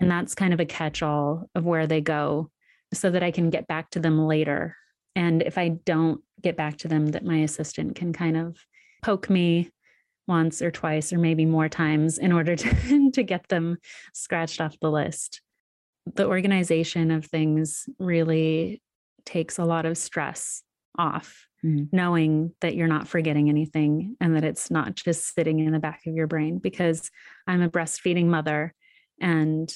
And 0.00 0.10
that's 0.10 0.34
kind 0.34 0.54
of 0.54 0.60
a 0.60 0.64
catch 0.64 1.02
all 1.02 1.48
of 1.54 1.64
where 1.64 1.86
they 1.86 2.00
go 2.00 2.50
so 2.92 3.10
that 3.10 3.22
I 3.22 3.30
can 3.30 3.50
get 3.50 3.66
back 3.66 3.90
to 3.90 4.00
them 4.00 4.26
later. 4.26 4.76
And 5.14 5.42
if 5.42 5.58
I 5.58 5.68
don't 5.68 6.22
get 6.40 6.56
back 6.56 6.78
to 6.78 6.88
them, 6.88 7.08
that 7.08 7.24
my 7.24 7.38
assistant 7.38 7.96
can 7.96 8.12
kind 8.12 8.36
of 8.36 8.56
poke 9.02 9.30
me 9.30 9.70
once 10.26 10.62
or 10.62 10.70
twice 10.70 11.12
or 11.12 11.18
maybe 11.18 11.44
more 11.44 11.68
times 11.68 12.16
in 12.16 12.32
order 12.32 12.56
to, 12.56 13.10
to 13.12 13.22
get 13.22 13.48
them 13.48 13.76
scratched 14.14 14.60
off 14.60 14.78
the 14.80 14.90
list. 14.90 15.42
The 16.14 16.26
organization 16.26 17.10
of 17.10 17.26
things 17.26 17.86
really 17.98 18.80
takes 19.26 19.58
a 19.58 19.64
lot 19.64 19.86
of 19.86 19.98
stress 19.98 20.62
off, 20.96 21.46
mm-hmm. 21.64 21.84
knowing 21.94 22.52
that 22.60 22.74
you're 22.74 22.86
not 22.86 23.08
forgetting 23.08 23.48
anything 23.48 24.16
and 24.20 24.36
that 24.36 24.44
it's 24.44 24.70
not 24.70 24.94
just 24.94 25.34
sitting 25.34 25.58
in 25.58 25.72
the 25.72 25.78
back 25.78 26.06
of 26.06 26.14
your 26.14 26.26
brain. 26.26 26.58
Because 26.58 27.10
I'm 27.46 27.62
a 27.62 27.68
breastfeeding 27.68 28.26
mother 28.26 28.74
and 29.20 29.72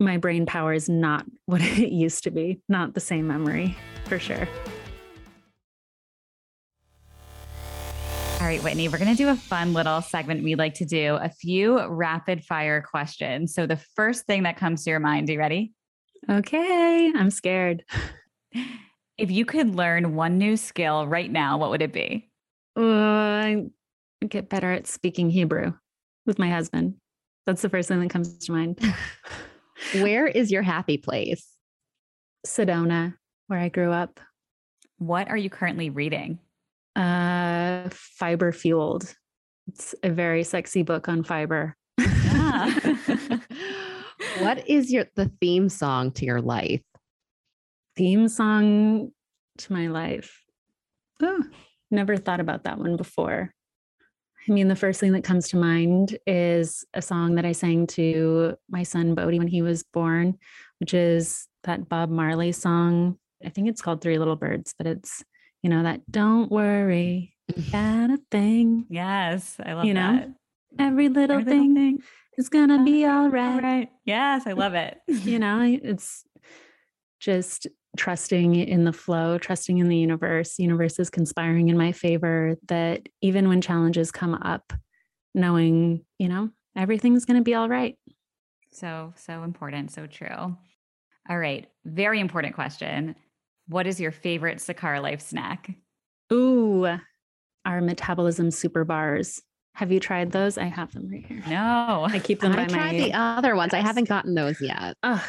my 0.00 0.16
brain 0.16 0.46
power 0.46 0.72
is 0.72 0.88
not 0.88 1.26
what 1.46 1.60
it 1.60 1.92
used 1.92 2.24
to 2.24 2.30
be, 2.30 2.60
not 2.68 2.94
the 2.94 3.00
same 3.00 3.26
memory 3.26 3.76
for 4.06 4.18
sure. 4.18 4.48
All 8.40 8.46
right, 8.46 8.62
Whitney, 8.62 8.88
we're 8.88 8.96
going 8.96 9.14
to 9.14 9.22
do 9.22 9.28
a 9.28 9.36
fun 9.36 9.74
little 9.74 10.00
segment 10.00 10.42
we 10.42 10.54
like 10.54 10.72
to 10.76 10.86
do 10.86 11.16
a 11.16 11.28
few 11.28 11.86
rapid 11.86 12.42
fire 12.42 12.80
questions. 12.80 13.52
So, 13.52 13.66
the 13.66 13.76
first 13.76 14.24
thing 14.24 14.44
that 14.44 14.56
comes 14.56 14.82
to 14.84 14.90
your 14.90 14.98
mind, 14.98 15.28
are 15.28 15.32
you 15.34 15.38
ready? 15.38 15.74
Okay, 16.26 17.12
I'm 17.14 17.30
scared. 17.30 17.84
If 19.18 19.30
you 19.30 19.44
could 19.44 19.74
learn 19.74 20.14
one 20.14 20.38
new 20.38 20.56
skill 20.56 21.06
right 21.06 21.30
now, 21.30 21.58
what 21.58 21.68
would 21.68 21.82
it 21.82 21.92
be? 21.92 22.30
Uh, 22.78 22.82
I 22.82 23.66
get 24.26 24.48
better 24.48 24.72
at 24.72 24.86
speaking 24.86 25.28
Hebrew 25.28 25.74
with 26.24 26.38
my 26.38 26.48
husband. 26.48 26.94
That's 27.44 27.60
the 27.60 27.68
first 27.68 27.88
thing 27.88 28.00
that 28.00 28.08
comes 28.08 28.38
to 28.38 28.52
mind. 28.52 28.80
Where 29.96 30.26
is 30.26 30.50
your 30.50 30.62
happy 30.62 30.96
place? 30.96 31.46
Sedona, 32.46 33.16
where 33.48 33.58
I 33.58 33.68
grew 33.68 33.92
up. 33.92 34.18
What 34.96 35.28
are 35.28 35.36
you 35.36 35.50
currently 35.50 35.90
reading? 35.90 36.38
Uh, 36.96 37.00
fiber 37.90 38.52
fueled. 38.52 39.14
It's 39.68 39.94
a 40.02 40.10
very 40.10 40.44
sexy 40.44 40.82
book 40.82 41.08
on 41.08 41.22
fiber. 41.22 41.76
Yeah. 41.98 42.96
what 44.40 44.68
is 44.68 44.92
your 44.92 45.06
the 45.16 45.30
theme 45.40 45.68
song 45.68 46.12
to 46.12 46.24
your 46.24 46.40
life? 46.40 46.82
Theme 47.96 48.28
song 48.28 49.12
to 49.58 49.72
my 49.72 49.88
life. 49.88 50.42
Oh, 51.22 51.44
never 51.90 52.16
thought 52.16 52.40
about 52.40 52.64
that 52.64 52.78
one 52.78 52.96
before. 52.96 53.52
I 54.48 54.52
mean, 54.52 54.68
the 54.68 54.76
first 54.76 55.00
thing 55.00 55.12
that 55.12 55.24
comes 55.24 55.48
to 55.48 55.56
mind 55.58 56.18
is 56.26 56.84
a 56.94 57.02
song 57.02 57.34
that 57.34 57.44
I 57.44 57.52
sang 57.52 57.86
to 57.88 58.56
my 58.70 58.82
son 58.82 59.14
Bodhi 59.14 59.38
when 59.38 59.48
he 59.48 59.60
was 59.60 59.82
born, 59.82 60.38
which 60.78 60.94
is 60.94 61.46
that 61.64 61.88
Bob 61.88 62.08
Marley 62.08 62.52
song. 62.52 63.18
I 63.44 63.50
think 63.50 63.68
it's 63.68 63.82
called 63.82 64.00
Three 64.00 64.18
Little 64.18 64.36
Birds, 64.36 64.74
but 64.76 64.86
it's, 64.86 65.22
you 65.62 65.68
know, 65.68 65.82
that 65.82 66.10
don't 66.10 66.50
worry, 66.50 67.34
got 67.72 68.10
a 68.10 68.18
thing. 68.30 68.86
Yes, 68.88 69.56
I 69.64 69.72
love 69.74 69.86
you 69.86 69.94
know, 69.94 70.12
that. 70.16 70.30
every 70.78 71.08
little, 71.08 71.38
Every 71.38 71.44
thing, 71.50 71.74
little 71.74 71.74
thing. 71.74 72.02
is 72.38 72.48
gonna 72.48 72.84
be 72.84 73.04
all 73.04 73.24
All 73.24 73.28
right. 73.30 73.62
right. 73.62 73.88
Yes, 74.04 74.46
I 74.46 74.52
love 74.52 74.74
it. 74.74 74.98
You 75.08 75.38
know, 75.38 75.60
it's 75.62 76.24
just 77.20 77.66
trusting 77.96 78.54
in 78.54 78.84
the 78.84 78.92
flow, 78.92 79.36
trusting 79.38 79.78
in 79.78 79.88
the 79.88 79.96
universe. 79.96 80.58
Universe 80.58 80.98
is 80.98 81.10
conspiring 81.10 81.68
in 81.68 81.76
my 81.76 81.92
favor 81.92 82.54
that 82.68 83.08
even 83.20 83.48
when 83.48 83.60
challenges 83.60 84.10
come 84.10 84.34
up, 84.34 84.72
knowing, 85.34 86.04
you 86.18 86.28
know, 86.28 86.50
everything's 86.76 87.24
going 87.24 87.36
to 87.36 87.42
be 87.44 87.54
all 87.54 87.68
right. 87.68 87.96
So, 88.72 89.12
so 89.16 89.42
important. 89.42 89.90
So 89.90 90.06
true. 90.06 90.56
All 91.28 91.38
right. 91.38 91.66
Very 91.84 92.20
important 92.20 92.54
question. 92.54 93.16
What 93.66 93.86
is 93.86 94.00
your 94.00 94.12
favorite 94.12 94.58
Sakara 94.58 95.02
Life 95.02 95.20
snack? 95.20 95.74
Ooh, 96.32 96.98
our 97.64 97.80
metabolism 97.80 98.50
super 98.50 98.84
bars. 98.84 99.40
Have 99.74 99.92
you 99.92 100.00
tried 100.00 100.32
those? 100.32 100.58
I 100.58 100.64
have 100.64 100.92
them 100.92 101.08
right 101.10 101.24
here. 101.24 101.42
No. 101.48 102.06
I 102.08 102.18
keep 102.18 102.40
them 102.40 102.52
I 102.52 102.56
by 102.56 102.66
tried 102.66 102.92
my. 102.92 102.98
the 102.98 103.12
other 103.14 103.54
ones. 103.54 103.72
I 103.72 103.80
haven't 103.80 104.08
gotten 104.08 104.34
those 104.34 104.60
yet. 104.60 104.96
Ugh, 105.02 105.22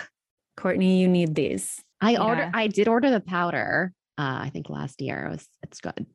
Courtney, 0.57 0.99
you 0.99 1.07
need 1.07 1.35
these. 1.35 1.81
I 2.01 2.11
Yeah. 2.11 2.23
ordered. 2.23 2.51
I 2.53 2.67
did 2.67 2.87
order 2.87 3.09
the 3.11 3.19
powder. 3.19 3.93
Uh, 4.17 4.39
I 4.41 4.49
think 4.51 4.69
last 4.69 5.01
year. 5.01 5.27
It 5.27 5.31
was. 5.31 5.47
It's 5.63 5.79
good. 5.79 6.05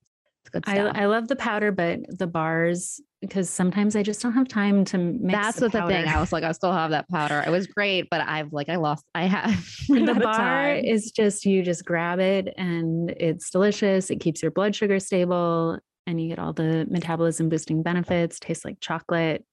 It's 0.43 0.51
good 0.51 0.65
I, 0.67 0.75
stuff. 0.75 0.97
I 0.97 1.07
love 1.07 1.29
the 1.29 1.37
powder, 1.37 1.73
but 1.73 2.01
the 2.19 2.27
bars 2.27 3.01
because 3.21 3.49
sometimes 3.51 3.97
I 3.97 4.03
just 4.03 4.23
don't 4.23 4.35
have 4.35 4.47
time 4.47 4.85
to 4.87 4.99
mix. 4.99 5.33
That's 5.37 5.57
the 5.59 5.65
what 5.67 5.73
the 5.73 5.87
thing. 5.87 6.07
I 6.07 6.21
was 6.21 6.33
like, 6.33 6.45
I 6.45 6.53
still 6.53 6.73
have 6.73 6.91
that 6.91 7.09
powder. 7.09 7.43
It 7.45 7.51
was 7.51 7.67
great, 7.67 8.09
but 8.11 8.21
I've 8.21 8.53
like, 8.53 8.69
I 8.69 8.77
lost. 8.77 9.05
I 9.15 9.25
have 9.25 9.67
the 9.89 10.21
bar 10.23 10.75
is 10.75 11.11
just 11.11 11.45
you 11.45 11.63
just 11.63 11.85
grab 11.85 12.21
it 12.21 12.53
and 12.57 13.11
it's 13.11 13.51
delicious. 13.51 14.11
It 14.11 14.21
keeps 14.21 14.43
your 14.43 14.51
blood 14.53 14.77
sugar 14.77 15.01
stable 15.01 15.79
and 16.07 16.21
you 16.21 16.29
get 16.29 16.39
all 16.39 16.53
the 16.53 16.87
metabolism 16.91 17.49
boosting 17.49 17.83
benefits. 17.83 18.39
Tastes 18.39 18.65
like 18.65 18.79
chocolate. 18.81 19.45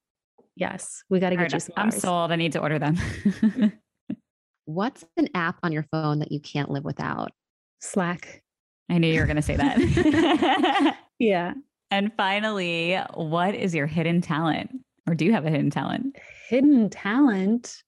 Yes, 0.56 1.04
we 1.10 1.20
got 1.20 1.32
to 1.32 1.36
get 1.36 1.52
you 1.54 1.60
some 1.60 1.74
I'm 1.78 1.90
bars. 1.90 2.02
sold. 2.02 2.32
I 2.32 2.36
need 2.36 2.52
to 2.52 2.60
order 2.60 2.78
them. 2.80 2.98
What's 4.66 5.04
an 5.18 5.28
app 5.34 5.58
on 5.64 5.72
your 5.72 5.84
phone 5.92 6.20
that 6.20 6.32
you 6.32 6.40
can't 6.40 6.70
live 6.70 6.84
without? 6.86 7.32
Slack. 7.80 8.44
I 8.90 8.98
knew 8.98 9.08
you 9.08 9.20
were 9.20 9.26
going 9.26 9.38
to 9.38 9.42
say 9.42 9.56
that. 9.58 10.98
Yeah. 11.20 11.54
and 11.90 12.12
finally, 12.18 12.98
what 13.14 13.56
is 13.56 13.74
your 13.74 13.88
hidden 13.88 14.20
talent? 14.22 14.72
Or 15.08 15.16
do 15.16 15.26
you 15.26 15.32
have 15.34 15.46
a 15.46 15.50
hidden 15.50 15.70
talent? 15.70 16.18
Hidden 16.50 16.90
talent. 16.90 17.82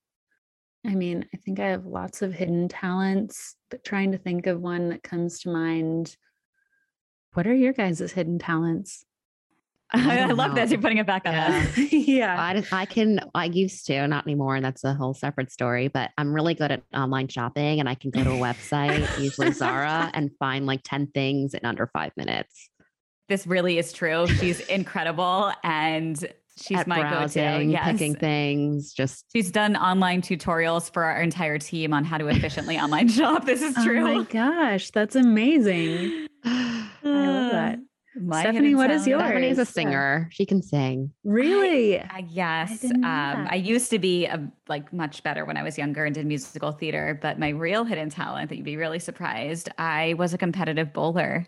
I 0.86 0.94
mean, 0.94 1.26
I 1.34 1.36
think 1.38 1.60
I 1.60 1.66
have 1.68 1.86
lots 1.86 2.22
of 2.22 2.32
hidden 2.32 2.68
talents, 2.68 3.56
but 3.70 3.84
trying 3.84 4.12
to 4.12 4.18
think 4.18 4.46
of 4.46 4.60
one 4.60 4.88
that 4.90 5.02
comes 5.02 5.40
to 5.40 5.50
mind. 5.50 6.16
What 7.36 7.46
are 7.46 7.54
your 7.54 7.74
guys' 7.74 7.98
hidden 8.12 8.38
talents? 8.38 9.04
I 9.92 10.20
I, 10.22 10.24
love 10.28 10.54
this. 10.54 10.70
know. 10.70 10.72
You're 10.76 10.80
putting 10.80 10.96
it 10.96 11.06
back 11.06 11.26
on 11.26 11.34
Yeah. 11.34 11.66
us. 11.68 11.78
yeah. 11.92 12.42
I, 12.42 12.54
just- 12.54 12.72
I 12.72 12.86
can. 12.86 13.20
I 13.34 13.44
used 13.44 13.84
to, 13.88 14.08
not 14.08 14.26
anymore, 14.26 14.56
and 14.56 14.64
that's 14.64 14.84
a 14.84 14.94
whole 14.94 15.12
separate 15.12 15.52
story. 15.52 15.88
But 15.88 16.12
I'm 16.16 16.32
really 16.32 16.54
good 16.54 16.72
at 16.72 16.82
online 16.94 17.28
shopping, 17.28 17.78
and 17.78 17.90
I 17.90 17.94
can 17.94 18.10
go 18.10 18.24
to 18.24 18.30
a 18.30 18.38
website, 18.38 19.20
usually 19.22 19.52
Zara, 19.52 20.10
and 20.14 20.30
find 20.38 20.64
like 20.64 20.80
ten 20.82 21.08
things 21.08 21.52
in 21.52 21.66
under 21.66 21.86
five 21.88 22.12
minutes. 22.16 22.70
This 23.28 23.46
really 23.46 23.76
is 23.76 23.92
true. 23.92 24.26
She's 24.26 24.60
incredible. 24.60 25.52
And 25.62 26.18
she's 26.56 26.78
at 26.78 26.86
my 26.86 26.96
go 26.96 27.02
to. 27.02 27.08
browsing, 27.10 27.70
Yes. 27.70 27.92
picking 27.92 28.14
things. 28.14 28.92
Just 28.92 29.24
She's 29.34 29.50
done 29.50 29.76
online 29.76 30.22
tutorials 30.22 30.92
for 30.92 31.04
our 31.04 31.20
entire 31.20 31.58
team 31.58 31.92
on 31.92 32.04
how 32.04 32.18
to 32.18 32.28
efficiently 32.28 32.78
online 32.80 33.08
shop. 33.08 33.44
This 33.46 33.62
is 33.62 33.74
true. 33.84 34.00
Oh 34.08 34.18
my 34.18 34.24
gosh, 34.24 34.90
that's 34.90 35.16
amazing. 35.16 36.26
I 36.44 36.88
love 37.04 37.52
that. 37.52 37.78
My 38.18 38.40
Stephanie, 38.40 38.74
what 38.74 38.90
is 38.90 39.06
yours? 39.06 39.20
Stephanie's 39.22 39.58
a 39.58 39.60
Yeah. 39.60 39.64
singer. 39.64 40.28
She 40.32 40.46
can 40.46 40.62
sing. 40.62 41.12
Really? 41.22 42.00
I 42.00 42.22
guess. 42.22 42.80
didn't 42.80 43.02
know 43.02 43.08
um. 43.08 43.46
I 43.50 43.56
used 43.56 43.90
to 43.90 43.98
be 43.98 44.24
a, 44.24 44.50
like 44.68 44.90
much 44.90 45.22
better 45.22 45.44
when 45.44 45.58
I 45.58 45.62
was 45.62 45.76
younger 45.76 46.06
and 46.06 46.14
did 46.14 46.24
musical 46.24 46.72
theater, 46.72 47.18
but 47.20 47.38
my 47.38 47.50
real 47.50 47.84
hidden 47.84 48.08
talent 48.08 48.48
that 48.48 48.56
you'd 48.56 48.64
be 48.64 48.78
really 48.78 49.00
surprised, 49.00 49.68
I 49.76 50.14
was 50.14 50.32
a 50.32 50.38
competitive 50.38 50.94
bowler 50.94 51.46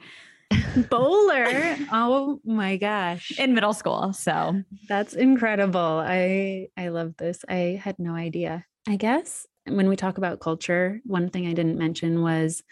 Bowler. 0.91 1.77
oh 1.93 2.41
my 2.45 2.77
gosh. 2.77 3.39
in 3.39 3.55
middle 3.55 3.75
school. 3.75 4.13
So 4.13 4.63
That's 4.89 5.15
incredible. 5.15 6.03
I 6.05 6.69
I 6.77 6.89
love 6.89 7.17
this. 7.17 7.45
I 7.49 7.81
had 7.83 7.99
no 7.99 8.15
idea. 8.15 8.65
I 8.89 8.97
guess 8.97 9.47
when 9.67 9.89
we 9.89 9.97
talk 9.97 10.19
about 10.19 10.41
culture, 10.41 11.01
one 11.05 11.29
thing 11.31 11.47
I 11.47 11.53
didn't 11.53 11.79
mention 11.79 12.23
was 12.23 12.63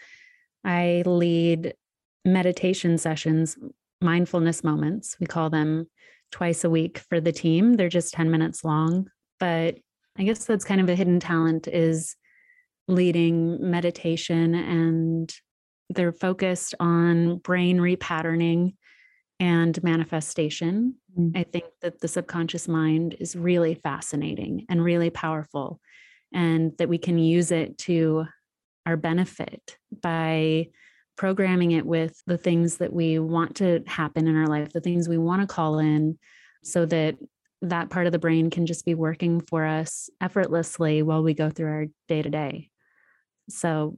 I 0.63 1.03
lead 1.05 1.75
meditation 2.25 2.97
sessions, 2.97 3.57
mindfulness 4.01 4.63
moments. 4.63 5.15
We 5.19 5.27
call 5.27 5.49
them 5.49 5.87
twice 6.31 6.63
a 6.63 6.69
week 6.69 6.97
for 6.97 7.21
the 7.21 7.31
team. 7.31 7.75
They're 7.75 7.89
just 7.89 8.13
10 8.13 8.31
minutes 8.31 8.63
long, 8.63 9.09
but 9.39 9.77
I 10.17 10.23
guess 10.23 10.45
that's 10.45 10.65
kind 10.65 10.81
of 10.81 10.89
a 10.89 10.95
hidden 10.95 11.19
talent 11.19 11.67
is 11.67 12.15
leading 12.87 13.69
meditation 13.69 14.55
and 14.55 15.33
they're 15.89 16.11
focused 16.11 16.75
on 16.79 17.37
brain 17.37 17.77
repatterning 17.77 18.75
and 19.39 19.81
manifestation. 19.83 20.95
Mm. 21.17 21.37
I 21.37 21.43
think 21.43 21.65
that 21.81 21.99
the 21.99 22.07
subconscious 22.07 22.67
mind 22.67 23.15
is 23.19 23.35
really 23.35 23.75
fascinating 23.75 24.65
and 24.69 24.83
really 24.83 25.09
powerful, 25.09 25.79
and 26.33 26.73
that 26.77 26.89
we 26.89 26.97
can 26.97 27.17
use 27.17 27.51
it 27.51 27.77
to 27.79 28.25
our 28.85 28.97
benefit 28.97 29.77
by 30.01 30.69
programming 31.17 31.71
it 31.71 31.85
with 31.85 32.21
the 32.27 32.37
things 32.37 32.77
that 32.77 32.93
we 32.93 33.19
want 33.19 33.55
to 33.57 33.83
happen 33.87 34.27
in 34.27 34.35
our 34.35 34.47
life, 34.47 34.71
the 34.71 34.81
things 34.81 35.09
we 35.09 35.17
want 35.17 35.41
to 35.41 35.47
call 35.47 35.79
in, 35.79 36.17
so 36.63 36.85
that 36.85 37.15
that 37.61 37.89
part 37.89 38.05
of 38.05 38.11
the 38.11 38.19
brain 38.19 38.49
can 38.49 38.65
just 38.65 38.85
be 38.85 38.93
working 38.93 39.41
for 39.41 39.65
us 39.65 40.09
effortlessly 40.21 41.01
while 41.01 41.23
we 41.23 41.33
go 41.33 41.49
through 41.49 41.71
our 41.71 41.85
day 42.07 42.21
to 42.21 42.29
day. 42.29 42.69
So, 43.49 43.97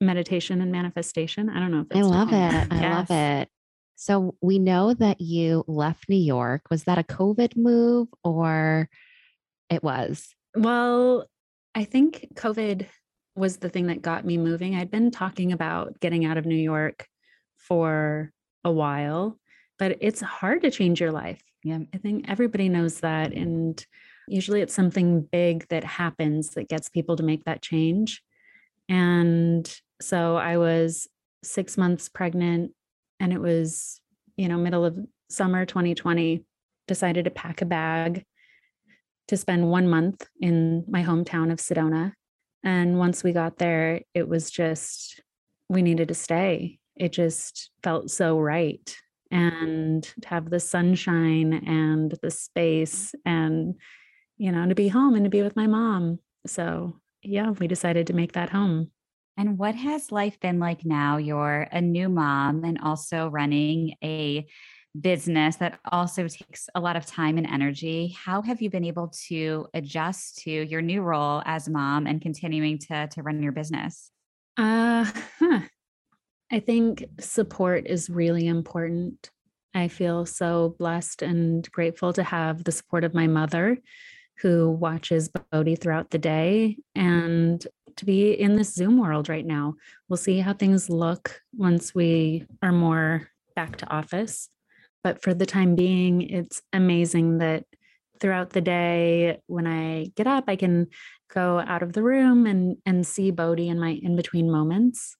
meditation 0.00 0.60
and 0.60 0.70
manifestation. 0.70 1.48
I 1.48 1.60
don't 1.60 1.70
know 1.70 1.84
if 1.88 1.96
I 1.96 2.02
love 2.02 2.32
it. 2.32 2.68
I 2.72 2.90
love 2.90 3.10
it. 3.10 3.48
So 3.96 4.36
we 4.40 4.58
know 4.58 4.94
that 4.94 5.20
you 5.20 5.64
left 5.66 6.08
New 6.08 6.16
York. 6.16 6.62
Was 6.70 6.84
that 6.84 6.98
a 6.98 7.02
COVID 7.02 7.56
move 7.56 8.08
or 8.22 8.88
it 9.70 9.82
was? 9.82 10.34
Well, 10.54 11.26
I 11.74 11.84
think 11.84 12.28
COVID 12.34 12.86
was 13.34 13.58
the 13.58 13.68
thing 13.68 13.88
that 13.88 14.02
got 14.02 14.24
me 14.24 14.38
moving. 14.38 14.74
I'd 14.74 14.90
been 14.90 15.10
talking 15.10 15.52
about 15.52 15.98
getting 16.00 16.24
out 16.24 16.38
of 16.38 16.46
New 16.46 16.56
York 16.56 17.06
for 17.56 18.32
a 18.64 18.70
while, 18.70 19.38
but 19.78 19.98
it's 20.00 20.20
hard 20.20 20.62
to 20.62 20.70
change 20.70 21.00
your 21.00 21.12
life. 21.12 21.42
yeah, 21.64 21.78
I 21.92 21.98
think 21.98 22.26
everybody 22.28 22.68
knows 22.68 23.00
that. 23.00 23.32
And 23.32 23.84
usually 24.28 24.60
it's 24.60 24.74
something 24.74 25.22
big 25.22 25.66
that 25.68 25.84
happens 25.84 26.50
that 26.50 26.68
gets 26.68 26.88
people 26.88 27.16
to 27.16 27.22
make 27.22 27.44
that 27.44 27.62
change. 27.62 28.22
And 28.88 29.68
so 30.00 30.36
I 30.36 30.58
was 30.58 31.08
six 31.42 31.76
months 31.76 32.08
pregnant 32.08 32.72
and 33.20 33.32
it 33.32 33.40
was, 33.40 34.00
you 34.36 34.48
know, 34.48 34.56
middle 34.56 34.84
of 34.84 34.98
summer 35.28 35.66
2020, 35.66 36.44
decided 36.86 37.24
to 37.24 37.30
pack 37.30 37.60
a 37.60 37.66
bag 37.66 38.24
to 39.28 39.36
spend 39.36 39.70
one 39.70 39.88
month 39.88 40.26
in 40.40 40.84
my 40.88 41.02
hometown 41.02 41.52
of 41.52 41.58
Sedona. 41.58 42.12
And 42.64 42.98
once 42.98 43.22
we 43.22 43.32
got 43.32 43.58
there, 43.58 44.00
it 44.14 44.28
was 44.28 44.50
just, 44.50 45.20
we 45.68 45.82
needed 45.82 46.08
to 46.08 46.14
stay. 46.14 46.78
It 46.96 47.12
just 47.12 47.70
felt 47.82 48.10
so 48.10 48.38
right. 48.38 48.96
And 49.30 50.02
to 50.22 50.28
have 50.28 50.48
the 50.48 50.60
sunshine 50.60 51.52
and 51.66 52.14
the 52.22 52.30
space 52.30 53.14
and, 53.24 53.74
you 54.38 54.50
know, 54.50 54.66
to 54.66 54.74
be 54.74 54.88
home 54.88 55.14
and 55.14 55.24
to 55.24 55.30
be 55.30 55.42
with 55.42 55.56
my 55.56 55.66
mom. 55.66 56.18
So, 56.46 56.98
yeah, 57.22 57.50
we 57.50 57.68
decided 57.68 58.06
to 58.06 58.14
make 58.14 58.32
that 58.32 58.50
home. 58.50 58.90
And 59.38 59.56
what 59.56 59.76
has 59.76 60.10
life 60.10 60.40
been 60.40 60.58
like 60.58 60.84
now? 60.84 61.16
You're 61.16 61.68
a 61.70 61.80
new 61.80 62.08
mom 62.08 62.64
and 62.64 62.76
also 62.82 63.28
running 63.28 63.94
a 64.02 64.48
business 65.00 65.54
that 65.56 65.78
also 65.92 66.26
takes 66.26 66.68
a 66.74 66.80
lot 66.80 66.96
of 66.96 67.06
time 67.06 67.38
and 67.38 67.46
energy. 67.46 68.16
How 68.18 68.42
have 68.42 68.60
you 68.60 68.68
been 68.68 68.84
able 68.84 69.12
to 69.28 69.68
adjust 69.74 70.38
to 70.38 70.50
your 70.50 70.82
new 70.82 71.02
role 71.02 71.40
as 71.44 71.68
mom 71.68 72.08
and 72.08 72.20
continuing 72.20 72.78
to, 72.80 73.06
to 73.06 73.22
run 73.22 73.40
your 73.40 73.52
business? 73.52 74.10
Uh, 74.56 75.06
huh. 75.38 75.60
I 76.50 76.58
think 76.58 77.04
support 77.20 77.86
is 77.86 78.10
really 78.10 78.48
important. 78.48 79.30
I 79.72 79.86
feel 79.86 80.26
so 80.26 80.74
blessed 80.80 81.22
and 81.22 81.70
grateful 81.70 82.12
to 82.14 82.24
have 82.24 82.64
the 82.64 82.72
support 82.72 83.04
of 83.04 83.14
my 83.14 83.28
mother 83.28 83.78
who 84.38 84.70
watches 84.70 85.30
Bodhi 85.52 85.76
throughout 85.76 86.10
the 86.10 86.18
day 86.18 86.78
and 86.94 87.64
to 87.98 88.04
be 88.04 88.32
in 88.32 88.56
this 88.56 88.74
Zoom 88.74 88.98
world 88.98 89.28
right 89.28 89.46
now. 89.46 89.74
We'll 90.08 90.16
see 90.16 90.40
how 90.40 90.52
things 90.52 90.88
look 90.88 91.40
once 91.56 91.94
we 91.94 92.46
are 92.62 92.72
more 92.72 93.28
back 93.54 93.76
to 93.78 93.90
office. 93.90 94.48
but 95.04 95.22
for 95.22 95.32
the 95.34 95.46
time 95.46 95.74
being, 95.74 96.22
it's 96.22 96.60
amazing 96.72 97.38
that 97.38 97.64
throughout 98.20 98.50
the 98.50 98.60
day, 98.60 99.38
when 99.46 99.66
I 99.66 100.10
get 100.16 100.26
up, 100.26 100.44
I 100.48 100.56
can 100.56 100.88
go 101.32 101.60
out 101.60 101.82
of 101.82 101.92
the 101.92 102.02
room 102.02 102.46
and 102.46 102.76
and 102.84 103.06
see 103.06 103.30
Bodhi 103.30 103.68
in 103.68 103.78
my 103.78 103.98
in 104.02 104.16
between 104.16 104.50
moments. 104.50 105.16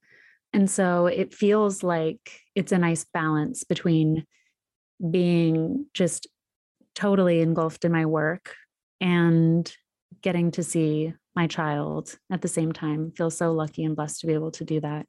And 0.53 0.70
so 0.70 1.07
it 1.07 1.35
feels 1.35 1.83
like 1.83 2.41
it's 2.55 2.72
a 2.72 2.79
nice 2.79 3.05
balance 3.05 3.64
between 3.64 4.24
being 5.11 5.87
just 5.95 6.26
totally 6.95 7.41
engulfed 7.41 7.85
in 7.85 7.93
my 7.93 8.07
work 8.07 8.55
and 9.01 9.70
getting 10.22 10.51
to 10.53 10.62
see 10.62 11.14
my 11.39 11.47
child 11.47 12.18
at 12.32 12.43
the 12.43 12.49
same 12.49 12.72
time. 12.72 13.12
Feel 13.16 13.30
so 13.30 13.53
lucky 13.53 13.84
and 13.84 13.95
blessed 13.95 14.20
to 14.20 14.26
be 14.26 14.34
able 14.34 14.51
to 14.51 14.64
do 14.64 14.80
that. 14.80 15.07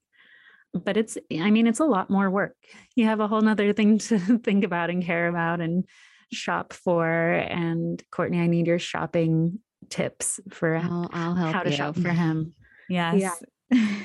But 0.75 0.95
it's, 0.95 1.17
I 1.33 1.49
mean, 1.49 1.65
it's 1.65 1.79
a 1.79 1.85
lot 1.85 2.11
more 2.11 2.29
work. 2.29 2.55
You 2.95 3.05
have 3.05 3.19
a 3.19 3.27
whole 3.27 3.41
nother 3.41 3.73
thing 3.73 3.97
to 4.09 4.19
think 4.37 4.63
about 4.63 4.91
and 4.91 5.03
care 5.03 5.27
about 5.27 5.59
and 5.59 5.85
shop 6.31 6.73
for. 6.73 7.09
And 7.09 8.01
Courtney, 8.11 8.39
I 8.39 8.45
need 8.45 8.67
your 8.67 8.77
shopping 8.77 9.59
tips 9.89 10.39
for 10.51 10.75
I'll, 10.75 11.09
I'll 11.11 11.33
help 11.33 11.53
how 11.55 11.63
to 11.63 11.71
you. 11.71 11.75
shop 11.75 11.95
for 11.95 12.11
him. 12.11 12.53
Yes. 12.87 13.41
Yeah. 13.71 13.87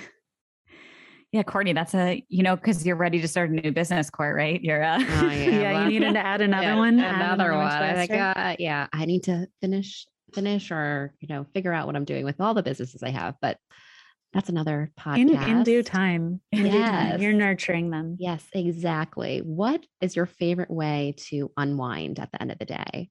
yeah, 1.33 1.43
Courtney, 1.43 1.75
that's 1.75 1.95
a, 1.95 2.25
you 2.31 2.43
know, 2.43 2.57
because 2.57 2.87
you're 2.87 2.97
ready 2.97 3.21
to 3.21 3.29
start 3.29 3.51
a 3.51 3.53
new 3.53 3.71
business, 3.71 4.09
Court, 4.09 4.35
right? 4.35 4.63
You're, 4.63 4.83
uh, 4.83 4.99
Oh, 5.09 5.31
yeah, 5.31 5.85
you 5.89 6.01
needed 6.01 6.15
to 6.15 6.25
add 6.25 6.41
another 6.41 6.69
Yeah, 6.69 6.77
one. 6.79 7.01
add 7.01 7.17
Another 7.17 7.53
one. 7.55 7.71
to 7.71 7.77
the 7.77 7.85
I'm 7.85 7.97
like, 7.97 8.37
uh, 8.37 8.57
yeah, 8.59 8.87
I 8.95 9.05
need 9.05 9.25
to 9.25 9.47
finish, 9.61 10.07
finish, 10.35 10.71
or 10.71 11.15
you 11.21 11.29
know, 11.29 11.45
figure 11.55 11.73
out 11.73 11.87
what 11.87 11.97
I'm 11.97 12.05
doing 12.05 12.25
with 12.25 12.41
all 12.41 12.55
the 12.55 12.63
businesses 12.63 13.03
I 13.03 13.11
have. 13.11 13.37
But 13.41 13.59
that's 14.33 14.49
another 14.49 14.91
podcast. 14.99 15.19
in, 15.19 15.31
in 15.31 15.63
due 15.63 15.83
time. 15.83 16.41
In 16.51 16.65
due 16.65 16.83
time. 16.83 17.21
You're 17.23 17.33
nurturing 17.33 17.91
them. 17.91 18.17
Yes, 18.19 18.45
exactly. 18.53 19.39
What 19.39 19.87
is 20.01 20.17
your 20.17 20.27
favorite 20.27 20.71
way 20.71 21.15
to 21.29 21.53
unwind 21.57 22.19
at 22.19 22.33
the 22.33 22.43
end 22.43 22.51
of 22.51 22.59
the 22.59 22.65
day? 22.65 23.11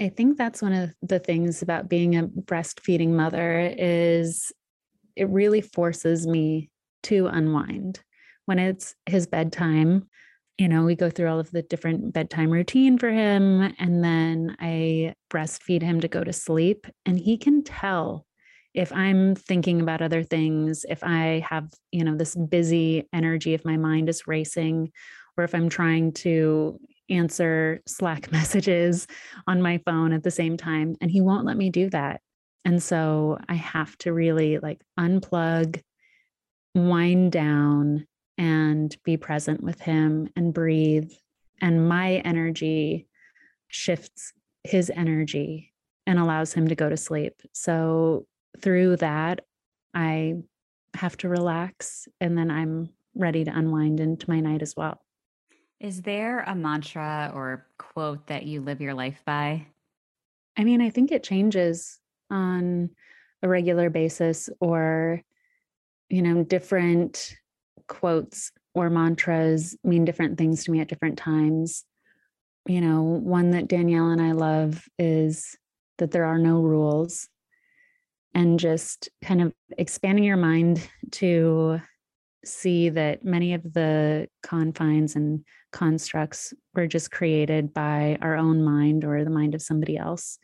I 0.00 0.10
think 0.10 0.38
that's 0.38 0.62
one 0.62 0.72
of 0.72 0.94
the 1.02 1.18
things 1.18 1.60
about 1.60 1.88
being 1.88 2.16
a 2.16 2.28
breastfeeding 2.28 3.08
mother 3.08 3.74
is 3.76 4.52
it 5.16 5.28
really 5.28 5.60
forces 5.60 6.24
me 6.24 6.70
to 7.04 7.26
unwind. 7.26 8.00
When 8.46 8.60
it's 8.60 8.94
his 9.06 9.26
bedtime, 9.26 10.08
you 10.58 10.68
know, 10.68 10.82
we 10.84 10.96
go 10.96 11.08
through 11.08 11.28
all 11.28 11.38
of 11.38 11.50
the 11.52 11.62
different 11.62 12.12
bedtime 12.12 12.50
routine 12.50 12.98
for 12.98 13.10
him 13.10 13.72
and 13.78 14.02
then 14.02 14.56
I 14.58 15.14
breastfeed 15.30 15.82
him 15.82 16.00
to 16.00 16.08
go 16.08 16.24
to 16.24 16.32
sleep 16.32 16.86
and 17.06 17.18
he 17.18 17.38
can 17.38 17.62
tell 17.62 18.26
if 18.74 18.92
I'm 18.92 19.34
thinking 19.34 19.80
about 19.80 20.02
other 20.02 20.22
things, 20.22 20.84
if 20.88 21.02
I 21.02 21.44
have, 21.48 21.70
you 21.90 22.04
know, 22.04 22.16
this 22.16 22.36
busy 22.36 23.08
energy, 23.12 23.54
if 23.54 23.64
my 23.64 23.76
mind 23.76 24.08
is 24.08 24.26
racing, 24.26 24.92
or 25.36 25.44
if 25.44 25.54
I'm 25.54 25.68
trying 25.68 26.12
to 26.12 26.78
answer 27.08 27.80
Slack 27.86 28.30
messages 28.32 29.06
on 29.46 29.62
my 29.62 29.78
phone 29.86 30.12
at 30.12 30.22
the 30.22 30.30
same 30.30 30.56
time. 30.56 30.96
And 31.00 31.10
he 31.10 31.20
won't 31.20 31.46
let 31.46 31.56
me 31.56 31.70
do 31.70 31.88
that. 31.90 32.20
And 32.64 32.82
so 32.82 33.38
I 33.48 33.54
have 33.54 33.96
to 33.98 34.12
really 34.12 34.58
like 34.58 34.82
unplug, 34.98 35.80
wind 36.74 37.32
down, 37.32 38.06
and 38.38 38.96
be 39.04 39.18
present 39.18 39.62
with 39.62 39.80
him 39.80 40.30
and 40.36 40.54
breathe. 40.54 41.12
And 41.60 41.88
my 41.88 42.22
energy 42.24 43.08
shifts 43.66 44.32
his 44.64 44.90
energy 44.94 45.74
and 46.06 46.18
allows 46.18 46.54
him 46.54 46.68
to 46.68 46.74
go 46.74 46.88
to 46.88 46.96
sleep. 46.96 47.42
So 47.52 48.26
through 48.60 48.96
that, 48.96 49.40
I 49.92 50.36
have 50.94 51.16
to 51.18 51.28
relax 51.28 52.08
and 52.20 52.38
then 52.38 52.50
I'm 52.50 52.88
ready 53.14 53.44
to 53.44 53.50
unwind 53.54 54.00
into 54.00 54.30
my 54.30 54.40
night 54.40 54.62
as 54.62 54.74
well. 54.76 55.02
is 55.80 56.02
there 56.02 56.40
a 56.40 56.54
mantra 56.54 57.30
or 57.34 57.66
quote 57.78 58.26
that 58.26 58.44
you 58.44 58.60
live 58.60 58.80
your 58.80 58.94
life 58.94 59.22
by? 59.24 59.66
I 60.56 60.64
mean, 60.64 60.80
I 60.80 60.90
think 60.90 61.12
it 61.12 61.22
changes 61.22 62.00
on 62.30 62.90
a 63.42 63.48
regular 63.48 63.90
basis 63.90 64.50
or, 64.60 65.22
you 66.08 66.22
know, 66.22 66.42
different 66.42 67.36
quotes 67.88 68.52
or 68.74 68.90
mantras 68.90 69.76
mean 69.82 70.04
different 70.04 70.38
things 70.38 70.64
to 70.64 70.70
me 70.70 70.80
at 70.80 70.88
different 70.88 71.18
times. 71.18 71.84
You 72.66 72.80
know, 72.80 73.02
one 73.02 73.50
that 73.52 73.68
Danielle 73.68 74.10
and 74.10 74.20
I 74.20 74.32
love 74.32 74.84
is 74.98 75.56
that 75.98 76.10
there 76.10 76.26
are 76.26 76.38
no 76.38 76.60
rules 76.60 77.28
and 78.34 78.60
just 78.60 79.08
kind 79.22 79.40
of 79.40 79.52
expanding 79.76 80.24
your 80.24 80.36
mind 80.36 80.86
to 81.12 81.80
see 82.44 82.88
that 82.90 83.24
many 83.24 83.54
of 83.54 83.72
the 83.72 84.28
confines 84.42 85.16
and 85.16 85.44
constructs 85.72 86.54
were 86.74 86.86
just 86.86 87.10
created 87.10 87.74
by 87.74 88.16
our 88.22 88.36
own 88.36 88.62
mind 88.62 89.04
or 89.04 89.24
the 89.24 89.30
mind 89.30 89.54
of 89.54 89.62
somebody 89.62 89.96
else 89.96 90.38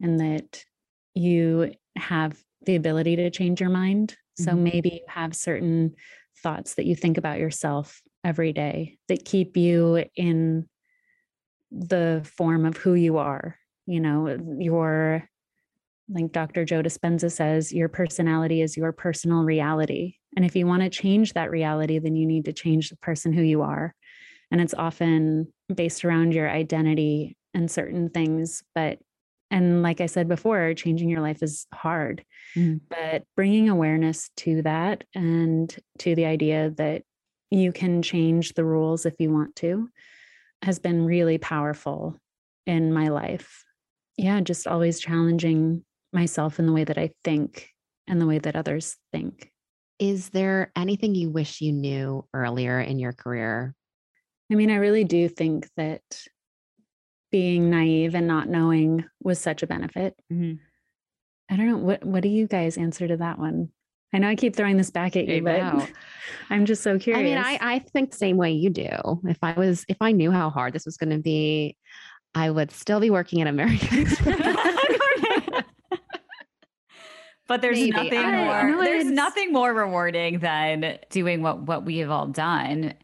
and 0.00 0.20
that 0.20 0.64
you 1.14 1.72
have 1.96 2.38
the 2.66 2.76
ability 2.76 3.16
to 3.16 3.30
change 3.30 3.60
your 3.60 3.70
mind 3.70 4.16
so 4.36 4.52
Mhm. 4.52 4.62
maybe 4.62 4.88
you 4.90 5.04
have 5.08 5.34
certain 5.34 5.94
thoughts 6.42 6.74
that 6.74 6.86
you 6.86 6.94
think 6.96 7.18
about 7.18 7.38
yourself 7.38 8.00
every 8.24 8.52
day 8.52 8.98
that 9.08 9.24
keep 9.24 9.56
you 9.56 10.04
in 10.16 10.68
the 11.70 12.22
form 12.36 12.66
of 12.66 12.76
who 12.76 12.94
you 12.94 13.18
are 13.18 13.56
you 13.86 14.00
know 14.00 14.26
eh, 14.26 14.36
your 14.58 15.28
like 16.08 16.32
Dr. 16.32 16.64
Joe 16.64 16.82
Dispenza 16.82 17.30
says, 17.30 17.72
your 17.72 17.88
personality 17.88 18.60
is 18.60 18.76
your 18.76 18.92
personal 18.92 19.42
reality. 19.42 20.16
And 20.36 20.44
if 20.44 20.56
you 20.56 20.66
want 20.66 20.82
to 20.82 20.90
change 20.90 21.32
that 21.32 21.50
reality, 21.50 21.98
then 21.98 22.16
you 22.16 22.26
need 22.26 22.44
to 22.46 22.52
change 22.52 22.90
the 22.90 22.96
person 22.96 23.32
who 23.32 23.42
you 23.42 23.62
are. 23.62 23.94
And 24.50 24.60
it's 24.60 24.74
often 24.74 25.52
based 25.74 26.04
around 26.04 26.34
your 26.34 26.50
identity 26.50 27.36
and 27.54 27.70
certain 27.70 28.10
things. 28.10 28.62
But, 28.74 28.98
and 29.52 29.82
like 29.82 30.00
I 30.00 30.06
said 30.06 30.28
before, 30.28 30.74
changing 30.74 31.10
your 31.10 31.22
life 31.22 31.42
is 31.44 31.66
hard. 31.74 32.24
Mhm. 32.56 32.80
But 32.90 33.24
bringing 33.36 33.68
awareness 33.68 34.30
to 34.38 34.62
that 34.62 35.04
and 35.14 35.74
to 35.98 36.14
the 36.14 36.26
idea 36.26 36.70
that 36.78 37.04
you 37.50 37.72
can 37.72 38.02
change 38.02 38.54
the 38.54 38.64
rules 38.64 39.06
if 39.06 39.14
you 39.20 39.32
want 39.32 39.56
to 39.56 39.88
has 40.62 40.78
been 40.78 41.04
really 41.04 41.38
powerful 41.38 42.16
in 42.66 42.92
my 42.92 43.08
life. 43.08 43.64
Yeah, 44.16 44.40
just 44.40 44.66
always 44.66 45.00
challenging 45.00 45.84
myself 46.12 46.58
in 46.58 46.66
the 46.66 46.72
way 46.72 46.84
that 46.84 46.98
I 46.98 47.10
think 47.24 47.70
and 48.06 48.20
the 48.20 48.26
way 48.26 48.38
that 48.38 48.56
others 48.56 48.96
think. 49.12 49.50
Is 49.98 50.30
there 50.30 50.72
anything 50.76 51.14
you 51.14 51.30
wish 51.30 51.60
you 51.60 51.72
knew 51.72 52.26
earlier 52.34 52.80
in 52.80 52.98
your 52.98 53.12
career? 53.12 53.74
I 54.50 54.54
mean, 54.54 54.70
I 54.70 54.76
really 54.76 55.04
do 55.04 55.28
think 55.28 55.68
that 55.76 56.02
being 57.32 57.70
naive 57.70 58.14
and 58.14 58.28
not 58.28 58.48
knowing 58.48 59.04
was 59.22 59.40
such 59.40 59.62
a 59.64 59.66
benefit. 59.66 60.14
Mhm. 60.32 60.60
I 61.50 61.56
don't 61.56 61.66
know 61.66 61.78
what 61.78 62.04
what 62.04 62.22
do 62.22 62.28
you 62.28 62.46
guys 62.46 62.78
answer 62.78 63.08
to 63.08 63.16
that 63.16 63.38
one? 63.38 63.70
I 64.14 64.18
know 64.18 64.28
I 64.28 64.36
keep 64.36 64.54
throwing 64.54 64.76
this 64.76 64.90
back 64.90 65.16
at 65.16 65.26
you, 65.26 65.36
I 65.38 65.40
but 65.40 65.58
know. 65.74 65.86
I'm 66.50 66.66
just 66.66 66.82
so 66.82 66.98
curious. 66.98 67.20
I 67.20 67.24
mean, 67.24 67.38
I, 67.38 67.58
I 67.74 67.78
think 67.78 68.10
the 68.10 68.16
same 68.18 68.36
way 68.36 68.52
you 68.52 68.68
do. 68.70 69.20
If 69.24 69.38
I 69.42 69.52
was, 69.54 69.86
if 69.88 69.96
I 70.02 70.12
knew 70.12 70.30
how 70.30 70.50
hard 70.50 70.74
this 70.74 70.84
was 70.84 70.98
going 70.98 71.10
to 71.10 71.18
be, 71.18 71.76
I 72.34 72.50
would 72.50 72.70
still 72.70 73.00
be 73.00 73.08
working 73.08 73.40
at 73.40 73.46
American 73.48 73.98
Express. 74.02 74.56
but 77.48 77.60
there's 77.62 77.78
Maybe. 77.78 77.90
nothing 77.92 78.18
I- 78.18 78.44
more 78.44 78.70
no, 78.72 78.84
there's 78.84 79.04
nothing 79.06 79.52
more 79.52 79.72
rewarding 79.74 80.38
than 80.40 80.98
doing 81.10 81.42
what 81.42 81.62
what 81.62 81.84
we 81.84 81.98
have 81.98 82.10
all 82.10 82.26
done 82.28 82.94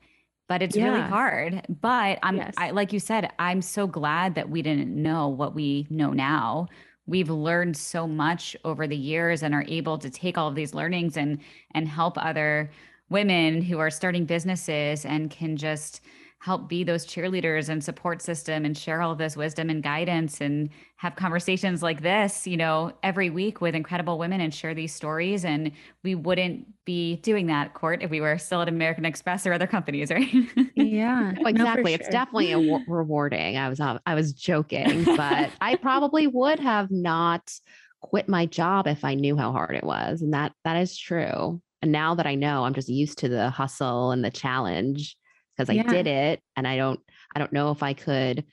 but 0.48 0.62
it's 0.62 0.76
really 0.76 1.00
hard. 1.00 1.64
But 1.80 2.18
i'm 2.22 2.36
Yes. 2.36 2.54
I, 2.56 2.70
like 2.70 2.92
you 2.92 3.00
said 3.00 3.30
i'm 3.38 3.62
so 3.62 3.86
glad 3.86 4.34
that 4.34 4.50
we 4.50 4.62
didn't 4.62 4.90
know 4.90 5.28
what 5.28 5.54
we 5.54 5.86
know 5.90 6.12
now. 6.12 6.68
We've 7.06 7.30
learned 7.30 7.76
so 7.76 8.06
much 8.06 8.56
over 8.64 8.86
the 8.86 8.96
years 8.96 9.42
and 9.42 9.54
are 9.54 9.64
able 9.66 9.96
to 9.98 10.10
take 10.10 10.36
all 10.36 10.48
of 10.48 10.54
these 10.54 10.74
learnings 10.74 11.16
and 11.16 11.38
and 11.74 11.88
help 11.88 12.18
other 12.18 12.70
women 13.08 13.62
who 13.62 13.78
are 13.78 13.90
starting 13.90 14.26
businesses 14.26 15.04
and 15.04 15.30
can 15.30 15.56
just 15.56 16.02
help 16.40 16.68
be 16.68 16.84
those 16.84 17.04
cheerleaders 17.04 17.68
and 17.68 17.82
support 17.82 18.22
system 18.22 18.64
and 18.64 18.78
share 18.78 19.02
all 19.02 19.10
of 19.10 19.18
this 19.18 19.36
wisdom 19.36 19.68
and 19.70 19.82
guidance 19.82 20.40
and 20.40 20.70
have 20.96 21.16
conversations 21.16 21.82
like 21.82 22.00
this, 22.00 22.46
you 22.46 22.56
know, 22.56 22.92
every 23.02 23.28
week 23.28 23.60
with 23.60 23.74
incredible 23.74 24.18
women 24.18 24.40
and 24.40 24.54
share 24.54 24.72
these 24.72 24.94
stories. 24.94 25.44
And 25.44 25.72
we 26.04 26.14
wouldn't 26.14 26.66
be 26.84 27.16
doing 27.16 27.48
that, 27.48 27.74
Court, 27.74 28.02
if 28.02 28.10
we 28.10 28.20
were 28.20 28.38
still 28.38 28.62
at 28.62 28.68
American 28.68 29.04
Express 29.04 29.46
or 29.46 29.52
other 29.52 29.66
companies, 29.66 30.10
right? 30.12 30.32
yeah, 30.76 31.32
no, 31.36 31.42
for 31.42 31.48
exactly. 31.48 31.94
It's 31.94 32.04
sure. 32.04 32.12
definitely 32.12 32.52
a 32.52 32.84
rewarding. 32.86 33.56
I 33.56 33.68
was 33.68 33.80
I 33.80 34.14
was 34.14 34.32
joking, 34.32 35.04
but 35.04 35.50
I 35.60 35.74
probably 35.74 36.28
would 36.28 36.60
have 36.60 36.90
not 36.92 37.52
quit 38.00 38.28
my 38.28 38.46
job 38.46 38.86
if 38.86 39.04
I 39.04 39.14
knew 39.14 39.36
how 39.36 39.50
hard 39.50 39.74
it 39.74 39.84
was, 39.84 40.22
and 40.22 40.32
that 40.34 40.52
that 40.64 40.76
is 40.76 40.96
true. 40.96 41.60
And 41.82 41.90
now 41.90 42.14
that 42.14 42.26
I 42.26 42.36
know, 42.36 42.64
I'm 42.64 42.74
just 42.74 42.88
used 42.88 43.18
to 43.18 43.28
the 43.28 43.50
hustle 43.50 44.12
and 44.12 44.24
the 44.24 44.30
challenge 44.30 45.16
because 45.58 45.70
I 45.70 45.82
did 45.82 46.06
it, 46.06 46.40
and 46.56 46.66
I 46.66 46.76
don't 46.76 47.00
I 47.34 47.38
don't 47.38 47.52
know 47.52 47.70
if 47.70 47.82
I 47.82 47.92
could 47.92 48.44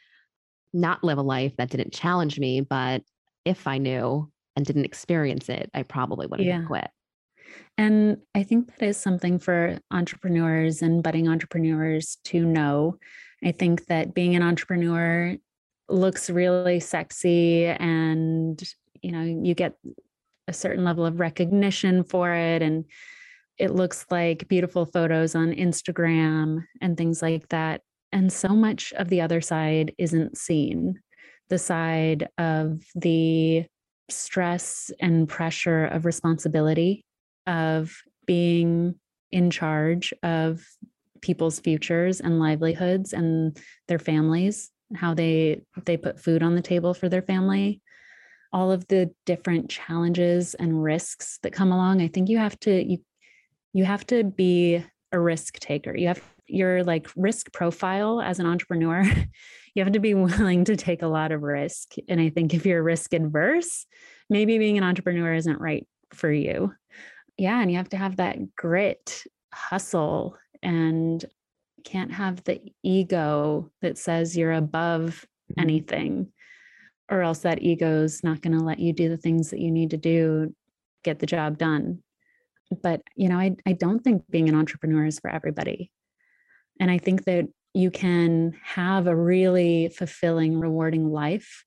not 0.74 1.04
live 1.04 1.18
a 1.18 1.22
life 1.24 1.56
that 1.58 1.70
didn't 1.70 1.94
challenge 1.94 2.40
me, 2.40 2.62
but 2.62 3.04
if 3.46 3.68
I 3.68 3.78
knew 3.78 4.32
and 4.56 4.66
didn't 4.66 4.86
experience 4.86 5.48
it, 5.50 5.70
I 5.74 5.84
probably 5.84 6.28
would 6.28 6.40
have 6.40 6.48
Yeah. 6.48 6.66
quit. 6.66 6.90
And 7.78 8.18
I 8.34 8.44
think 8.44 8.76
that 8.78 8.86
is 8.86 8.98
something 8.98 9.40
for 9.40 9.80
entrepreneurs 9.92 10.82
and 10.82 11.04
budding 11.04 11.28
entrepreneurs 11.30 12.18
to 12.26 12.44
know 12.44 12.98
I 13.44 13.52
think 13.52 13.86
that 13.88 14.14
being 14.14 14.36
an 14.36 14.42
entrepreneur 14.42 15.36
looks 15.88 16.30
really 16.30 16.80
sexy 16.80 17.66
and 17.66 18.62
you 19.02 19.12
know 19.12 19.22
you 19.22 19.54
get 19.54 19.76
a 20.48 20.54
certain 20.54 20.84
level 20.84 21.06
of 21.06 21.20
recognition 21.20 22.04
for 22.04 22.34
it 22.34 22.62
and 22.64 22.86
it 23.58 23.72
looks 23.74 24.06
like 24.10 24.48
beautiful 24.48 24.86
photos 24.86 25.36
on 25.36 25.54
Instagram 25.54 26.64
and 26.82 26.98
things 26.98 27.22
like 27.22 27.48
that 27.50 27.82
and 28.16 28.32
so 28.32 28.50
much 28.50 28.94
of 28.94 29.10
the 29.10 29.20
other 29.20 29.42
side 29.42 29.94
isn't 29.98 30.38
seen. 30.38 31.02
The 31.50 31.58
side 31.58 32.30
of 32.38 32.82
the 32.96 33.66
stress 34.10 34.90
and 35.02 35.28
pressure 35.28 35.86
of 35.86 36.06
responsibility 36.06 37.04
of 37.46 37.94
being 38.26 38.96
in 39.34 39.52
charge 39.52 40.14
of 40.24 40.64
people's 41.22 41.60
futures 41.60 42.22
and 42.22 42.40
livelihoods 42.40 43.12
and 43.12 43.58
their 43.88 44.00
families 44.00 44.72
how 44.96 45.16
they 45.16 45.62
they 45.86 45.98
put 45.98 46.20
food 46.20 46.44
on 46.44 46.54
the 46.54 46.62
table 46.62 46.94
for 46.94 47.10
their 47.10 47.24
family 47.24 47.82
all 48.54 48.72
of 48.72 48.88
the 48.88 49.12
different 49.26 49.70
challenges 49.70 50.54
and 50.54 50.82
risks 50.82 51.40
that 51.44 51.52
come 51.52 51.74
along. 51.74 52.02
I 52.02 52.08
think 52.08 52.30
you 52.30 52.38
have 52.38 52.58
to 52.62 52.84
you 52.84 53.00
you 53.76 53.84
have 53.84 54.08
to 54.08 54.24
be 54.24 54.82
a 55.12 55.20
risk 55.20 55.60
taker. 55.60 55.96
You 55.96 56.08
have 56.08 56.22
your 56.48 56.82
like 56.86 57.10
risk 57.18 57.52
profile 57.52 58.22
as 58.22 58.40
an 58.40 58.46
entrepreneur 58.46 59.04
you 59.76 59.84
have 59.84 59.92
to 59.92 60.00
be 60.00 60.14
willing 60.14 60.64
to 60.64 60.78
take 60.78 61.02
a 61.02 61.08
lot 61.08 61.34
of 61.34 61.42
risk. 61.42 61.96
And 62.08 62.22
i 62.22 62.30
think 62.30 62.54
if 62.54 62.66
you're 62.66 62.82
risk 62.82 63.14
adverse 63.14 63.86
maybe 64.30 64.58
being 64.58 64.78
an 64.78 64.84
entrepreneur 64.84 65.34
isn't 65.34 65.60
right 65.60 65.86
for 66.14 66.32
you. 66.32 66.74
Yeah 67.38 67.62
and 67.62 67.70
you 67.70 67.78
have 67.78 67.90
to 67.90 67.98
have 67.98 68.16
that 68.16 68.56
grit 68.56 69.24
hustle 69.54 70.38
and 70.64 71.24
can't 71.84 72.14
have 72.14 72.44
the 72.46 72.62
ego 72.82 73.72
that 73.82 73.98
says 73.98 74.38
you're 74.38 74.54
above 74.54 75.26
mm-hmm. 75.52 75.62
anything 75.62 76.32
or 77.12 77.22
else 77.22 77.40
that 77.40 77.62
ego's 77.62 78.24
not 78.24 78.42
going 78.42 78.58
to 78.58 78.64
let 78.64 78.80
you 78.80 78.94
do 78.94 79.10
the 79.10 79.18
things 79.18 79.50
that 79.50 79.60
you 79.60 79.70
need 79.70 79.90
to 79.90 79.98
do 79.98 80.56
get 81.04 81.20
the 81.20 81.26
job 81.26 81.58
done 81.58 82.02
but 82.82 83.02
you 83.16 83.30
know 83.30 83.38
I, 83.38 83.56
I 83.66 83.74
don't 83.74 84.00
think 84.00 84.24
being 84.30 84.50
an 84.50 84.56
entrepreneur 84.56 85.06
is 85.06 85.20
for 85.20 85.30
everybody 85.30 85.92
and 86.80 86.90
i 86.90 86.98
think 86.98 87.26
that 87.26 87.48
you 87.74 87.92
can 87.92 88.54
have 88.64 89.08
a 89.08 89.16
really 89.16 89.90
fulfilling 89.90 90.60
rewarding 90.60 91.12
life 91.12 91.66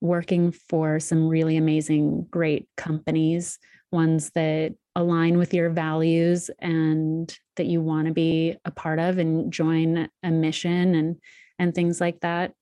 working 0.00 0.52
for 0.52 1.00
some 1.00 1.28
really 1.28 1.56
amazing 1.56 2.26
great 2.30 2.68
companies 2.76 3.58
ones 3.90 4.30
that 4.34 4.74
align 4.96 5.38
with 5.38 5.54
your 5.54 5.70
values 5.70 6.50
and 6.58 7.38
that 7.56 7.66
you 7.66 7.80
want 7.80 8.06
to 8.06 8.12
be 8.12 8.56
a 8.64 8.70
part 8.70 8.98
of 8.98 9.18
and 9.18 9.52
join 9.52 10.08
a 10.22 10.30
mission 10.30 10.94
and 10.94 11.16
and 11.58 11.74
things 11.74 12.00
like 12.00 12.20
that 12.20 12.52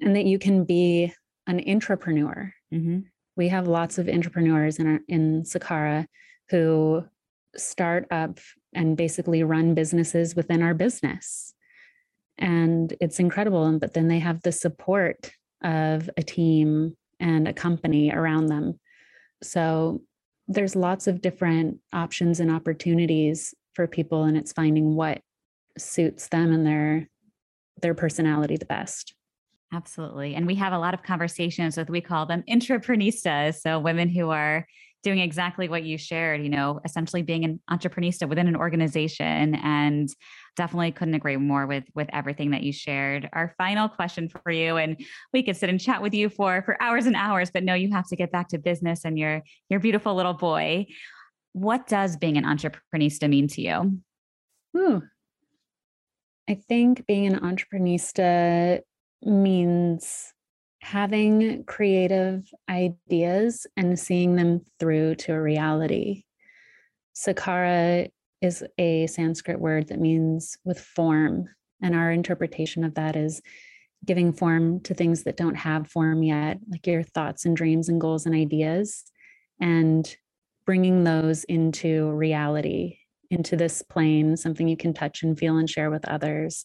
and 0.00 0.14
that 0.14 0.26
you 0.26 0.38
can 0.38 0.64
be 0.64 1.12
an 1.46 1.62
entrepreneur 1.68 2.52
mm-hmm. 2.72 3.00
we 3.36 3.48
have 3.48 3.66
lots 3.66 3.98
of 3.98 4.08
entrepreneurs 4.08 4.78
in 4.78 4.86
our, 4.86 5.00
in 5.08 5.42
sakara 5.42 6.06
who 6.50 7.04
start 7.56 8.06
up 8.10 8.38
and 8.72 8.96
basically 8.96 9.42
run 9.42 9.74
businesses 9.74 10.36
within 10.36 10.62
our 10.62 10.74
business. 10.74 11.54
And 12.38 12.94
it's 13.00 13.18
incredible 13.18 13.78
but 13.78 13.94
then 13.94 14.08
they 14.08 14.18
have 14.18 14.42
the 14.42 14.52
support 14.52 15.32
of 15.62 16.08
a 16.16 16.22
team 16.22 16.96
and 17.18 17.46
a 17.46 17.52
company 17.52 18.10
around 18.10 18.46
them. 18.46 18.78
So 19.42 20.02
there's 20.48 20.74
lots 20.74 21.06
of 21.06 21.20
different 21.20 21.78
options 21.92 22.40
and 22.40 22.50
opportunities 22.50 23.54
for 23.74 23.86
people 23.86 24.24
and 24.24 24.36
it's 24.36 24.52
finding 24.52 24.94
what 24.94 25.20
suits 25.78 26.28
them 26.28 26.52
and 26.52 26.66
their 26.66 27.08
their 27.80 27.94
personality 27.94 28.56
the 28.56 28.66
best. 28.66 29.14
Absolutely. 29.72 30.34
And 30.34 30.46
we 30.46 30.56
have 30.56 30.72
a 30.72 30.78
lot 30.78 30.94
of 30.94 31.02
conversations 31.02 31.76
with 31.76 31.88
we 31.88 32.00
call 32.00 32.26
them 32.26 32.42
intraprenistas 32.48 33.60
so 33.60 33.78
women 33.78 34.08
who 34.08 34.30
are 34.30 34.66
doing 35.02 35.18
exactly 35.18 35.68
what 35.68 35.82
you 35.82 35.96
shared, 35.96 36.42
you 36.42 36.48
know, 36.48 36.80
essentially 36.84 37.22
being 37.22 37.44
an 37.44 37.60
Entreprenista 37.70 38.28
within 38.28 38.48
an 38.48 38.56
organization 38.56 39.54
and 39.54 40.08
definitely 40.56 40.92
couldn't 40.92 41.14
agree 41.14 41.36
more 41.36 41.66
with 41.66 41.84
with 41.94 42.08
everything 42.12 42.50
that 42.50 42.62
you 42.62 42.72
shared. 42.72 43.28
Our 43.32 43.54
final 43.56 43.88
question 43.88 44.28
for 44.28 44.50
you 44.50 44.76
and 44.76 45.00
we 45.32 45.42
could 45.42 45.56
sit 45.56 45.70
and 45.70 45.80
chat 45.80 46.02
with 46.02 46.12
you 46.12 46.28
for 46.28 46.62
for 46.62 46.80
hours 46.82 47.06
and 47.06 47.16
hours, 47.16 47.50
but 47.50 47.64
no 47.64 47.74
you 47.74 47.90
have 47.92 48.08
to 48.08 48.16
get 48.16 48.32
back 48.32 48.48
to 48.48 48.58
business 48.58 49.04
and 49.04 49.18
your 49.18 49.42
your 49.68 49.80
beautiful 49.80 50.14
little 50.14 50.34
boy. 50.34 50.86
What 51.52 51.86
does 51.86 52.16
being 52.16 52.36
an 52.36 52.44
Entreprenista 52.44 53.28
mean 53.28 53.48
to 53.48 53.62
you? 53.62 54.00
Ooh. 54.76 55.02
I 56.48 56.54
think 56.54 57.06
being 57.06 57.26
an 57.26 57.40
Entreprenista 57.40 58.80
means 59.22 60.32
having 60.82 61.64
creative 61.64 62.42
ideas 62.68 63.66
and 63.76 63.98
seeing 63.98 64.36
them 64.36 64.62
through 64.78 65.14
to 65.16 65.32
a 65.32 65.40
reality. 65.40 66.24
Sakara 67.14 68.10
is 68.40 68.64
a 68.78 69.06
Sanskrit 69.06 69.60
word 69.60 69.88
that 69.88 70.00
means 70.00 70.56
with 70.64 70.80
form. 70.80 71.48
And 71.82 71.94
our 71.94 72.10
interpretation 72.10 72.84
of 72.84 72.94
that 72.94 73.16
is 73.16 73.42
giving 74.06 74.32
form 74.32 74.80
to 74.80 74.94
things 74.94 75.24
that 75.24 75.36
don't 75.36 75.56
have 75.56 75.90
form 75.90 76.22
yet, 76.22 76.58
like 76.70 76.86
your 76.86 77.02
thoughts 77.02 77.44
and 77.44 77.56
dreams 77.56 77.88
and 77.88 78.00
goals 78.00 78.24
and 78.24 78.34
ideas, 78.34 79.04
and 79.60 80.16
bringing 80.64 81.04
those 81.04 81.44
into 81.44 82.10
reality, 82.10 82.98
into 83.30 83.56
this 83.56 83.82
plane, 83.82 84.36
something 84.36 84.66
you 84.66 84.76
can 84.76 84.94
touch 84.94 85.22
and 85.22 85.38
feel 85.38 85.58
and 85.58 85.68
share 85.68 85.90
with 85.90 86.08
others. 86.08 86.64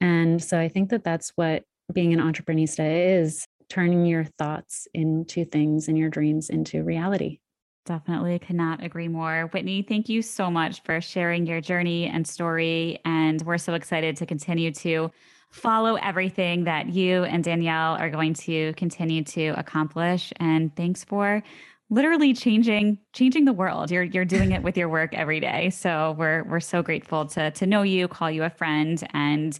And 0.00 0.42
so 0.42 0.58
I 0.58 0.68
think 0.68 0.90
that 0.90 1.04
that's 1.04 1.32
what 1.36 1.64
being 1.92 2.12
an 2.12 2.20
Entreprenista 2.20 3.20
is 3.20 3.46
turning 3.68 4.06
your 4.06 4.24
thoughts 4.24 4.86
into 4.94 5.44
things 5.44 5.88
and 5.88 5.98
your 5.98 6.08
dreams 6.08 6.50
into 6.50 6.82
reality. 6.82 7.40
Definitely 7.84 8.38
cannot 8.40 8.82
agree 8.82 9.08
more. 9.08 9.48
Whitney, 9.52 9.82
thank 9.82 10.08
you 10.08 10.20
so 10.20 10.50
much 10.50 10.82
for 10.82 11.00
sharing 11.00 11.46
your 11.46 11.60
journey 11.60 12.06
and 12.06 12.26
story. 12.26 12.98
And 13.04 13.40
we're 13.42 13.58
so 13.58 13.74
excited 13.74 14.16
to 14.16 14.26
continue 14.26 14.72
to 14.72 15.12
follow 15.50 15.94
everything 15.94 16.64
that 16.64 16.88
you 16.88 17.22
and 17.24 17.44
Danielle 17.44 17.94
are 17.94 18.10
going 18.10 18.34
to 18.34 18.72
continue 18.74 19.22
to 19.24 19.48
accomplish. 19.50 20.32
And 20.38 20.74
thanks 20.74 21.04
for 21.04 21.42
literally 21.88 22.34
changing 22.34 22.98
changing 23.12 23.44
the 23.44 23.52
world. 23.52 23.92
You're 23.92 24.02
you're 24.02 24.24
doing 24.24 24.50
it 24.50 24.64
with 24.64 24.76
your 24.76 24.88
work 24.88 25.14
every 25.14 25.38
day. 25.38 25.70
So 25.70 26.16
we're 26.18 26.42
we're 26.42 26.60
so 26.60 26.82
grateful 26.82 27.26
to 27.26 27.52
to 27.52 27.66
know 27.66 27.82
you, 27.82 28.08
call 28.08 28.30
you 28.30 28.42
a 28.42 28.50
friend 28.50 29.02
and 29.14 29.56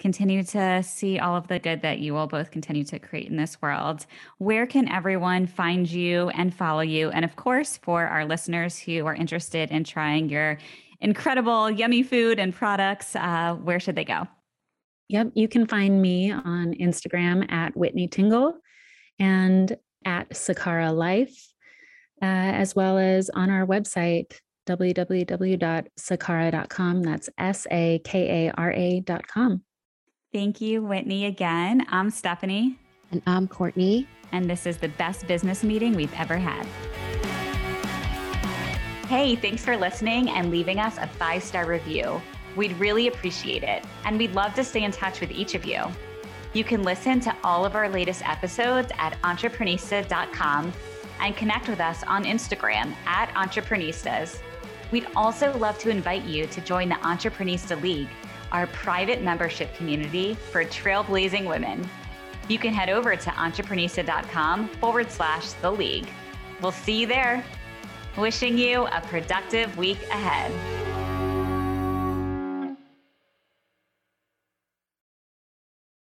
continue 0.00 0.42
to 0.42 0.82
see 0.82 1.20
all 1.20 1.36
of 1.36 1.46
the 1.46 1.58
good 1.58 1.82
that 1.82 1.98
you 2.00 2.14
will 2.14 2.26
both 2.26 2.50
continue 2.50 2.84
to 2.84 2.98
create 2.98 3.28
in 3.28 3.36
this 3.36 3.60
world. 3.62 4.06
Where 4.38 4.66
can 4.66 4.88
everyone 4.88 5.46
find 5.46 5.88
you 5.88 6.30
and 6.30 6.52
follow 6.52 6.80
you? 6.80 7.10
And 7.10 7.24
of 7.24 7.36
course, 7.36 7.76
for 7.76 8.06
our 8.06 8.24
listeners 8.24 8.78
who 8.78 9.06
are 9.06 9.14
interested 9.14 9.70
in 9.70 9.84
trying 9.84 10.30
your 10.30 10.58
incredible, 11.00 11.70
yummy 11.70 12.02
food 12.02 12.38
and 12.38 12.54
products, 12.54 13.14
uh, 13.14 13.54
where 13.62 13.78
should 13.78 13.94
they 13.94 14.04
go? 14.04 14.26
Yep, 15.08 15.32
you 15.34 15.48
can 15.48 15.66
find 15.66 16.00
me 16.00 16.32
on 16.32 16.72
Instagram 16.74 17.50
at 17.52 17.76
Whitney 17.76 18.08
Tingle 18.08 18.54
and 19.18 19.76
at 20.04 20.30
Sakara 20.30 20.96
Life, 20.96 21.52
uh, 22.22 22.24
as 22.24 22.74
well 22.74 22.96
as 22.96 23.28
on 23.30 23.50
our 23.50 23.66
website, 23.66 24.38
www.sakara.com. 24.66 27.02
That's 27.02 27.28
S 27.36 27.66
A 27.70 27.98
K 28.04 28.46
A 28.46 28.52
R 28.52 28.72
A.com. 28.72 29.62
Thank 30.32 30.60
you, 30.60 30.84
Whitney, 30.84 31.26
again. 31.26 31.84
I'm 31.90 32.08
Stephanie. 32.08 32.78
And 33.10 33.20
I'm 33.26 33.48
Courtney. 33.48 34.06
And 34.30 34.48
this 34.48 34.64
is 34.64 34.76
the 34.76 34.90
best 34.90 35.26
business 35.26 35.64
meeting 35.64 35.96
we've 35.96 36.14
ever 36.14 36.36
had. 36.36 36.64
Hey, 39.08 39.34
thanks 39.34 39.64
for 39.64 39.76
listening 39.76 40.30
and 40.30 40.52
leaving 40.52 40.78
us 40.78 40.98
a 40.98 41.08
five 41.08 41.42
star 41.42 41.66
review. 41.66 42.22
We'd 42.54 42.78
really 42.78 43.08
appreciate 43.08 43.64
it. 43.64 43.84
And 44.04 44.18
we'd 44.18 44.32
love 44.32 44.54
to 44.54 44.62
stay 44.62 44.84
in 44.84 44.92
touch 44.92 45.20
with 45.20 45.32
each 45.32 45.56
of 45.56 45.64
you. 45.64 45.82
You 46.52 46.62
can 46.62 46.84
listen 46.84 47.18
to 47.20 47.36
all 47.42 47.64
of 47.64 47.74
our 47.74 47.88
latest 47.88 48.22
episodes 48.24 48.92
at 48.98 49.20
entreprenista.com 49.22 50.72
and 51.18 51.36
connect 51.36 51.68
with 51.68 51.80
us 51.80 52.04
on 52.04 52.22
Instagram 52.22 52.94
at 53.04 53.30
entreprenistas. 53.30 54.38
We'd 54.92 55.08
also 55.16 55.56
love 55.58 55.76
to 55.78 55.90
invite 55.90 56.22
you 56.22 56.46
to 56.46 56.60
join 56.60 56.88
the 56.88 56.94
Entreprenista 56.96 57.80
League 57.82 58.08
our 58.52 58.66
private 58.68 59.22
membership 59.22 59.74
community 59.74 60.34
for 60.34 60.64
trailblazing 60.64 61.48
women. 61.48 61.88
You 62.48 62.58
can 62.58 62.72
head 62.74 62.90
over 62.90 63.14
to 63.14 63.30
entreprenista.com 63.30 64.68
forward 64.68 65.10
slash 65.10 65.52
the 65.52 65.70
league. 65.70 66.08
We'll 66.60 66.72
see 66.72 67.00
you 67.00 67.06
there. 67.06 67.44
Wishing 68.16 68.58
you 68.58 68.86
a 68.86 69.00
productive 69.02 69.76
week 69.78 70.02
ahead. 70.10 70.99